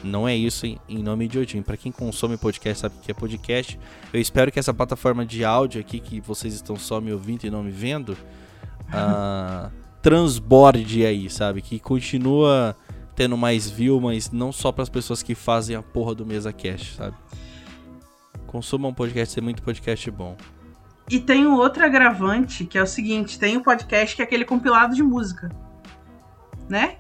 Não 0.03 0.27
é 0.27 0.35
isso 0.35 0.67
em, 0.67 0.81
em 0.89 1.01
nome 1.01 1.29
de 1.29 1.39
Odin. 1.39 1.63
Para 1.63 1.77
quem 1.77 1.93
consome 1.93 2.37
podcast 2.37 2.81
sabe 2.81 2.97
o 2.99 3.03
que 3.03 3.13
é 3.13 3.15
podcast. 3.15 3.79
Eu 4.13 4.21
espero 4.21 4.51
que 4.51 4.59
essa 4.59 4.75
plataforma 4.75 5.25
de 5.25 5.45
áudio 5.45 5.81
aqui, 5.81 6.01
que 6.01 6.21
vocês 6.21 6.55
estão 6.55 6.75
só 6.75 7.01
me 7.01 7.13
ouvindo 7.13 7.45
e 7.45 7.51
não 7.51 7.63
me 7.63 7.71
vendo, 7.71 8.19
uh, 8.89 9.71
transborde 10.03 11.07
aí, 11.07 11.31
sabe? 11.31 11.63
Que 11.63 11.79
continua 11.79 12.77
tendo 13.15 13.37
mais 13.37 13.71
view, 13.71 14.01
mas 14.01 14.33
não 14.33 14.51
só 14.51 14.73
para 14.73 14.83
as 14.83 14.89
pessoas 14.89 15.23
que 15.23 15.37
fazem 15.37 15.77
a 15.77 15.83
porra 15.85 16.17
do 16.17 16.27
mesa 16.27 16.53
cast, 16.53 16.97
sabe? 16.97 17.15
Consumam 18.55 18.93
um 18.93 18.95
podcast, 18.95 19.37
é 19.37 19.43
muito 19.43 19.65
podcast 19.65 20.09
bom. 20.13 20.37
E 21.11 21.19
tem 21.19 21.45
um 21.45 21.55
outro 21.55 21.85
agravante, 21.85 22.65
que 22.65 22.79
é 22.79 22.83
o 22.85 22.87
seguinte, 22.87 23.37
tem 23.37 23.57
um 23.57 23.61
podcast 23.61 24.15
que 24.15 24.23
é 24.23 24.25
aquele 24.25 24.45
compilado 24.45 24.95
de 24.95 25.03
música, 25.03 25.51
né? 26.69 26.99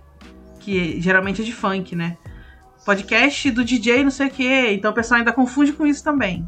Que 0.59 1.01
geralmente 1.01 1.43
é 1.43 1.45
de 1.45 1.53
funk, 1.53 1.95
né? 1.95 2.19
podcast 2.85 3.53
do 3.53 3.65
DJ 3.65 4.03
não 4.03 4.11
sei 4.11 4.27
o 4.27 4.31
quê. 4.33 4.73
Então 4.73 4.91
o 4.91 4.95
pessoal 4.95 5.19
ainda 5.19 5.33
confunde 5.33 5.73
com 5.73 5.87
isso 5.87 6.03
também. 6.03 6.45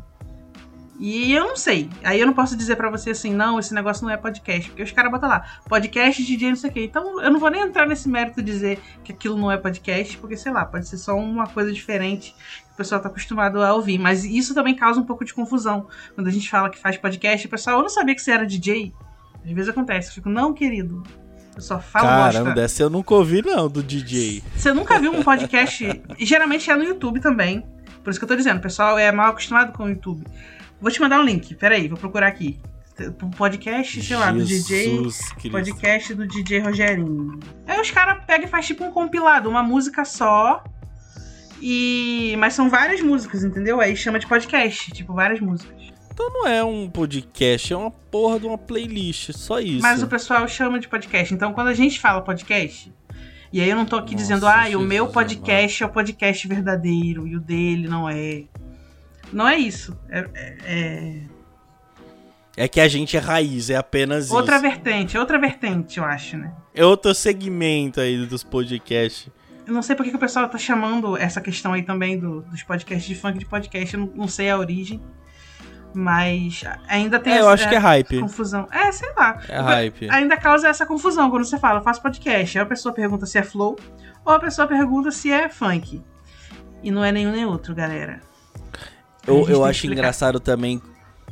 E 0.99 1.33
eu 1.33 1.45
não 1.45 1.57
sei. 1.57 1.89
Aí 2.03 2.19
eu 2.19 2.27
não 2.27 2.35
posso 2.35 2.57
dizer 2.57 2.75
para 2.75 2.91
você 2.91 3.11
assim, 3.11 3.33
não, 3.33 3.61
esse 3.61 3.73
negócio 3.73 4.05
não 4.05 4.13
é 4.13 4.17
podcast. 4.17 4.69
Porque 4.71 4.83
os 4.83 4.91
caras 4.91 5.13
botam 5.13 5.29
lá, 5.29 5.61
podcast 5.69 6.21
DJ 6.21 6.49
não 6.49 6.57
sei 6.57 6.71
o 6.71 6.73
quê. 6.73 6.83
Então 6.83 7.23
eu 7.23 7.31
não 7.31 7.39
vou 7.39 7.49
nem 7.49 7.63
entrar 7.63 7.87
nesse 7.87 8.09
mérito 8.09 8.43
de 8.43 8.51
dizer 8.51 8.81
que 9.05 9.13
aquilo 9.13 9.37
não 9.37 9.53
é 9.53 9.57
podcast, 9.57 10.19
porque 10.19 10.37
sei 10.37 10.51
lá, 10.51 10.65
pode 10.65 10.89
ser 10.89 10.99
só 10.99 11.15
uma 11.17 11.47
coisa 11.47 11.73
diferente 11.73 12.35
o 12.77 12.79
pessoal 12.79 13.01
tá 13.01 13.09
acostumado 13.09 13.63
a 13.63 13.73
ouvir. 13.73 13.99
Mas 13.99 14.23
isso 14.23 14.55
também 14.55 14.75
causa 14.75 15.01
um 15.01 15.05
pouco 15.05 15.25
de 15.25 15.33
confusão. 15.33 15.89
Quando 16.15 16.27
a 16.29 16.31
gente 16.31 16.51
fala 16.51 16.69
que 16.69 16.79
faz 16.79 16.99
podcast, 16.99 17.47
o 17.47 17.51
pessoal, 17.51 17.79
eu 17.79 17.83
não 17.83 17.89
sabia 17.89 18.15
que 18.15 18.21
você 18.21 18.31
era 18.33 18.47
DJ. 18.47 18.93
Às 19.43 19.51
vezes 19.51 19.71
acontece. 19.71 20.09
Eu 20.09 20.15
fico, 20.15 20.29
não, 20.29 20.53
querido, 20.53 21.03
eu 21.55 21.63
só 21.63 21.81
falo 21.81 22.07
Caramba, 22.07 22.45
bosta. 22.45 22.55
dessa 22.55 22.83
eu 22.83 22.91
nunca 22.91 23.15
ouvi 23.15 23.41
não, 23.41 23.67
do 23.67 23.83
DJ. 23.83 24.43
Você 24.55 24.75
nunca 24.75 25.01
viu 25.01 25.11
um 25.11 25.23
podcast... 25.23 26.03
geralmente 26.19 26.71
é 26.71 26.77
no 26.77 26.85
YouTube 26.85 27.19
também. 27.19 27.67
Por 28.05 28.11
isso 28.11 28.21
que 28.21 28.25
eu 28.25 28.29
tô 28.29 28.37
dizendo, 28.37 28.59
o 28.59 28.63
pessoal 28.63 28.99
é 28.99 29.11
mal 29.11 29.31
acostumado 29.31 29.73
com 29.73 29.85
o 29.85 29.89
YouTube. 29.89 30.23
Vou 30.79 30.91
te 30.91 31.01
mandar 31.01 31.19
um 31.19 31.25
link, 31.25 31.55
peraí, 31.55 31.89
vou 31.89 31.97
procurar 31.97 32.27
aqui. 32.27 32.61
Podcast, 33.37 34.03
sei 34.03 34.17
lá, 34.17 34.31
do 34.33 34.45
DJ. 34.45 34.99
Cristo. 34.99 35.51
Podcast 35.51 36.15
do 36.15 36.27
DJ 36.27 36.61
Rogerinho. 36.61 37.39
Aí 37.67 37.81
os 37.81 37.91
caras 37.91 38.23
pegam 38.27 38.47
e 38.47 38.51
faz 38.51 38.67
tipo 38.67 38.85
um 38.85 38.91
compilado, 38.91 39.49
uma 39.49 39.63
música 39.63 40.05
só. 40.05 40.63
E. 41.61 42.35
Mas 42.39 42.55
são 42.55 42.69
várias 42.69 43.01
músicas, 43.01 43.45
entendeu? 43.45 43.81
Aí 43.81 43.97
chama 43.97 44.19
de 44.19 44.27
podcast, 44.27 44.91
tipo, 44.93 45.13
várias 45.13 45.41
músicas. 45.41 45.77
Então 46.13 46.31
não 46.31 46.47
é 46.47 46.65
um 46.65 46.89
podcast, 46.89 47.73
é 47.75 47.77
uma 47.77 47.91
porra 47.91 48.41
de 48.41 48.47
uma 48.47 48.57
playlist, 48.57 49.33
só 49.33 49.61
isso. 49.61 49.83
Mas 49.83 50.03
o 50.03 50.07
pessoal 50.07 50.49
chama 50.49 50.81
de 50.81 50.89
podcast. 50.89 51.35
Então 51.35 51.53
quando 51.53 51.69
a 51.69 51.75
gente 51.75 52.01
fala 52.01 52.23
podcast, 52.23 52.91
e 53.53 53.61
aí 53.61 53.69
eu 53.69 53.77
não 53.77 53.85
tô 53.85 53.97
aqui 53.97 54.13
Nossa, 54.13 54.25
dizendo, 54.25 54.47
ah, 54.47 54.67
o 54.77 54.81
meu 54.81 55.09
podcast 55.09 55.83
é 55.83 55.87
o 55.87 55.89
podcast 55.91 56.49
verdadeiro 56.49 57.27
e 57.27 57.37
o 57.37 57.41
dele 57.41 57.87
não 57.87 58.09
é. 58.09 58.45
Não 59.33 59.47
é 59.47 59.57
isso. 59.57 59.95
É, 60.09 60.27
é, 60.35 60.57
é... 60.65 61.21
é 62.65 62.69
que 62.69 62.81
a 62.81 62.89
gente 62.89 63.17
é 63.17 63.21
raiz, 63.21 63.69
é 63.69 63.77
apenas 63.77 64.31
outra 64.31 64.57
isso. 64.57 64.63
vertente, 64.63 65.19
outra 65.19 65.39
vertente, 65.39 65.99
eu 65.99 66.05
acho, 66.05 66.39
né? 66.39 66.53
É 66.75 66.85
outro 66.85 67.15
segmento 67.15 68.01
aí 68.01 68.25
dos 68.25 68.43
podcasts. 68.43 69.31
Eu 69.67 69.75
não 69.75 69.83
sei 69.83 69.97
porque 69.97 70.11
que 70.11 70.17
o 70.17 70.21
pessoal 70.21 70.49
tá 70.49 70.59
chamando 70.59 71.17
essa 71.17 71.41
questão 71.41 71.73
aí 71.73 71.83
também 71.83 72.19
do, 72.19 72.43
dos 72.43 72.63
podcasts 72.63 73.07
de 73.07 73.15
funk 73.17 73.39
de 73.39 73.47
podcast. 73.47 73.95
Eu 73.95 74.01
não, 74.01 74.13
não 74.15 74.29
sei 74.29 74.49
a 74.49 74.57
origem. 74.57 75.03
Mas 75.93 76.63
ainda 76.87 77.19
tem 77.19 77.33
é, 77.33 77.37
essa 77.37 77.45
eu 77.45 77.49
acho 77.49 77.69
que 77.69 77.75
é 77.75 77.79
hype. 77.79 78.21
confusão. 78.21 78.69
É, 78.71 78.93
sei 78.93 79.13
lá. 79.17 79.41
É 79.49 79.59
hype. 79.59 80.11
Ainda 80.11 80.37
causa 80.37 80.69
essa 80.69 80.87
confusão 80.87 81.31
quando 81.31 81.45
você 81.45 81.59
fala, 81.59 81.81
eu 81.81 81.83
faço 81.83 82.01
podcast. 82.01 82.59
Aí 82.59 82.63
a 82.63 82.67
pessoa 82.67 82.95
pergunta 82.95 83.27
se 83.27 83.39
é 83.39 83.43
flow, 83.43 83.77
ou 84.25 84.33
a 84.33 84.39
pessoa 84.39 84.69
pergunta 84.69 85.11
se 85.11 85.33
é 85.33 85.49
funk. 85.49 86.03
E 86.83 86.91
não 86.91 87.03
é 87.03 87.11
nenhum 87.11 87.33
nem 87.33 87.45
outro, 87.45 87.75
galera. 87.75 88.21
Eu, 89.27 89.49
eu 89.49 89.65
acho 89.65 89.87
engraçado 89.87 90.39
também. 90.39 90.81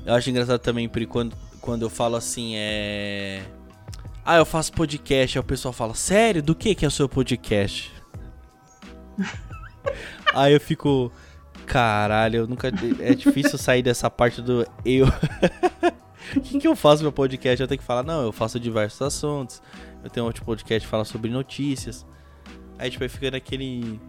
Eu 0.05 0.15
acho 0.15 0.29
engraçado 0.29 0.59
também 0.59 0.89
porque 0.89 1.07
quando, 1.07 1.37
quando 1.61 1.83
eu 1.83 1.91
falo 1.91 2.17
assim, 2.17 2.55
é. 2.57 3.43
Ah, 4.25 4.39
eu 4.39 4.47
faço 4.47 4.73
podcast. 4.73 5.39
Aí 5.39 5.41
o 5.41 5.45
pessoal 5.45 5.73
fala, 5.73 5.95
sério? 5.95 6.43
Do 6.43 6.55
que, 6.55 6.75
que 6.75 6.85
é 6.85 6.89
o 6.89 6.91
seu 6.91 7.09
podcast? 7.09 7.93
aí 10.35 10.53
eu 10.53 10.61
fico. 10.61 11.11
Caralho, 11.67 12.39
eu 12.39 12.47
nunca. 12.47 12.69
É 13.01 13.15
difícil 13.15 13.59
sair 13.59 13.83
dessa 13.83 14.11
parte 14.11 14.43
do 14.43 14.67
eu. 14.85 15.07
O 16.37 16.41
que, 16.43 16.59
que 16.59 16.69
eu 16.69 16.77
faço 16.77 17.03
no 17.03 17.05
meu 17.05 17.13
podcast? 17.13 17.61
Eu 17.61 17.69
tenho 17.69 17.79
que 17.79 17.85
falar, 17.85 18.03
não, 18.03 18.23
eu 18.23 18.33
faço 18.33 18.61
diversos 18.61 19.01
assuntos. 19.03 19.63
Eu 20.03 20.11
tenho 20.11 20.27
outro 20.27 20.45
podcast 20.45 20.87
que 20.87 20.91
fala 20.91 21.05
sobre 21.05 21.31
notícias. 21.31 22.05
Aí, 22.79 22.91
tipo, 22.91 23.03
aí 23.03 23.09
fica 23.09 23.31
naquele. 23.31 24.01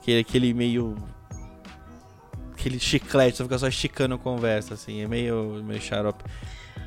Aquele, 0.00 0.20
aquele 0.20 0.54
meio. 0.54 0.96
Aquele 2.52 2.78
chiclete, 2.78 3.36
você 3.36 3.42
fica 3.42 3.58
só 3.58 3.68
esticando 3.68 4.14
a 4.14 4.18
conversa, 4.18 4.74
assim. 4.74 5.02
É 5.02 5.08
meio, 5.08 5.62
meio 5.64 5.80
xarope. 5.80 6.24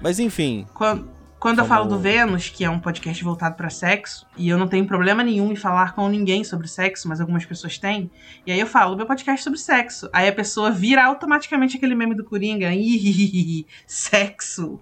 Mas 0.01 0.19
enfim. 0.19 0.65
Quando, 0.73 1.09
quando 1.39 1.59
eu 1.59 1.65
falo 1.65 1.85
do 1.85 1.99
Vênus, 1.99 2.49
que 2.49 2.63
é 2.63 2.69
um 2.69 2.79
podcast 2.79 3.23
voltado 3.23 3.55
para 3.55 3.69
sexo, 3.69 4.25
e 4.35 4.49
eu 4.49 4.57
não 4.57 4.67
tenho 4.67 4.87
problema 4.87 5.23
nenhum 5.23 5.51
em 5.51 5.55
falar 5.55 5.93
com 5.93 6.09
ninguém 6.09 6.43
sobre 6.43 6.67
sexo, 6.67 7.07
mas 7.07 7.21
algumas 7.21 7.45
pessoas 7.45 7.77
têm, 7.77 8.09
e 8.45 8.51
aí 8.51 8.59
eu 8.59 8.65
falo, 8.65 8.95
meu 8.95 9.05
podcast 9.05 9.41
é 9.41 9.43
sobre 9.43 9.59
sexo. 9.59 10.09
Aí 10.11 10.27
a 10.27 10.33
pessoa 10.33 10.71
vira 10.71 11.05
automaticamente 11.05 11.77
aquele 11.77 11.93
meme 11.93 12.15
do 12.15 12.23
Coringa, 12.23 12.73
Ih, 12.73 13.65
sexo. 13.85 14.79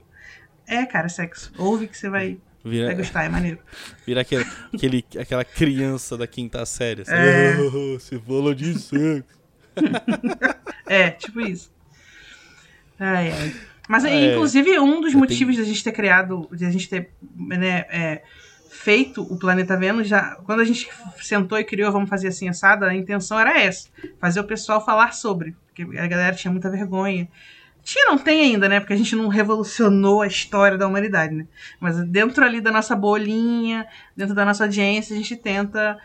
É, 0.65 0.85
cara, 0.85 1.09
sexo. 1.09 1.51
Ouve 1.57 1.87
que 1.87 1.97
você 1.97 2.09
vai, 2.09 2.37
vira, 2.63 2.87
vai 2.87 2.95
gostar, 2.95 3.25
é 3.25 3.29
maneiro. 3.29 3.59
Vira 4.05 4.21
aquele, 4.21 4.45
aquele, 4.73 5.05
aquela 5.19 5.43
criança 5.43 6.17
da 6.17 6.25
quinta 6.25 6.65
série. 6.65 7.01
Assim, 7.01 7.11
é. 7.13 7.57
oh, 7.59 7.99
você 7.99 8.17
falou 8.17 8.53
de 8.53 8.79
sexo. 8.79 9.25
é, 10.87 11.09
tipo 11.11 11.41
isso. 11.41 11.69
Ai, 12.97 13.29
ai. 13.29 13.55
Mas, 13.87 14.05
é, 14.05 14.31
inclusive, 14.31 14.79
um 14.79 15.01
dos 15.01 15.13
motivos 15.13 15.55
tenho... 15.55 15.65
de 15.65 15.71
a 15.71 15.73
gente 15.73 15.83
ter 15.83 15.91
criado, 15.91 16.49
de 16.51 16.65
a 16.65 16.71
gente 16.71 16.89
ter 16.89 17.11
né, 17.35 17.85
é, 17.89 18.23
feito 18.69 19.21
o 19.21 19.37
Planeta 19.37 19.77
Vênus, 19.77 20.07
já, 20.07 20.35
quando 20.43 20.59
a 20.59 20.65
gente 20.65 20.89
sentou 21.21 21.57
e 21.57 21.63
criou 21.63 21.91
Vamos 21.91 22.09
Fazer 22.09 22.27
Assim 22.27 22.47
Assada, 22.49 22.87
a 22.87 22.95
intenção 22.95 23.39
era 23.39 23.59
essa, 23.59 23.89
fazer 24.19 24.39
o 24.39 24.43
pessoal 24.43 24.83
falar 24.83 25.13
sobre, 25.13 25.55
porque 25.67 25.97
a 25.97 26.07
galera 26.07 26.35
tinha 26.35 26.51
muita 26.51 26.69
vergonha. 26.69 27.27
Tinha, 27.83 28.07
não 28.07 28.17
tem 28.17 28.41
ainda, 28.41 28.67
né? 28.67 28.79
Porque 28.79 28.93
a 28.93 28.97
gente 28.97 29.15
não 29.15 29.27
revolucionou 29.27 30.23
a 30.23 30.27
história 30.27 30.75
da 30.75 30.87
humanidade, 30.87 31.35
né? 31.35 31.47
Mas 31.79 32.03
dentro 32.05 32.43
ali 32.43 32.59
da 32.59 32.71
nossa 32.71 32.95
bolinha, 32.95 33.85
dentro 34.17 34.33
da 34.33 34.43
nossa 34.43 34.63
audiência, 34.63 35.13
a 35.13 35.17
gente 35.17 35.35
tenta 35.35 35.95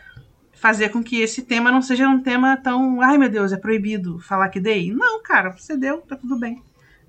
fazer 0.53 0.89
com 0.89 1.03
que 1.03 1.19
esse 1.19 1.41
tema 1.41 1.71
não 1.71 1.81
seja 1.81 2.07
um 2.07 2.21
tema 2.21 2.55
tão, 2.55 3.01
ai 3.01 3.17
meu 3.17 3.29
Deus, 3.29 3.51
é 3.51 3.57
proibido 3.57 4.19
falar 4.19 4.49
que 4.49 4.59
dei. 4.59 4.93
Não, 4.93 5.23
cara, 5.23 5.49
você 5.49 5.75
deu, 5.75 6.01
tá 6.01 6.15
tudo 6.15 6.37
bem. 6.37 6.61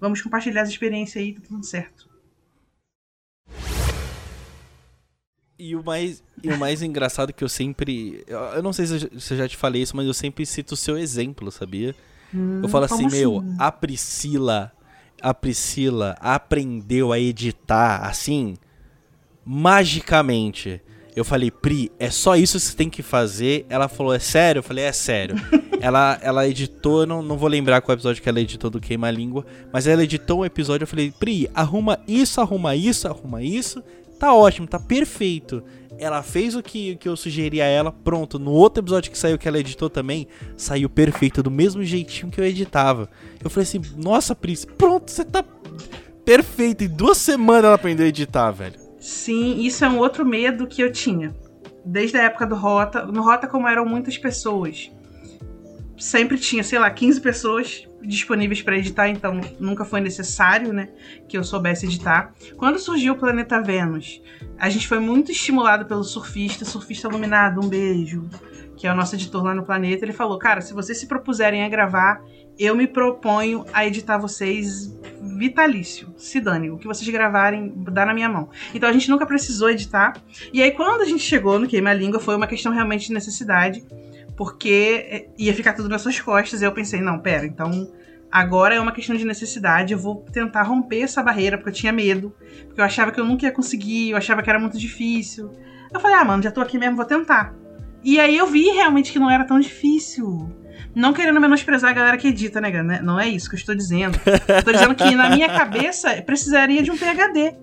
Vamos 0.02 0.20
compartilhar 0.20 0.62
essa 0.62 0.72
experiência 0.72 1.20
aí, 1.20 1.32
tá 1.32 1.40
tudo 1.46 1.64
certo. 1.64 2.10
E 5.56 5.76
o 5.76 5.84
mais, 5.84 6.24
e 6.42 6.48
o 6.48 6.58
mais 6.58 6.82
engraçado 6.82 7.32
que 7.32 7.44
eu 7.44 7.48
sempre. 7.48 8.24
Eu 8.26 8.60
não 8.64 8.72
sei 8.72 8.84
se 8.84 9.32
eu 9.32 9.36
já 9.38 9.48
te 9.48 9.56
falei 9.56 9.80
isso, 9.80 9.96
mas 9.96 10.04
eu 10.04 10.12
sempre 10.12 10.44
cito 10.44 10.74
o 10.74 10.76
seu 10.76 10.98
exemplo, 10.98 11.52
sabia? 11.52 11.94
Hum, 12.34 12.62
eu 12.64 12.68
falo 12.68 12.86
assim, 12.86 13.06
assim, 13.06 13.16
meu, 13.16 13.44
a 13.56 13.70
Priscila. 13.70 14.72
A 15.20 15.32
Priscila 15.32 16.16
aprendeu 16.18 17.12
a 17.12 17.20
editar 17.20 18.04
assim, 18.04 18.56
magicamente. 19.44 20.82
Eu 21.14 21.24
falei, 21.24 21.50
Pri, 21.50 21.92
é 21.98 22.10
só 22.10 22.36
isso 22.36 22.58
que 22.58 22.64
você 22.64 22.76
tem 22.76 22.88
que 22.88 23.02
fazer. 23.02 23.66
Ela 23.68 23.86
falou, 23.86 24.14
é 24.14 24.18
sério? 24.18 24.60
Eu 24.60 24.62
falei, 24.62 24.84
é 24.84 24.92
sério. 24.92 25.36
ela, 25.80 26.18
ela 26.22 26.48
editou, 26.48 27.06
não, 27.06 27.22
não 27.22 27.36
vou 27.36 27.48
lembrar 27.48 27.82
qual 27.82 27.94
episódio 27.94 28.22
que 28.22 28.28
ela 28.28 28.40
editou 28.40 28.70
do 28.70 28.80
Queima 28.80 29.10
Língua, 29.10 29.44
mas 29.72 29.86
ela 29.86 30.02
editou 30.02 30.40
um 30.40 30.44
episódio. 30.44 30.84
Eu 30.84 30.88
falei, 30.88 31.12
Pri, 31.12 31.50
arruma 31.54 31.98
isso, 32.08 32.40
arruma 32.40 32.74
isso, 32.74 33.06
arruma 33.06 33.42
isso. 33.42 33.82
Tá 34.18 34.32
ótimo, 34.32 34.66
tá 34.66 34.78
perfeito. 34.78 35.62
Ela 35.98 36.22
fez 36.22 36.54
o 36.54 36.62
que, 36.62 36.96
que 36.96 37.08
eu 37.08 37.16
sugeri 37.16 37.60
a 37.60 37.66
ela, 37.66 37.92
pronto. 37.92 38.38
No 38.38 38.52
outro 38.52 38.82
episódio 38.82 39.10
que 39.10 39.18
saiu, 39.18 39.36
que 39.36 39.46
ela 39.46 39.58
editou 39.58 39.90
também, 39.90 40.26
saiu 40.56 40.88
perfeito, 40.88 41.42
do 41.42 41.50
mesmo 41.50 41.84
jeitinho 41.84 42.32
que 42.32 42.40
eu 42.40 42.44
editava. 42.44 43.10
Eu 43.42 43.50
falei 43.50 43.64
assim, 43.64 43.82
nossa, 43.96 44.34
Pri, 44.34 44.56
pronto, 44.78 45.10
você 45.10 45.24
tá 45.24 45.44
perfeito. 46.24 46.84
Em 46.84 46.88
duas 46.88 47.18
semanas 47.18 47.64
ela 47.64 47.74
aprendeu 47.74 48.06
a 48.06 48.08
editar, 48.08 48.50
velho. 48.50 48.81
Sim, 49.02 49.60
isso 49.60 49.84
é 49.84 49.88
um 49.88 49.98
outro 49.98 50.24
medo 50.24 50.64
que 50.64 50.80
eu 50.80 50.92
tinha. 50.92 51.34
Desde 51.84 52.16
a 52.16 52.22
época 52.22 52.46
do 52.46 52.54
Rota. 52.54 53.04
No 53.04 53.20
Rota, 53.20 53.48
como 53.48 53.66
eram 53.66 53.84
muitas 53.84 54.16
pessoas, 54.16 54.92
sempre 55.98 56.38
tinha, 56.38 56.62
sei 56.62 56.78
lá, 56.78 56.88
15 56.88 57.20
pessoas 57.20 57.88
disponíveis 58.00 58.62
para 58.62 58.76
editar, 58.76 59.08
então 59.08 59.40
nunca 59.58 59.84
foi 59.84 60.00
necessário, 60.00 60.72
né, 60.72 60.88
que 61.28 61.36
eu 61.36 61.42
soubesse 61.42 61.86
editar. 61.86 62.32
Quando 62.56 62.78
surgiu 62.78 63.14
o 63.14 63.18
Planeta 63.18 63.60
Vênus, 63.60 64.22
a 64.56 64.70
gente 64.70 64.86
foi 64.86 65.00
muito 65.00 65.32
estimulado 65.32 65.84
pelo 65.84 66.04
surfista, 66.04 66.64
surfista 66.64 67.08
iluminado, 67.08 67.60
um 67.60 67.68
beijo, 67.68 68.28
que 68.76 68.86
é 68.86 68.92
o 68.92 68.96
nosso 68.96 69.16
editor 69.16 69.42
lá 69.42 69.54
no 69.54 69.64
planeta. 69.64 70.04
Ele 70.04 70.12
falou: 70.12 70.38
"Cara, 70.38 70.60
se 70.60 70.72
vocês 70.72 70.98
se 70.98 71.06
propuserem 71.06 71.64
a 71.64 71.68
gravar, 71.68 72.22
eu 72.58 72.74
me 72.76 72.86
proponho 72.86 73.64
a 73.72 73.86
editar 73.86 74.18
vocês 74.18 74.92
vitalício. 75.38 76.12
Se 76.16 76.40
dane, 76.40 76.70
o 76.70 76.78
que 76.78 76.86
vocês 76.86 77.08
gravarem 77.08 77.72
dá 77.76 78.06
na 78.06 78.14
minha 78.14 78.28
mão. 78.28 78.48
Então 78.74 78.88
a 78.88 78.92
gente 78.92 79.10
nunca 79.10 79.26
precisou 79.26 79.70
editar. 79.70 80.14
E 80.52 80.62
aí 80.62 80.70
quando 80.70 81.02
a 81.02 81.04
gente 81.04 81.22
chegou 81.22 81.58
no 81.58 81.66
Queima 81.66 81.90
a 81.90 81.94
Língua 81.94 82.20
foi 82.20 82.36
uma 82.36 82.46
questão 82.46 82.72
realmente 82.72 83.08
de 83.08 83.14
necessidade, 83.14 83.84
porque 84.36 85.06
é, 85.08 85.28
ia 85.38 85.54
ficar 85.54 85.72
tudo 85.72 85.88
nas 85.88 86.02
suas 86.02 86.20
costas. 86.20 86.62
E 86.62 86.64
eu 86.64 86.72
pensei, 86.72 87.00
não, 87.00 87.18
pera, 87.18 87.46
então 87.46 87.90
agora 88.30 88.74
é 88.74 88.80
uma 88.80 88.92
questão 88.92 89.14
de 89.14 89.26
necessidade, 89.26 89.92
eu 89.92 89.98
vou 89.98 90.24
tentar 90.32 90.62
romper 90.62 91.02
essa 91.02 91.22
barreira, 91.22 91.58
porque 91.58 91.70
eu 91.70 91.74
tinha 91.74 91.92
medo, 91.92 92.34
porque 92.66 92.80
eu 92.80 92.84
achava 92.84 93.12
que 93.12 93.20
eu 93.20 93.24
nunca 93.24 93.44
ia 93.44 93.52
conseguir, 93.52 94.10
eu 94.10 94.16
achava 94.16 94.42
que 94.42 94.48
era 94.48 94.58
muito 94.58 94.78
difícil. 94.78 95.50
Eu 95.92 96.00
falei, 96.00 96.16
ah, 96.16 96.24
mano, 96.24 96.42
já 96.42 96.50
tô 96.50 96.60
aqui 96.62 96.78
mesmo, 96.78 96.96
vou 96.96 97.04
tentar. 97.04 97.54
E 98.02 98.18
aí 98.18 98.36
eu 98.36 98.46
vi 98.46 98.70
realmente 98.70 99.12
que 99.12 99.18
não 99.18 99.30
era 99.30 99.44
tão 99.44 99.60
difícil. 99.60 100.50
Não 100.94 101.12
querendo 101.12 101.40
menosprezar 101.40 101.90
a 101.90 101.94
galera 101.94 102.16
que 102.16 102.28
edita, 102.28 102.60
né, 102.60 102.82
né? 102.82 103.00
Não 103.02 103.18
é 103.18 103.28
isso 103.28 103.48
que 103.48 103.54
eu 103.54 103.58
estou 103.58 103.74
dizendo. 103.74 104.18
Estou 104.58 104.72
dizendo 104.72 104.94
que 104.94 105.14
na 105.14 105.30
minha 105.30 105.48
cabeça 105.48 106.10
precisaria 106.22 106.82
de 106.82 106.90
um 106.90 106.96
PHD. 106.96 107.54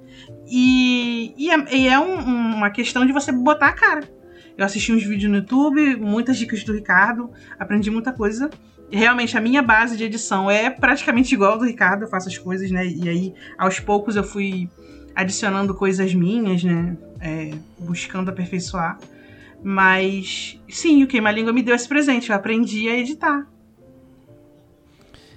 E, 0.47 1.33
e 1.37 1.51
é, 1.51 1.75
e 1.75 1.87
é 1.87 1.99
um, 1.99 2.15
uma 2.55 2.71
questão 2.71 3.05
de 3.05 3.13
você 3.13 3.31
botar 3.31 3.67
a 3.67 3.73
cara. 3.73 4.09
Eu 4.57 4.65
assisti 4.65 4.91
uns 4.91 5.03
vídeos 5.03 5.31
no 5.31 5.37
YouTube, 5.37 5.95
muitas 5.95 6.37
dicas 6.37 6.63
do 6.63 6.73
Ricardo, 6.73 7.31
aprendi 7.57 7.89
muita 7.89 8.11
coisa. 8.11 8.49
Realmente 8.91 9.37
a 9.37 9.41
minha 9.41 9.61
base 9.61 9.95
de 9.95 10.03
edição 10.03 10.49
é 10.49 10.69
praticamente 10.69 11.33
igual 11.33 11.53
ao 11.53 11.59
do 11.59 11.65
Ricardo, 11.65 12.03
eu 12.03 12.09
faço 12.09 12.27
as 12.27 12.37
coisas, 12.37 12.69
né? 12.71 12.85
E 12.85 13.07
aí, 13.07 13.33
aos 13.57 13.79
poucos, 13.79 14.15
eu 14.15 14.23
fui 14.23 14.67
adicionando 15.15 15.73
coisas 15.75 16.13
minhas, 16.13 16.63
né? 16.63 16.97
É, 17.21 17.51
buscando 17.77 18.29
aperfeiçoar. 18.29 18.97
Mas 19.63 20.59
sim, 20.69 21.03
o 21.03 21.07
Queima 21.07 21.31
Língua 21.31 21.51
me 21.51 21.61
deu 21.61 21.75
esse 21.75 21.87
presente. 21.87 22.29
Eu 22.29 22.35
aprendi 22.35 22.87
a 22.87 22.97
editar. 22.97 23.47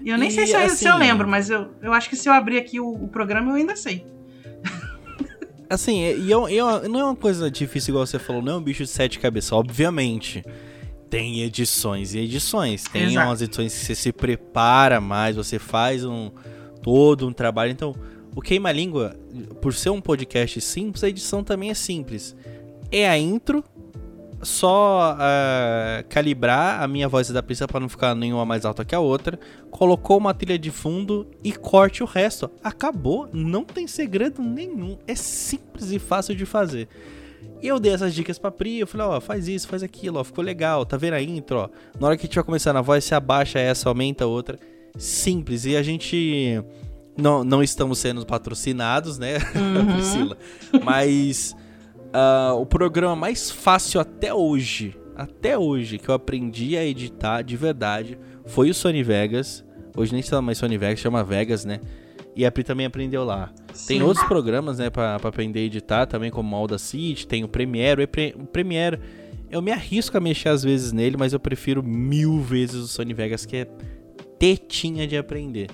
E 0.05 0.11
eu 0.11 0.19
nem 0.19 0.29
e, 0.29 0.33
sei 0.33 0.47
se, 0.47 0.57
assim, 0.57 0.65
eu, 0.65 0.77
se, 0.77 0.87
eu, 0.87 0.97
lembro, 0.97 1.29
mas 1.29 1.49
eu, 1.49 1.69
eu 1.81 1.93
acho 1.93 2.09
que 2.09 2.17
se 2.17 2.29
eu 2.29 2.33
abrir 2.33 2.59
aqui 2.59 2.81
o, 2.81 2.89
o 2.89 3.09
programa 3.09 3.53
eu 3.53 3.57
ainda 3.57 3.77
sei. 3.77 4.05
Assim, 5.71 6.01
e 6.01 6.31
eu, 6.31 6.47
eu, 6.51 6.87
não 6.87 7.01
é 7.01 7.05
uma 7.05 7.17
coisa 7.17 7.51
difícil 7.51 7.93
igual 7.93 8.07
você 8.07 8.19
falou, 8.19 8.43
não 8.43 8.53
é 8.53 8.57
um 8.57 8.63
bicho 8.63 8.83
de 8.83 8.91
sete 8.91 9.19
cabeças, 9.19 9.53
obviamente. 9.53 10.45
Tem 11.09 11.43
edições 11.43 12.15
e 12.15 12.19
edições. 12.19 12.85
Tem 12.85 13.05
Exato. 13.05 13.27
umas 13.27 13.41
edições 13.41 13.73
que 13.73 13.81
você 13.81 13.95
se 13.95 14.13
prepara 14.13 15.01
mais, 15.01 15.37
você 15.37 15.59
faz 15.59 16.05
um 16.05 16.31
todo 16.83 17.27
um 17.27 17.33
trabalho. 17.33 17.73
Então, 17.73 17.95
o 18.35 18.43
Queima 18.43 18.71
Língua, 18.71 19.17
por 19.63 19.73
ser 19.73 19.91
um 19.91 20.01
podcast 20.01 20.61
simples, 20.61 21.03
a 21.05 21.09
edição 21.09 21.43
também 21.43 21.71
é 21.71 21.75
simples. 21.75 22.37
É 22.91 23.09
a 23.09 23.17
intro, 23.17 23.65
só 24.43 25.15
uh, 25.15 26.05
calibrar 26.09 26.83
a 26.83 26.89
minha 26.89 27.09
voz 27.09 27.29
da 27.29 27.43
pista 27.43 27.67
para 27.69 27.81
não 27.81 27.89
ficar 27.89 28.15
nenhuma 28.15 28.45
mais 28.45 28.65
alta 28.65 28.85
que 28.85 28.95
a 28.95 29.01
outra, 29.01 29.39
colocou 29.71 30.19
uma 30.19 30.35
trilha 30.35 30.59
de 30.59 30.71
fundo 30.71 31.27
e 31.43 31.53
corte 31.53 32.03
o 32.03 32.07
resto. 32.07 32.51
Acabou, 32.63 33.29
não 33.33 33.65
tem 33.65 33.87
segredo 33.87 34.43
nenhum, 34.43 34.99
é 35.07 35.15
simples 35.15 35.93
e 35.93 35.99
fácil 35.99 36.35
de 36.35 36.45
fazer. 36.45 36.89
E 37.63 37.69
eu 37.69 37.79
dei 37.79 37.93
essas 37.93 38.13
dicas 38.15 38.39
pra 38.39 38.51
Pri, 38.51 38.81
eu 38.81 38.87
falei, 38.87 39.07
ó, 39.07 39.21
faz 39.21 39.47
isso, 39.47 39.69
faz 39.69 39.83
aquilo, 39.83 40.19
ó, 40.19 40.25
ficou 40.25 40.45
legal, 40.45 40.85
tá 40.85 40.97
vendo 40.97 41.15
a 41.15 41.23
intro, 41.23 41.59
ó. 41.59 41.69
Na 41.99 42.09
hora 42.09 42.17
que 42.17 42.27
tiver 42.27 42.43
começando 42.43 42.77
a 42.77 42.83
voz, 42.83 43.05
você 43.05 43.15
abaixa 43.15 43.61
essa, 43.61 43.89
aumenta 43.89 44.25
a 44.25 44.27
outra. 44.27 44.59
Simples, 44.99 45.65
e 45.65 45.77
a 45.77 45.83
gente... 45.83 46.63
Não, 47.17 47.45
não 47.45 47.63
estamos 47.63 47.99
sendo 47.99 48.25
patrocinados, 48.25 49.19
né, 49.19 49.35
uhum. 49.55 49.93
Priscila? 49.93 50.37
Mas 50.83 51.55
uh, 52.15 52.61
o 52.61 52.67
programa 52.67 53.17
mais 53.17 53.51
fácil 53.51 54.01
até 54.01 54.33
hoje 54.33 54.97
até 55.15 55.59
hoje, 55.59 55.99
que 55.99 56.09
eu 56.09 56.15
aprendi 56.15 56.77
a 56.77 56.85
editar 56.85 57.43
de 57.43 57.57
verdade, 57.57 58.19
foi 58.47 58.71
o 58.71 58.75
Sony 58.75 59.03
Vegas. 59.03 59.65
Hoje 59.97 60.13
nem 60.13 60.23
se 60.23 60.31
chama 60.31 60.43
mais 60.43 60.59
Sony 60.59 60.79
Vegas, 60.79 61.01
chama 61.01 61.23
Vegas, 61.23 61.65
né? 61.65 61.81
E 62.35 62.47
a 62.47 62.51
Pri 62.51 62.65
também 62.65 62.87
aprendeu 62.87 63.25
lá. 63.25 63.53
Sim. 63.75 63.89
Tem 63.89 64.03
outros 64.03 64.27
programas, 64.27 64.79
né, 64.79 64.89
pra, 64.89 65.19
pra 65.19 65.29
aprender 65.29 65.61
a 65.61 65.63
editar 65.65 66.07
também, 66.07 66.31
como 66.31 66.57
o 66.57 66.59
Audacity, 66.59 67.27
tem 67.27 67.45
o 67.45 67.49
Premiere. 67.49 68.09
O 68.37 68.47
Premiere, 68.47 68.99
eu 69.51 69.61
me 69.61 69.71
arrisco 69.71 70.17
a 70.17 70.21
mexer 70.21 70.49
às 70.49 70.63
vezes 70.63 70.93
nele, 70.93 71.17
mas 71.19 71.35
eu 71.35 71.41
prefiro 71.41 71.83
mil 71.83 72.41
vezes 72.41 72.77
o 72.77 72.89
Sony 72.89 73.13
Vegas, 73.13 73.45
que 73.45 73.57
é 73.59 73.67
tetinha 74.39 75.07
de 75.07 75.17
aprender. 75.17 75.69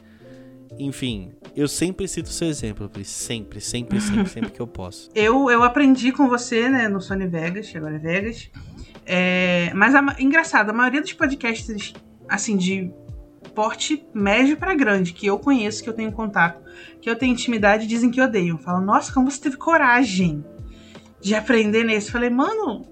Enfim, 0.79 1.33
eu 1.57 1.67
sempre 1.67 2.07
cito 2.07 2.29
seu 2.29 2.49
exemplo, 2.49 2.89
Pri. 2.89 3.05
Sempre, 3.05 3.61
sempre, 3.61 4.01
sempre, 4.01 4.27
sempre 4.31 4.51
que 4.51 4.61
eu 4.61 4.67
posso. 4.67 5.11
Eu, 5.15 5.51
eu 5.51 5.63
aprendi 5.63 6.13
com 6.13 6.29
você, 6.29 6.69
né, 6.69 6.89
no 6.89 7.01
Sony 7.01 7.27
Vegas, 7.27 7.75
agora 7.75 7.97
é 7.97 7.99
Vegas. 7.99 8.51
É, 9.05 9.73
mas, 9.75 9.95
a, 9.95 10.17
engraçado, 10.19 10.71
a 10.71 10.73
maioria 10.73 11.01
dos 11.01 11.13
podcasts, 11.13 11.95
assim, 12.29 12.57
de 12.57 12.93
porte 13.55 14.07
médio 14.15 14.57
para 14.57 14.75
grande, 14.75 15.13
que 15.13 15.27
eu 15.27 15.39
conheço, 15.39 15.83
que 15.83 15.89
eu 15.89 15.95
tenho 15.95 16.13
contato, 16.13 16.63
que 17.01 17.09
eu 17.11 17.17
tenho 17.17 17.33
intimidade, 17.33 17.87
dizem 17.87 18.11
que 18.11 18.21
odeiam. 18.21 18.59
Falam, 18.59 18.85
nossa, 18.85 19.13
como 19.13 19.31
você 19.31 19.41
teve 19.41 19.57
coragem 19.57 20.45
de 21.21 21.35
aprender 21.35 21.85
nesse? 21.85 22.11
Falei, 22.11 22.31
mano, 22.31 22.87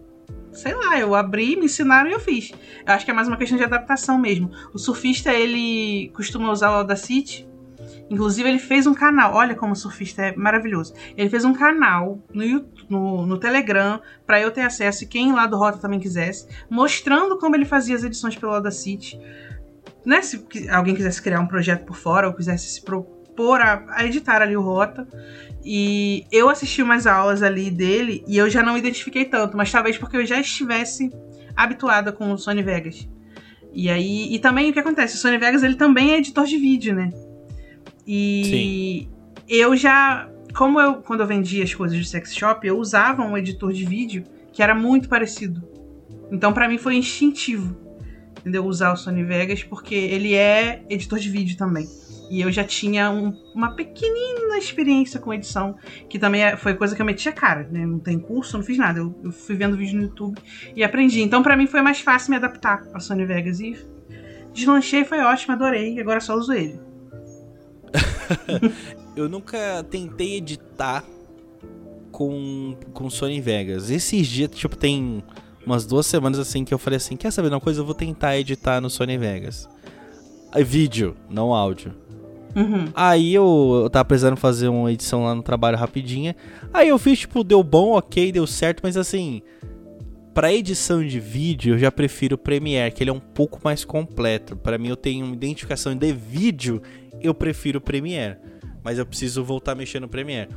sei 0.52 0.74
lá, 0.74 0.98
eu 0.98 1.14
abri, 1.14 1.54
me 1.54 1.66
ensinaram 1.66 2.10
e 2.10 2.12
eu 2.14 2.20
fiz. 2.20 2.50
Eu 2.84 2.94
acho 2.94 3.04
que 3.04 3.10
é 3.10 3.14
mais 3.14 3.28
uma 3.28 3.36
questão 3.36 3.58
de 3.58 3.64
adaptação 3.64 4.18
mesmo. 4.18 4.50
O 4.74 4.78
surfista, 4.78 5.32
ele 5.32 6.10
costuma 6.14 6.50
usar 6.50 6.70
o 6.70 6.78
Audacity. 6.78 7.46
Inclusive, 8.10 8.48
ele 8.48 8.58
fez 8.58 8.86
um 8.86 8.94
canal. 8.94 9.34
Olha 9.34 9.54
como 9.54 9.72
o 9.72 9.76
surfista 9.76 10.22
é 10.22 10.36
maravilhoso. 10.36 10.94
Ele 11.16 11.28
fez 11.28 11.44
um 11.44 11.52
canal 11.52 12.22
no, 12.32 12.44
YouTube, 12.44 12.86
no, 12.88 13.26
no 13.26 13.38
Telegram 13.38 14.00
para 14.26 14.40
eu 14.40 14.50
ter 14.50 14.62
acesso 14.62 15.04
e 15.04 15.06
quem 15.06 15.32
lá 15.32 15.46
do 15.46 15.56
Rota 15.56 15.78
também 15.78 16.00
quisesse, 16.00 16.46
mostrando 16.70 17.38
como 17.38 17.56
ele 17.56 17.64
fazia 17.64 17.96
as 17.96 18.04
edições 18.04 18.36
pelo 18.36 18.52
Audacity 18.52 19.18
né, 20.06 20.22
se 20.22 20.46
alguém 20.70 20.94
quisesse 20.94 21.20
criar 21.20 21.40
um 21.40 21.48
projeto 21.48 21.84
por 21.84 21.96
fora 21.96 22.28
ou 22.28 22.32
quisesse 22.32 22.68
se 22.68 22.82
propor 22.82 23.60
a, 23.60 23.84
a 23.88 24.06
editar 24.06 24.40
ali 24.40 24.56
o 24.56 24.62
Rota. 24.62 25.06
E 25.64 26.24
eu 26.30 26.48
assisti 26.48 26.80
umas 26.80 27.08
aulas 27.08 27.42
ali 27.42 27.72
dele 27.72 28.24
e 28.28 28.38
eu 28.38 28.48
já 28.48 28.62
não 28.62 28.78
identifiquei 28.78 29.24
tanto, 29.24 29.56
mas 29.56 29.70
talvez 29.70 29.98
porque 29.98 30.16
eu 30.16 30.24
já 30.24 30.40
estivesse 30.40 31.10
habituada 31.56 32.12
com 32.12 32.32
o 32.32 32.38
Sony 32.38 32.62
Vegas. 32.62 33.08
E 33.72 33.90
aí, 33.90 34.32
e 34.32 34.38
também 34.38 34.70
o 34.70 34.72
que 34.72 34.78
acontece? 34.78 35.16
O 35.16 35.18
Sony 35.18 35.38
Vegas 35.38 35.64
ele 35.64 35.74
também 35.74 36.12
é 36.12 36.18
editor 36.18 36.46
de 36.46 36.56
vídeo, 36.56 36.94
né? 36.94 37.10
E 38.06 39.08
Sim. 39.08 39.08
eu 39.48 39.76
já, 39.76 40.30
como 40.54 40.80
eu 40.80 40.96
quando 40.96 41.20
eu 41.20 41.26
vendia 41.26 41.64
as 41.64 41.74
coisas 41.74 41.98
de 41.98 42.06
sex 42.06 42.34
shop, 42.34 42.66
eu 42.66 42.78
usava 42.78 43.22
um 43.22 43.36
editor 43.36 43.72
de 43.72 43.84
vídeo 43.84 44.24
que 44.52 44.62
era 44.62 44.74
muito 44.74 45.08
parecido. 45.08 45.62
Então 46.30 46.52
para 46.52 46.68
mim 46.68 46.78
foi 46.78 46.96
instintivo 46.96 47.86
entendeu? 48.46 48.64
Usar 48.64 48.92
o 48.92 48.96
Sony 48.96 49.24
Vegas, 49.24 49.64
porque 49.64 49.94
ele 49.94 50.34
é 50.34 50.84
editor 50.88 51.18
de 51.18 51.28
vídeo 51.28 51.56
também. 51.56 51.88
E 52.30 52.40
eu 52.40 52.50
já 52.50 52.62
tinha 52.62 53.10
um, 53.10 53.32
uma 53.52 53.74
pequenina 53.74 54.56
experiência 54.56 55.18
com 55.18 55.34
edição, 55.34 55.76
que 56.08 56.16
também 56.16 56.44
é, 56.44 56.56
foi 56.56 56.74
coisa 56.74 56.94
que 56.94 57.02
eu 57.02 57.06
meti 57.06 57.28
a 57.28 57.32
cara, 57.32 57.68
né? 57.70 57.84
Não 57.84 57.98
tem 57.98 58.18
curso, 58.20 58.56
não 58.56 58.64
fiz 58.64 58.78
nada. 58.78 59.00
Eu, 59.00 59.18
eu 59.24 59.32
fui 59.32 59.56
vendo 59.56 59.76
vídeo 59.76 59.96
no 59.96 60.04
YouTube 60.04 60.38
e 60.74 60.84
aprendi. 60.84 61.22
Então, 61.22 61.42
para 61.42 61.56
mim, 61.56 61.66
foi 61.66 61.82
mais 61.82 62.00
fácil 62.00 62.30
me 62.30 62.36
adaptar 62.36 62.84
ao 62.94 63.00
Sony 63.00 63.24
Vegas. 63.24 63.58
E 63.60 63.76
deslanchei, 64.52 65.04
foi 65.04 65.18
ótimo, 65.20 65.54
adorei. 65.54 65.98
Agora 66.00 66.20
só 66.20 66.36
uso 66.36 66.52
ele. 66.52 66.85
eu 69.16 69.28
nunca 69.28 69.84
tentei 69.90 70.36
editar 70.36 71.04
com, 72.10 72.76
com 72.92 73.10
Sony 73.10 73.40
Vegas. 73.40 73.90
Esses 73.90 74.26
dias, 74.26 74.50
tipo, 74.50 74.76
tem 74.76 75.22
umas 75.66 75.84
duas 75.84 76.06
semanas 76.06 76.38
assim 76.38 76.64
que 76.64 76.72
eu 76.72 76.78
falei 76.78 76.96
assim: 76.96 77.16
quer 77.16 77.30
saber 77.30 77.48
uma 77.48 77.60
coisa? 77.60 77.80
Eu 77.80 77.84
vou 77.84 77.94
tentar 77.94 78.38
editar 78.38 78.80
no 78.80 78.88
Sony 78.88 79.18
Vegas. 79.18 79.68
Aí, 80.52 80.64
vídeo, 80.64 81.14
não 81.28 81.52
áudio. 81.52 81.92
Uhum. 82.56 82.86
Aí 82.94 83.34
eu, 83.34 83.80
eu 83.82 83.90
tava 83.90 84.06
precisando 84.06 84.38
fazer 84.38 84.68
uma 84.68 84.90
edição 84.90 85.24
lá 85.24 85.34
no 85.34 85.42
trabalho 85.42 85.76
rapidinha. 85.76 86.34
Aí 86.72 86.88
eu 86.88 86.98
fiz, 86.98 87.18
tipo, 87.18 87.44
deu 87.44 87.62
bom, 87.62 87.90
ok, 87.92 88.32
deu 88.32 88.46
certo, 88.46 88.80
mas 88.82 88.96
assim. 88.96 89.42
Pra 90.32 90.52
edição 90.52 91.02
de 91.06 91.18
vídeo, 91.18 91.74
eu 91.74 91.78
já 91.78 91.90
prefiro 91.90 92.34
o 92.34 92.38
Premiere, 92.38 92.92
que 92.92 93.02
ele 93.02 93.08
é 93.08 93.12
um 93.12 93.20
pouco 93.20 93.58
mais 93.64 93.86
completo. 93.86 94.54
Para 94.54 94.76
mim, 94.76 94.88
eu 94.88 94.96
tenho 94.96 95.24
uma 95.24 95.34
identificação 95.34 95.96
de 95.96 96.12
vídeo, 96.12 96.82
eu 97.26 97.34
prefiro 97.34 97.78
o 97.78 97.80
Premiere. 97.80 98.38
Mas 98.82 98.98
eu 98.98 99.06
preciso 99.06 99.42
voltar 99.42 99.74
mexer 99.74 100.00
no 100.00 100.08
Premiere. 100.08 100.50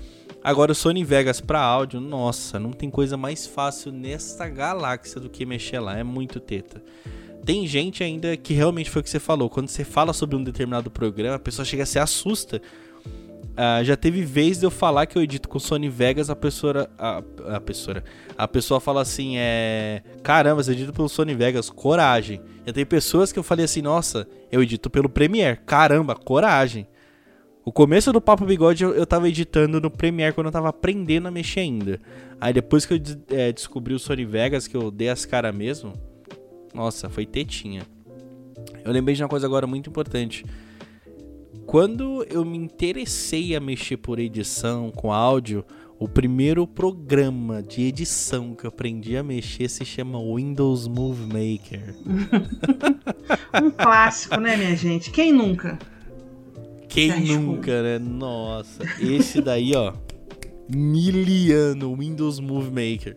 Agora 0.43 0.71
o 0.71 0.75
Sony 0.75 1.03
Vegas 1.03 1.41
para 1.41 1.59
áudio, 1.59 1.99
nossa, 1.99 2.59
não 2.59 2.71
tem 2.71 2.89
coisa 2.89 3.17
mais 3.17 3.45
fácil 3.45 3.91
nessa 3.91 4.47
galáxia 4.47 5.19
do 5.19 5.29
que 5.29 5.45
mexer 5.45 5.79
lá, 5.79 5.97
é 5.97 6.03
muito 6.03 6.39
teta. 6.39 6.81
Tem 7.45 7.67
gente 7.67 8.03
ainda 8.03 8.37
que 8.37 8.53
realmente 8.53 8.89
foi 8.89 9.01
o 9.01 9.03
que 9.03 9.09
você 9.09 9.19
falou, 9.19 9.49
quando 9.49 9.67
você 9.67 9.83
fala 9.83 10.13
sobre 10.13 10.35
um 10.35 10.43
determinado 10.43 10.89
programa, 10.89 11.35
a 11.35 11.39
pessoa 11.39 11.65
chega 11.65 11.83
a 11.83 11.85
se 11.85 11.99
assusta. 11.99 12.61
Uh, 13.59 13.83
já 13.83 13.97
teve 13.97 14.23
vez 14.23 14.57
de 14.57 14.65
eu 14.65 14.71
falar 14.71 15.05
que 15.05 15.17
eu 15.17 15.21
edito 15.21 15.49
com 15.49 15.59
Sony 15.59 15.89
Vegas, 15.89 16.29
a 16.29 16.35
pessoa. 16.35 16.89
A, 16.97 17.21
a 17.55 17.59
pessoa. 17.59 18.01
A 18.37 18.47
pessoa 18.47 18.79
fala 18.79 19.01
assim: 19.01 19.33
é. 19.35 20.01
Caramba, 20.23 20.63
você 20.63 20.71
edita 20.71 20.93
pelo 20.93 21.09
Sony 21.09 21.35
Vegas, 21.35 21.69
coragem. 21.69 22.39
Já 22.65 22.71
tem 22.71 22.85
pessoas 22.85 23.33
que 23.33 23.37
eu 23.37 23.43
falei 23.43 23.65
assim: 23.65 23.81
Nossa, 23.81 24.25
eu 24.49 24.63
edito 24.63 24.89
pelo 24.89 25.09
Premiere, 25.09 25.59
caramba, 25.65 26.15
coragem. 26.15 26.87
O 27.65 27.71
começo 27.73 28.13
do 28.13 28.21
Papo 28.21 28.45
Bigode 28.45 28.85
eu, 28.85 28.95
eu 28.95 29.05
tava 29.05 29.27
editando 29.27 29.81
no 29.81 29.91
Premiere 29.91 30.33
quando 30.33 30.47
eu 30.47 30.53
tava 30.53 30.69
aprendendo 30.69 31.27
a 31.27 31.31
mexer 31.31 31.59
ainda. 31.59 31.99
Aí 32.39 32.53
depois 32.53 32.85
que 32.85 32.93
eu 32.93 33.01
é, 33.29 33.51
descobri 33.51 33.93
o 33.93 33.99
Sony 33.99 34.23
Vegas, 34.23 34.67
que 34.67 34.77
eu 34.77 34.89
dei 34.89 35.09
as 35.09 35.25
caras 35.25 35.53
mesmo, 35.53 35.91
nossa, 36.73 37.09
foi 37.09 37.25
tetinha. 37.25 37.81
Eu 38.85 38.93
lembrei 38.93 39.15
de 39.17 39.21
uma 39.21 39.27
coisa 39.27 39.45
agora 39.45 39.67
muito 39.67 39.89
importante. 39.89 40.45
Quando 41.69 42.25
eu 42.27 42.43
me 42.43 42.57
interessei 42.57 43.55
a 43.55 43.59
mexer 43.59 43.97
por 43.97 44.17
edição 44.17 44.89
com 44.89 45.13
áudio, 45.13 45.63
o 45.99 46.07
primeiro 46.07 46.65
programa 46.65 47.61
de 47.61 47.83
edição 47.83 48.55
que 48.55 48.65
eu 48.65 48.69
aprendi 48.69 49.15
a 49.15 49.21
mexer 49.21 49.69
se 49.69 49.85
chama 49.85 50.17
Windows 50.19 50.87
Movie 50.87 51.27
Maker. 51.27 51.93
um 53.63 53.69
clássico, 53.69 54.37
né, 54.37 54.57
minha 54.57 54.75
gente? 54.75 55.11
Quem 55.11 55.31
nunca? 55.31 55.77
Quem 56.87 57.11
nunca, 57.21 57.83
né? 57.83 57.99
Nossa, 57.99 58.81
esse 58.99 59.39
daí, 59.39 59.75
ó. 59.75 59.93
Miliano, 60.67 61.95
Windows 61.95 62.39
Movie 62.39 62.71
Maker. 62.71 63.15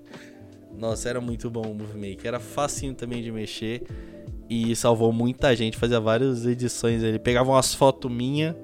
Nossa, 0.78 1.08
era 1.08 1.22
muito 1.22 1.48
bom 1.48 1.62
o 1.62 1.74
Movie 1.74 2.10
Maker. 2.10 2.26
Era 2.26 2.38
facinho 2.38 2.92
também 2.92 3.22
de 3.22 3.32
mexer. 3.32 3.82
E 4.52 4.76
salvou 4.76 5.10
muita 5.14 5.56
gente. 5.56 5.78
Fazia 5.78 5.98
várias 5.98 6.44
edições 6.44 7.02
ali. 7.02 7.18
Pegava 7.18 7.50
umas 7.50 7.74
fotos 7.74 8.12
minhas. 8.12 8.54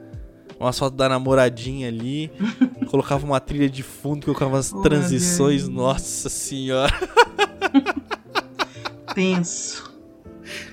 Umas 0.61 0.79
fotos 0.79 0.99
da 0.99 1.09
namoradinha 1.09 1.89
ali. 1.89 2.31
colocava 2.91 3.25
uma 3.25 3.41
trilha 3.41 3.71
de 3.71 3.83
fundo, 3.83 4.27
colocava 4.27 4.57
umas 4.57 4.71
oh, 4.71 4.83
transições. 4.83 5.67
Nossa 5.67 6.29
senhora. 6.29 6.93
Tenso. 9.15 9.97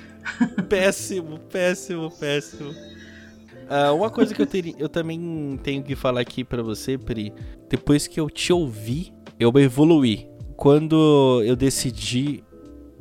péssimo, 0.67 1.39
péssimo, 1.49 2.11
péssimo. 2.11 2.71
Uh, 2.71 3.95
uma 3.95 4.09
coisa 4.09 4.35
que 4.35 4.41
eu, 4.41 4.45
ter, 4.45 4.75
eu 4.77 4.89
também 4.89 5.57
tenho 5.63 5.81
que 5.81 5.95
falar 5.95 6.19
aqui 6.19 6.43
para 6.43 6.61
você, 6.61 6.97
Pri, 6.97 7.33
depois 7.69 8.05
que 8.05 8.19
eu 8.19 8.29
te 8.29 8.51
ouvi, 8.51 9.13
eu 9.39 9.49
evoluí. 9.57 10.29
Quando 10.57 11.41
eu 11.45 11.55
decidi, 11.55 12.43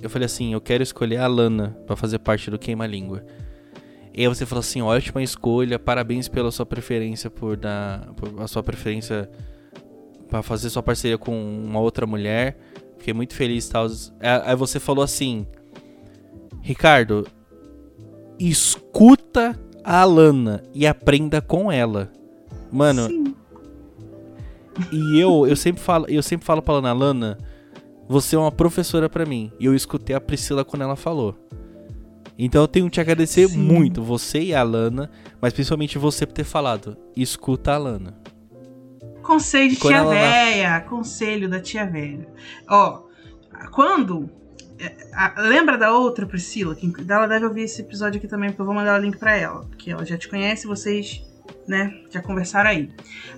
eu 0.05 0.11
falei 0.11 0.27
assim, 0.27 0.53
eu 0.53 0.61
quero 0.61 0.83
escolher 0.83 1.17
a 1.17 1.27
Lana 1.27 1.75
para 1.87 1.97
fazer 1.97 2.19
parte 2.19 2.51
do 2.51 2.59
Queima 2.59 2.87
Língua. 2.87 3.25
E 4.13 4.21
aí 4.21 4.29
você 4.29 4.45
falou 4.45 4.61
assim, 4.61 4.83
ótima 4.83 5.23
escolha, 5.23 5.79
parabéns 5.79 6.29
pela 6.29 6.51
sua 6.51 6.67
preferência 6.67 7.31
por 7.31 7.57
dar, 7.57 8.13
por 8.13 8.43
a 8.43 8.47
sua 8.47 8.63
preferência 8.63 9.31
para 10.29 10.43
fazer 10.43 10.69
sua 10.69 10.83
parceria 10.83 11.17
com 11.17 11.33
uma 11.33 11.81
outra 11.81 12.07
mulher. 12.07 12.59
Fiquei 12.99 13.15
muito 13.15 13.35
feliz, 13.35 13.67
tal. 13.67 13.87
Aí 14.45 14.55
você 14.55 14.79
falou 14.79 15.03
assim, 15.03 15.47
Ricardo, 16.61 17.27
escuta 18.39 19.59
a 19.83 20.03
Alana 20.03 20.63
e 20.75 20.87
aprenda 20.87 21.41
com 21.41 21.73
ela. 21.73 22.13
Mano. 22.71 23.09
Sim. 23.09 23.35
E 24.93 25.19
eu, 25.19 25.47
eu 25.47 25.57
sempre 25.57 25.81
falo, 25.81 26.05
eu 26.11 26.23
sempre 26.23 26.45
falo 26.45 26.61
pra 26.61 26.75
Alana, 26.75 26.91
Alana, 26.91 27.39
você 28.09 28.37
é 28.37 28.39
uma 28.39 28.53
professora 28.53 29.09
para 29.09 29.27
mim. 29.27 29.53
E 29.59 29.67
eu 29.67 29.75
escutei 29.75 30.15
a 30.15 30.21
Priscila 30.21 30.65
quando 30.65 30.83
ela 30.83 30.97
falou. 30.97 31.37
Então 32.39 32.63
eu 32.63 32.69
tenho 32.69 32.87
que 32.87 32.93
te 32.93 33.01
agradecer 33.01 33.49
Sim. 33.49 33.59
muito, 33.59 34.03
você 34.03 34.41
e 34.41 34.55
a 34.55 34.61
Alana, 34.61 35.11
mas 35.41 35.53
principalmente 35.53 35.99
você 35.99 36.27
por 36.27 36.33
ter 36.33 36.45
falado. 36.45 36.97
Escuta 37.17 37.73
a 37.73 37.75
Alana. 37.77 38.15
Conselho 39.23 39.71
de 39.71 39.77
tia 39.77 40.05
véia, 40.05 40.71
na... 40.71 40.81
conselho 40.81 41.49
da 41.49 41.61
tia 41.61 41.87
velha. 41.87 42.29
Ó, 42.69 43.05
quando 43.71 44.29
é, 44.79 45.41
lembra 45.41 45.79
da 45.79 45.97
outra 45.97 46.27
Priscila? 46.27 46.75
Que 46.75 46.93
ela 47.09 47.27
deve 47.27 47.47
ouvir 47.47 47.63
esse 47.63 47.81
episódio 47.81 48.19
aqui 48.19 48.29
também, 48.29 48.51
porque 48.51 48.63
eu 48.63 48.67
vou 48.67 48.75
mandar 48.75 48.99
o 48.99 49.03
link 49.03 49.17
para 49.17 49.37
ela. 49.37 49.61
Porque 49.61 49.91
ela 49.91 50.05
já 50.05 50.19
te 50.19 50.29
conhece, 50.29 50.67
vocês, 50.67 51.23
né, 51.67 51.93
já 52.11 52.21
conversaram 52.21 52.71
aí. 52.71 52.91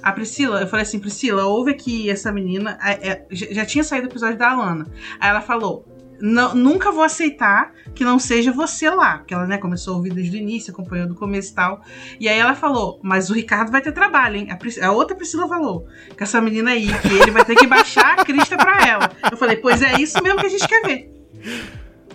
A 0.02 0.12
Priscila, 0.12 0.60
eu 0.60 0.66
falei 0.66 0.82
assim, 0.82 0.98
Priscila, 0.98 1.44
ouve 1.44 1.72
aqui 1.72 2.10
essa 2.10 2.32
menina. 2.32 2.78
É, 2.82 3.24
já, 3.30 3.46
já 3.50 3.66
tinha 3.66 3.84
saído 3.84 4.06
o 4.06 4.10
episódio 4.10 4.38
da 4.38 4.50
Alana. 4.50 4.86
Aí 5.20 5.30
ela 5.30 5.40
falou: 5.40 5.84
nunca 6.20 6.90
vou 6.90 7.02
aceitar 7.02 7.72
que 7.94 8.04
não 8.04 8.18
seja 8.18 8.52
você 8.52 8.88
lá. 8.90 9.18
Porque 9.18 9.34
ela 9.34 9.46
né, 9.46 9.58
começou 9.58 9.94
a 9.94 9.96
ouvir 9.96 10.12
desde 10.12 10.36
o 10.36 10.40
início, 10.40 10.72
acompanhou 10.72 11.06
do 11.06 11.14
começo 11.14 11.52
e 11.52 11.54
tal. 11.54 11.82
E 12.18 12.28
aí 12.28 12.38
ela 12.38 12.54
falou: 12.54 13.00
Mas 13.02 13.30
o 13.30 13.34
Ricardo 13.34 13.70
vai 13.70 13.80
ter 13.80 13.92
trabalho, 13.92 14.36
hein? 14.36 14.50
A, 14.50 14.56
Pris, 14.56 14.80
a 14.80 14.92
outra 14.92 15.16
Priscila 15.16 15.48
falou: 15.48 15.86
Que 16.16 16.22
essa 16.22 16.40
menina 16.40 16.70
aí, 16.70 16.86
que 16.86 17.08
ele 17.08 17.30
vai 17.30 17.44
ter 17.44 17.56
que 17.56 17.66
baixar 17.66 18.18
a 18.18 18.24
crista 18.24 18.56
pra 18.56 18.86
ela. 18.86 19.10
Eu 19.30 19.36
falei: 19.36 19.56
Pois 19.56 19.82
é 19.82 20.00
isso 20.00 20.22
mesmo 20.22 20.40
que 20.40 20.46
a 20.46 20.50
gente 20.50 20.68
quer 20.68 20.82
ver. 20.82 21.10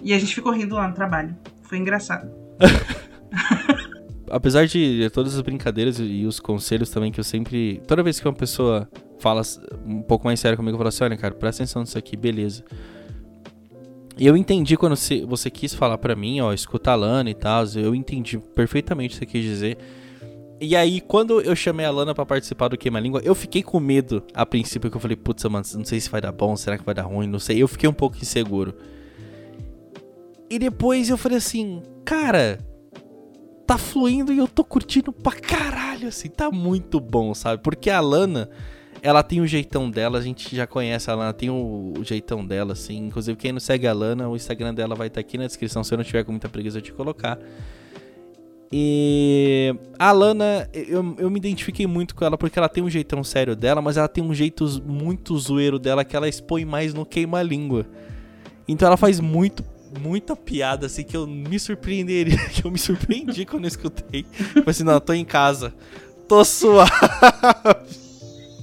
E 0.01 0.13
a 0.13 0.19
gente 0.19 0.33
ficou 0.33 0.51
rindo 0.51 0.75
lá 0.75 0.87
no 0.87 0.93
trabalho. 0.93 1.35
Foi 1.63 1.77
engraçado. 1.77 2.29
Apesar 4.31 4.65
de 4.65 5.09
todas 5.09 5.35
as 5.35 5.41
brincadeiras 5.41 5.99
e 5.99 6.25
os 6.25 6.39
conselhos 6.39 6.89
também 6.89 7.11
que 7.11 7.19
eu 7.19 7.23
sempre. 7.23 7.81
Toda 7.85 8.01
vez 8.01 8.17
que 8.17 8.25
uma 8.25 8.33
pessoa 8.33 8.89
fala 9.19 9.41
um 9.85 10.01
pouco 10.01 10.25
mais 10.25 10.39
sério 10.39 10.57
comigo, 10.57 10.75
eu 10.75 10.77
falo 10.77 10.87
assim: 10.87 11.03
olha, 11.03 11.17
cara, 11.17 11.33
presta 11.33 11.63
atenção 11.63 11.81
nisso 11.81 11.97
aqui, 11.97 12.15
beleza. 12.15 12.63
E 14.17 14.25
eu 14.25 14.37
entendi 14.37 14.77
quando 14.77 14.95
você, 15.27 15.49
quis 15.49 15.73
falar 15.73 15.97
para 15.97 16.15
mim, 16.15 16.39
ó, 16.39 16.53
escuta 16.53 16.91
a 16.91 16.95
Lana 16.95 17.29
e 17.29 17.33
tal, 17.33 17.65
eu 17.75 17.93
entendi 17.93 18.37
perfeitamente 18.37 19.15
o 19.15 19.19
que 19.19 19.25
você 19.25 19.25
quis 19.25 19.43
dizer. 19.43 19.77
E 20.61 20.75
aí, 20.75 21.01
quando 21.01 21.41
eu 21.41 21.55
chamei 21.55 21.85
a 21.85 21.91
Lana 21.91 22.13
para 22.13 22.25
participar 22.25 22.67
do 22.67 22.77
Queima 22.77 22.99
Língua, 22.99 23.19
eu 23.23 23.33
fiquei 23.33 23.63
com 23.63 23.79
medo 23.79 24.23
a 24.33 24.45
princípio, 24.45 24.91
que 24.91 24.95
eu 24.95 25.01
falei, 25.01 25.17
putz, 25.17 25.43
mano, 25.45 25.65
não 25.75 25.83
sei 25.83 25.99
se 25.99 26.09
vai 26.09 26.21
dar 26.21 26.31
bom, 26.31 26.55
será 26.55 26.77
que 26.77 26.85
vai 26.85 26.93
dar 26.93 27.03
ruim, 27.03 27.27
não 27.27 27.39
sei. 27.39 27.61
Eu 27.61 27.67
fiquei 27.67 27.89
um 27.89 27.93
pouco 27.93 28.17
inseguro. 28.17 28.75
E 30.49 30.59
depois 30.59 31.09
eu 31.09 31.17
falei 31.17 31.39
assim, 31.39 31.81
cara, 32.05 32.59
tá 33.65 33.77
fluindo 33.77 34.33
e 34.33 34.37
eu 34.37 34.47
tô 34.47 34.63
curtindo 34.63 35.11
pra 35.11 35.33
caralho, 35.33 36.07
assim, 36.07 36.29
tá 36.29 36.51
muito 36.51 36.99
bom, 36.99 37.33
sabe? 37.33 37.61
Porque 37.61 37.89
a 37.89 37.99
Lana, 37.99 38.49
ela 39.01 39.23
tem 39.23 39.41
o 39.41 39.47
jeitão 39.47 39.89
dela, 39.89 40.19
a 40.19 40.21
gente 40.21 40.55
já 40.55 40.67
conhece 40.67 41.09
a 41.09 41.15
Lana, 41.15 41.33
tem 41.33 41.49
o, 41.49 41.93
o 41.97 42.03
jeitão 42.03 42.45
dela, 42.45 42.73
assim. 42.73 42.97
Inclusive, 43.07 43.37
quem 43.37 43.51
não 43.51 43.59
segue 43.59 43.87
a 43.87 43.93
Lana, 43.93 44.29
o 44.29 44.35
Instagram 44.35 44.73
dela 44.73 44.95
vai 44.95 45.07
estar 45.07 45.21
tá 45.21 45.27
aqui 45.27 45.37
na 45.37 45.45
descrição, 45.45 45.83
se 45.83 45.93
eu 45.93 45.97
não 45.97 46.03
tiver 46.03 46.23
com 46.23 46.31
muita 46.31 46.49
preguiça 46.49 46.81
de 46.81 46.91
colocar. 46.91 47.39
E 48.73 49.75
a 49.99 50.13
Lana, 50.13 50.69
eu, 50.73 51.15
eu 51.17 51.29
me 51.29 51.37
identifiquei 51.37 51.85
muito 51.85 52.15
com 52.15 52.23
ela 52.23 52.37
porque 52.37 52.57
ela 52.57 52.69
tem 52.69 52.81
um 52.81 52.89
jeitão 52.89 53.21
sério 53.21 53.53
dela, 53.53 53.81
mas 53.81 53.97
ela 53.97 54.07
tem 54.07 54.23
um 54.23 54.33
jeito 54.33 54.65
muito 54.85 55.37
zoeiro 55.37 55.77
dela 55.77 56.05
que 56.05 56.15
ela 56.15 56.29
expõe 56.29 56.63
mais 56.63 56.93
no 56.93 57.05
queima-língua. 57.05 57.85
Então 58.65 58.87
ela 58.87 58.95
faz 58.95 59.19
muito, 59.19 59.61
muita 59.99 60.35
piada 60.35 60.85
assim 60.85 61.03
que 61.03 61.15
eu 61.15 61.27
me 61.27 61.59
surpreenderia, 61.59 62.37
que 62.49 62.65
eu 62.65 62.71
me 62.71 62.79
surpreendi 62.79 63.45
quando 63.45 63.65
eu 63.65 63.69
escutei. 63.69 64.25
Falei 64.31 64.63
assim, 64.67 64.83
não, 64.83 64.93
eu 64.93 65.01
tô 65.01 65.13
em 65.13 65.25
casa. 65.25 65.73
Tô 66.27 66.45
suave. 66.45 66.91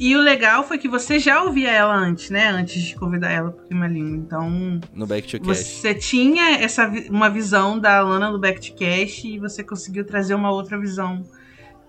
E 0.01 0.15
o 0.15 0.21
legal 0.21 0.63
foi 0.63 0.79
que 0.79 0.89
você 0.89 1.19
já 1.19 1.43
ouvia 1.43 1.71
ela 1.71 1.95
antes, 1.95 2.31
né? 2.31 2.49
Antes 2.49 2.81
de 2.83 2.95
convidar 2.95 3.31
ela 3.31 3.51
pro 3.51 3.67
Clima 3.67 3.89
Língua. 3.89 4.17
Então. 4.17 4.81
No 4.95 5.07
Back 5.09 5.27
to 5.27 5.41
Cash. 5.45 5.59
Você 5.59 5.93
tinha 5.93 6.53
essa, 6.61 6.87
uma 7.11 7.29
visão 7.29 7.79
da 7.79 8.01
Lana 8.01 8.31
do 8.31 8.39
Back 8.39 8.61
to 8.61 8.77
Cash 8.79 9.25
e 9.25 9.39
você 9.41 9.65
conseguiu 9.65 10.07
trazer 10.07 10.35
uma 10.35 10.53
outra 10.53 10.79
visão. 10.79 11.25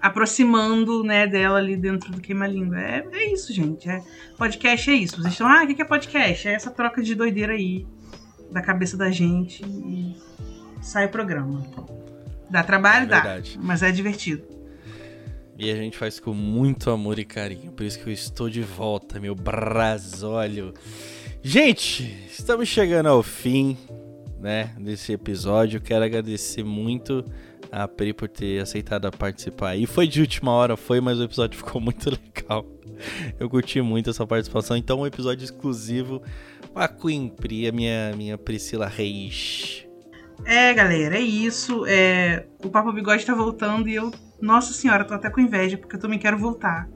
Aproximando, 0.02 1.04
né, 1.04 1.28
dela 1.28 1.60
ali 1.60 1.76
dentro 1.76 2.12
do 2.12 2.20
Queima 2.20 2.48
Língua. 2.48 2.80
É, 2.80 3.06
é 3.12 3.32
isso, 3.32 3.54
gente. 3.54 3.88
É, 3.88 4.02
podcast 4.38 4.90
é 4.90 4.96
isso. 4.96 5.18
Vocês 5.18 5.34
estão, 5.34 5.48
ah, 5.48 5.64
o 5.64 5.68
que 5.68 5.80
é 5.80 5.86
podcast? 5.86 6.48
É 6.48 6.54
essa 6.54 6.72
troca 6.72 7.04
de 7.04 7.14
doideira 7.14 7.54
aí 7.54 7.86
da 8.52 8.62
cabeça 8.62 8.97
da 8.97 9.10
gente 9.12 9.64
e 9.64 10.16
sai 10.82 11.06
o 11.06 11.10
programa. 11.10 11.66
Dá 12.50 12.64
trabalho? 12.64 13.08
Dá. 13.08 13.41
Mas 13.60 13.84
é 13.84 13.91
divertido. 13.91 14.43
E 15.58 15.70
a 15.70 15.76
gente 15.76 15.97
faz 15.97 16.20
com 16.20 16.34
muito 16.34 16.89
amor 16.89 17.20
e 17.20 17.26
carinho. 17.26 17.72
Por 17.72 17.84
isso 17.86 18.00
que 18.00 18.08
eu 18.08 18.14
estou 18.14 18.50
de 18.50 18.62
volta, 18.62 19.20
meu 19.20 19.36
brasólio. 19.36 20.74
Gente, 21.43 22.28
estamos 22.30 22.68
chegando 22.68 23.10
ao 23.10 23.22
fim, 23.22 23.78
né, 24.39 24.74
desse 24.80 25.12
episódio. 25.12 25.82
Quero 25.82 26.06
agradecer 26.06 26.64
muito 26.64 27.26
a 27.72 27.88
Pri 27.88 28.14
por 28.14 28.30
ter 28.30 28.62
aceitado 28.62 29.12
participar. 29.12 29.76
E 29.76 29.86
foi 29.86 30.08
de 30.08 30.22
última 30.22 30.52
hora, 30.52 30.78
foi, 30.78 31.02
mas 31.02 31.20
o 31.20 31.24
episódio 31.24 31.58
ficou 31.60 31.82
muito 31.82 32.10
legal. 32.10 32.66
Eu 33.39 33.50
curti 33.50 33.82
muito 33.82 34.10
essa 34.10 34.26
participação. 34.26 34.76
Então, 34.76 35.02
um 35.02 35.08
episódio 35.08 35.43
exclusivo 35.43 36.22
pra 36.74 36.88
Queen 36.88 37.30
Pri, 37.30 37.68
a 37.68 37.72
minha, 37.72 38.14
minha 38.16 38.38
Priscila 38.38 38.88
Reis. 38.88 39.86
É, 40.46 40.74
galera, 40.74 41.18
é 41.18 41.22
isso. 41.22 41.86
É, 41.86 42.46
o 42.64 42.70
Papo 42.70 42.92
Bigode 42.92 43.26
tá 43.26 43.34
voltando 43.34 43.90
e 43.90 43.96
eu 43.96 44.12
nossa 44.42 44.74
senhora, 44.74 45.04
tô 45.04 45.14
até 45.14 45.30
com 45.30 45.42
inveja, 45.42 45.78
porque 45.78 45.96
eu 45.96 46.00
também 46.00 46.18
quero 46.18 46.38
voltar. 46.38 46.88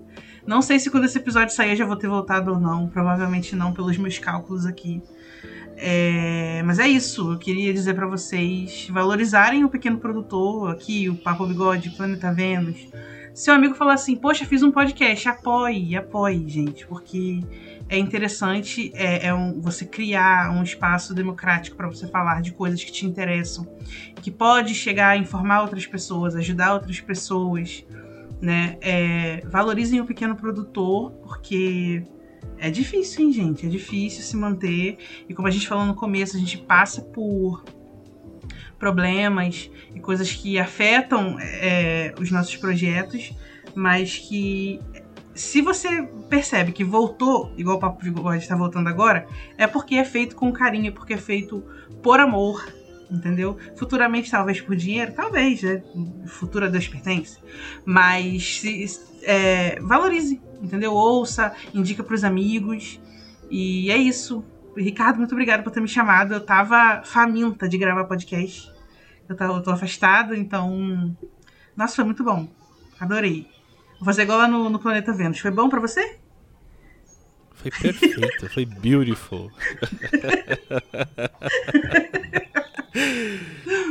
Não 0.46 0.62
sei 0.62 0.80
se 0.80 0.90
quando 0.90 1.06
esse 1.06 1.18
episódio 1.18 1.54
sair 1.54 1.72
eu 1.72 1.76
já 1.76 1.86
vou 1.86 1.96
ter 1.96 2.08
voltado 2.08 2.52
ou 2.52 2.60
não. 2.60 2.88
Provavelmente 2.88 3.56
não, 3.56 3.74
pelos 3.74 3.98
meus 3.98 4.18
cálculos 4.20 4.66
aqui. 4.66 5.02
É... 5.76 6.62
Mas 6.66 6.80
é 6.80 6.88
isso. 6.88 7.34
Eu 7.34 7.38
queria 7.38 7.74
dizer 7.74 7.94
para 7.94 8.08
vocês 8.08 8.88
valorizarem 8.90 9.64
o 9.64 9.70
pequeno 9.70 9.98
produtor 9.98 10.72
aqui, 10.72 11.10
o 11.10 11.16
Papo 11.16 11.46
Bigode, 11.46 11.92
Planeta 11.92 12.32
Vênus. 12.34 12.88
Seu 13.34 13.54
amigo 13.54 13.74
falar 13.74 13.94
assim, 13.94 14.16
poxa, 14.16 14.46
fiz 14.46 14.62
um 14.62 14.72
podcast, 14.72 15.28
apoie, 15.28 15.96
apoie, 15.96 16.48
gente, 16.48 16.86
porque 16.86 17.42
é 17.94 18.00
interessante 18.00 18.91
é, 18.96 19.28
é 19.28 19.34
um, 19.34 19.62
você 19.62 19.86
criar 19.86 20.52
um 20.52 20.64
espaço 20.64 21.14
democrático 21.14 21.78
para 21.78 21.88
você 21.88 22.08
falar 22.08 22.41
de 22.41 22.52
coisas 22.52 22.84
que 22.84 22.91
te 22.91 23.06
interessam, 23.06 23.68
que 24.16 24.32
pode 24.32 24.74
chegar 24.74 25.10
a 25.10 25.18
informar 25.18 25.62
outras 25.62 25.86
pessoas, 25.86 26.36
ajudar 26.36 26.74
outras 26.74 27.00
pessoas, 27.00 27.86
né? 28.41 28.78
É, 28.82 29.44
valorizem 29.46 30.02
o 30.02 30.06
pequeno 30.06 30.36
produtor, 30.36 31.12
porque 31.22 32.04
é 32.58 32.72
difícil, 32.72 33.26
hein, 33.26 33.32
gente? 33.32 33.66
É 33.68 33.70
difícil 33.70 34.24
se 34.24 34.36
manter. 34.36 34.98
E 35.30 35.34
como 35.34 35.48
a 35.48 35.52
gente 35.52 35.68
falou 35.68 35.86
no 35.86 35.94
começo, 35.94 36.36
a 36.36 36.39
gente 36.39 36.58
passa 36.58 37.02
por 37.02 37.64
problemas 38.80 39.70
e 39.94 40.00
coisas 40.00 40.32
que 40.32 40.58
afetam 40.58 41.38
é, 41.39 42.14
os 42.20 42.32
nossos 42.32 42.56
projetos, 42.58 43.32
mas 43.76 44.18
que 44.18 44.82
se 45.36 45.62
você 45.62 46.04
percebe 46.30 46.72
que 46.72 46.84
voltou, 46.84 47.54
igual 47.58 47.78
o 47.78 47.80
Papo 47.80 48.04
Vigor 48.04 48.36
está 48.36 48.56
voltando 48.56 48.88
agora, 48.88 49.28
é 49.58 49.68
porque 49.68 49.96
é 49.96 50.06
feito 50.06 50.36
com 50.36 50.52
carinho, 50.52 50.94
porque 50.94 51.14
é 51.14 51.18
feito 51.18 51.64
por 52.02 52.20
amor, 52.20 52.66
entendeu? 53.10 53.58
Futuramente, 53.76 54.30
talvez 54.30 54.62
por 54.62 54.76
dinheiro, 54.76 55.14
talvez, 55.14 55.62
né? 55.62 55.84
Futura 56.26 56.70
Deus 56.70 56.88
pertence. 56.88 57.40
Mas 57.86 58.60
se, 58.60 58.86
é, 59.24 59.80
valorize, 59.82 60.42
entendeu? 60.62 60.94
Ouça, 60.94 61.54
indica 61.74 62.04
para 62.04 62.16
os 62.16 62.24
amigos. 62.24 63.00
E 63.50 63.92
é 63.92 63.98
isso. 63.98 64.44
Ricardo, 64.76 65.18
muito 65.18 65.32
obrigado 65.32 65.64
por 65.64 65.72
ter 65.72 65.80
me 65.80 65.88
chamado. 65.88 66.34
Eu 66.34 66.42
tava 66.42 67.04
faminta 67.06 67.68
de 67.68 67.78
gravar 67.78 68.06
podcast. 68.06 68.72
Eu, 69.30 69.36
tô, 69.36 69.44
eu 69.44 69.64
tô 69.64 69.72
afastado, 69.72 70.36
então. 70.36 71.16
Nossa, 71.76 71.96
foi 71.96 72.06
muito 72.06 72.24
bom. 72.24 72.48
Adorei. 73.00 73.53
Vou 74.04 74.12
fazer 74.12 74.24
igual 74.24 74.38
lá 74.38 74.49
no, 74.49 74.70
no 74.70 74.80
Planeta 74.80 75.14
Vênus. 75.14 75.39
Foi 75.39 75.49
bom 75.49 75.70
para 75.70 75.80
você? 75.80 76.18
Foi 77.54 77.72
perfeito, 77.72 78.49
foi 78.49 78.66
beautiful. 78.66 79.49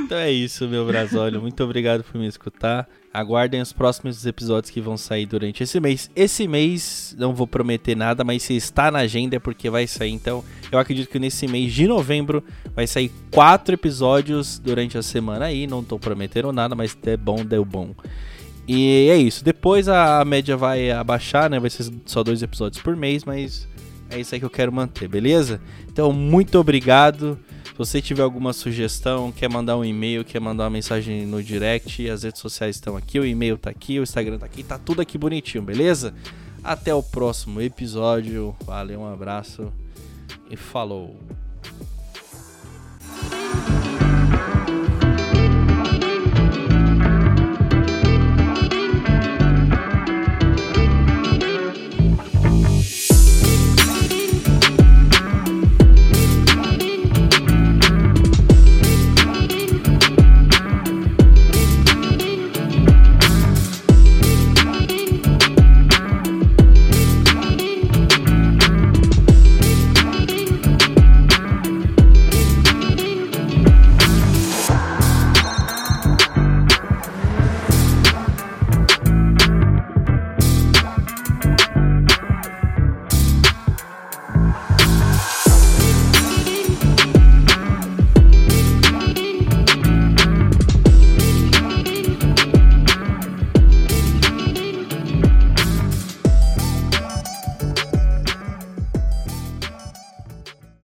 então 0.04 0.18
é 0.18 0.30
isso, 0.30 0.68
meu 0.68 0.84
Brasólio. 0.84 1.40
Muito 1.40 1.64
obrigado 1.64 2.04
por 2.04 2.20
me 2.20 2.26
escutar. 2.26 2.86
Aguardem 3.10 3.62
os 3.62 3.72
próximos 3.72 4.26
episódios 4.26 4.70
que 4.70 4.82
vão 4.82 4.98
sair 4.98 5.24
durante 5.24 5.62
esse 5.62 5.80
mês. 5.80 6.10
Esse 6.14 6.46
mês, 6.46 7.16
não 7.18 7.34
vou 7.34 7.46
prometer 7.46 7.96
nada, 7.96 8.22
mas 8.22 8.42
se 8.42 8.54
está 8.54 8.90
na 8.90 8.98
agenda 8.98 9.36
é 9.36 9.38
porque 9.38 9.70
vai 9.70 9.86
sair. 9.86 10.12
Então, 10.12 10.44
eu 10.70 10.78
acredito 10.78 11.08
que 11.08 11.18
nesse 11.18 11.48
mês 11.48 11.72
de 11.72 11.86
novembro 11.86 12.44
vai 12.74 12.86
sair 12.86 13.10
quatro 13.30 13.72
episódios 13.72 14.58
durante 14.58 14.98
a 14.98 15.02
semana 15.02 15.46
aí. 15.46 15.66
Não 15.66 15.80
estou 15.80 15.98
prometendo 15.98 16.52
nada, 16.52 16.74
mas 16.74 16.94
é 17.06 17.16
bom, 17.16 17.42
deu 17.42 17.64
bom. 17.64 17.94
E 18.66 19.08
é 19.08 19.16
isso. 19.16 19.44
Depois 19.44 19.88
a 19.88 20.24
média 20.24 20.56
vai 20.56 20.90
abaixar, 20.90 21.50
né? 21.50 21.58
Vai 21.58 21.70
ser 21.70 21.92
só 22.06 22.22
dois 22.22 22.42
episódios 22.42 22.82
por 22.82 22.96
mês, 22.96 23.24
mas 23.24 23.68
é 24.10 24.20
isso 24.20 24.34
aí 24.34 24.38
que 24.38 24.46
eu 24.46 24.50
quero 24.50 24.72
manter, 24.72 25.08
beleza? 25.08 25.60
Então, 25.90 26.12
muito 26.12 26.58
obrigado. 26.58 27.38
Se 27.64 27.78
você 27.78 28.02
tiver 28.02 28.22
alguma 28.22 28.52
sugestão, 28.52 29.32
quer 29.32 29.48
mandar 29.48 29.76
um 29.76 29.84
e-mail, 29.84 30.24
quer 30.24 30.40
mandar 30.40 30.64
uma 30.64 30.70
mensagem 30.70 31.26
no 31.26 31.42
direct, 31.42 32.08
as 32.08 32.22
redes 32.22 32.40
sociais 32.40 32.76
estão 32.76 32.96
aqui, 32.96 33.18
o 33.18 33.24
e-mail 33.24 33.56
tá 33.56 33.70
aqui, 33.70 33.98
o 33.98 34.02
Instagram 34.02 34.38
tá 34.38 34.46
aqui, 34.46 34.62
tá 34.62 34.78
tudo 34.78 35.00
aqui 35.00 35.16
bonitinho, 35.16 35.64
beleza? 35.64 36.14
Até 36.62 36.94
o 36.94 37.02
próximo 37.02 37.60
episódio. 37.60 38.54
Valeu, 38.64 39.00
um 39.00 39.12
abraço 39.12 39.72
e 40.50 40.56
falou. 40.56 41.41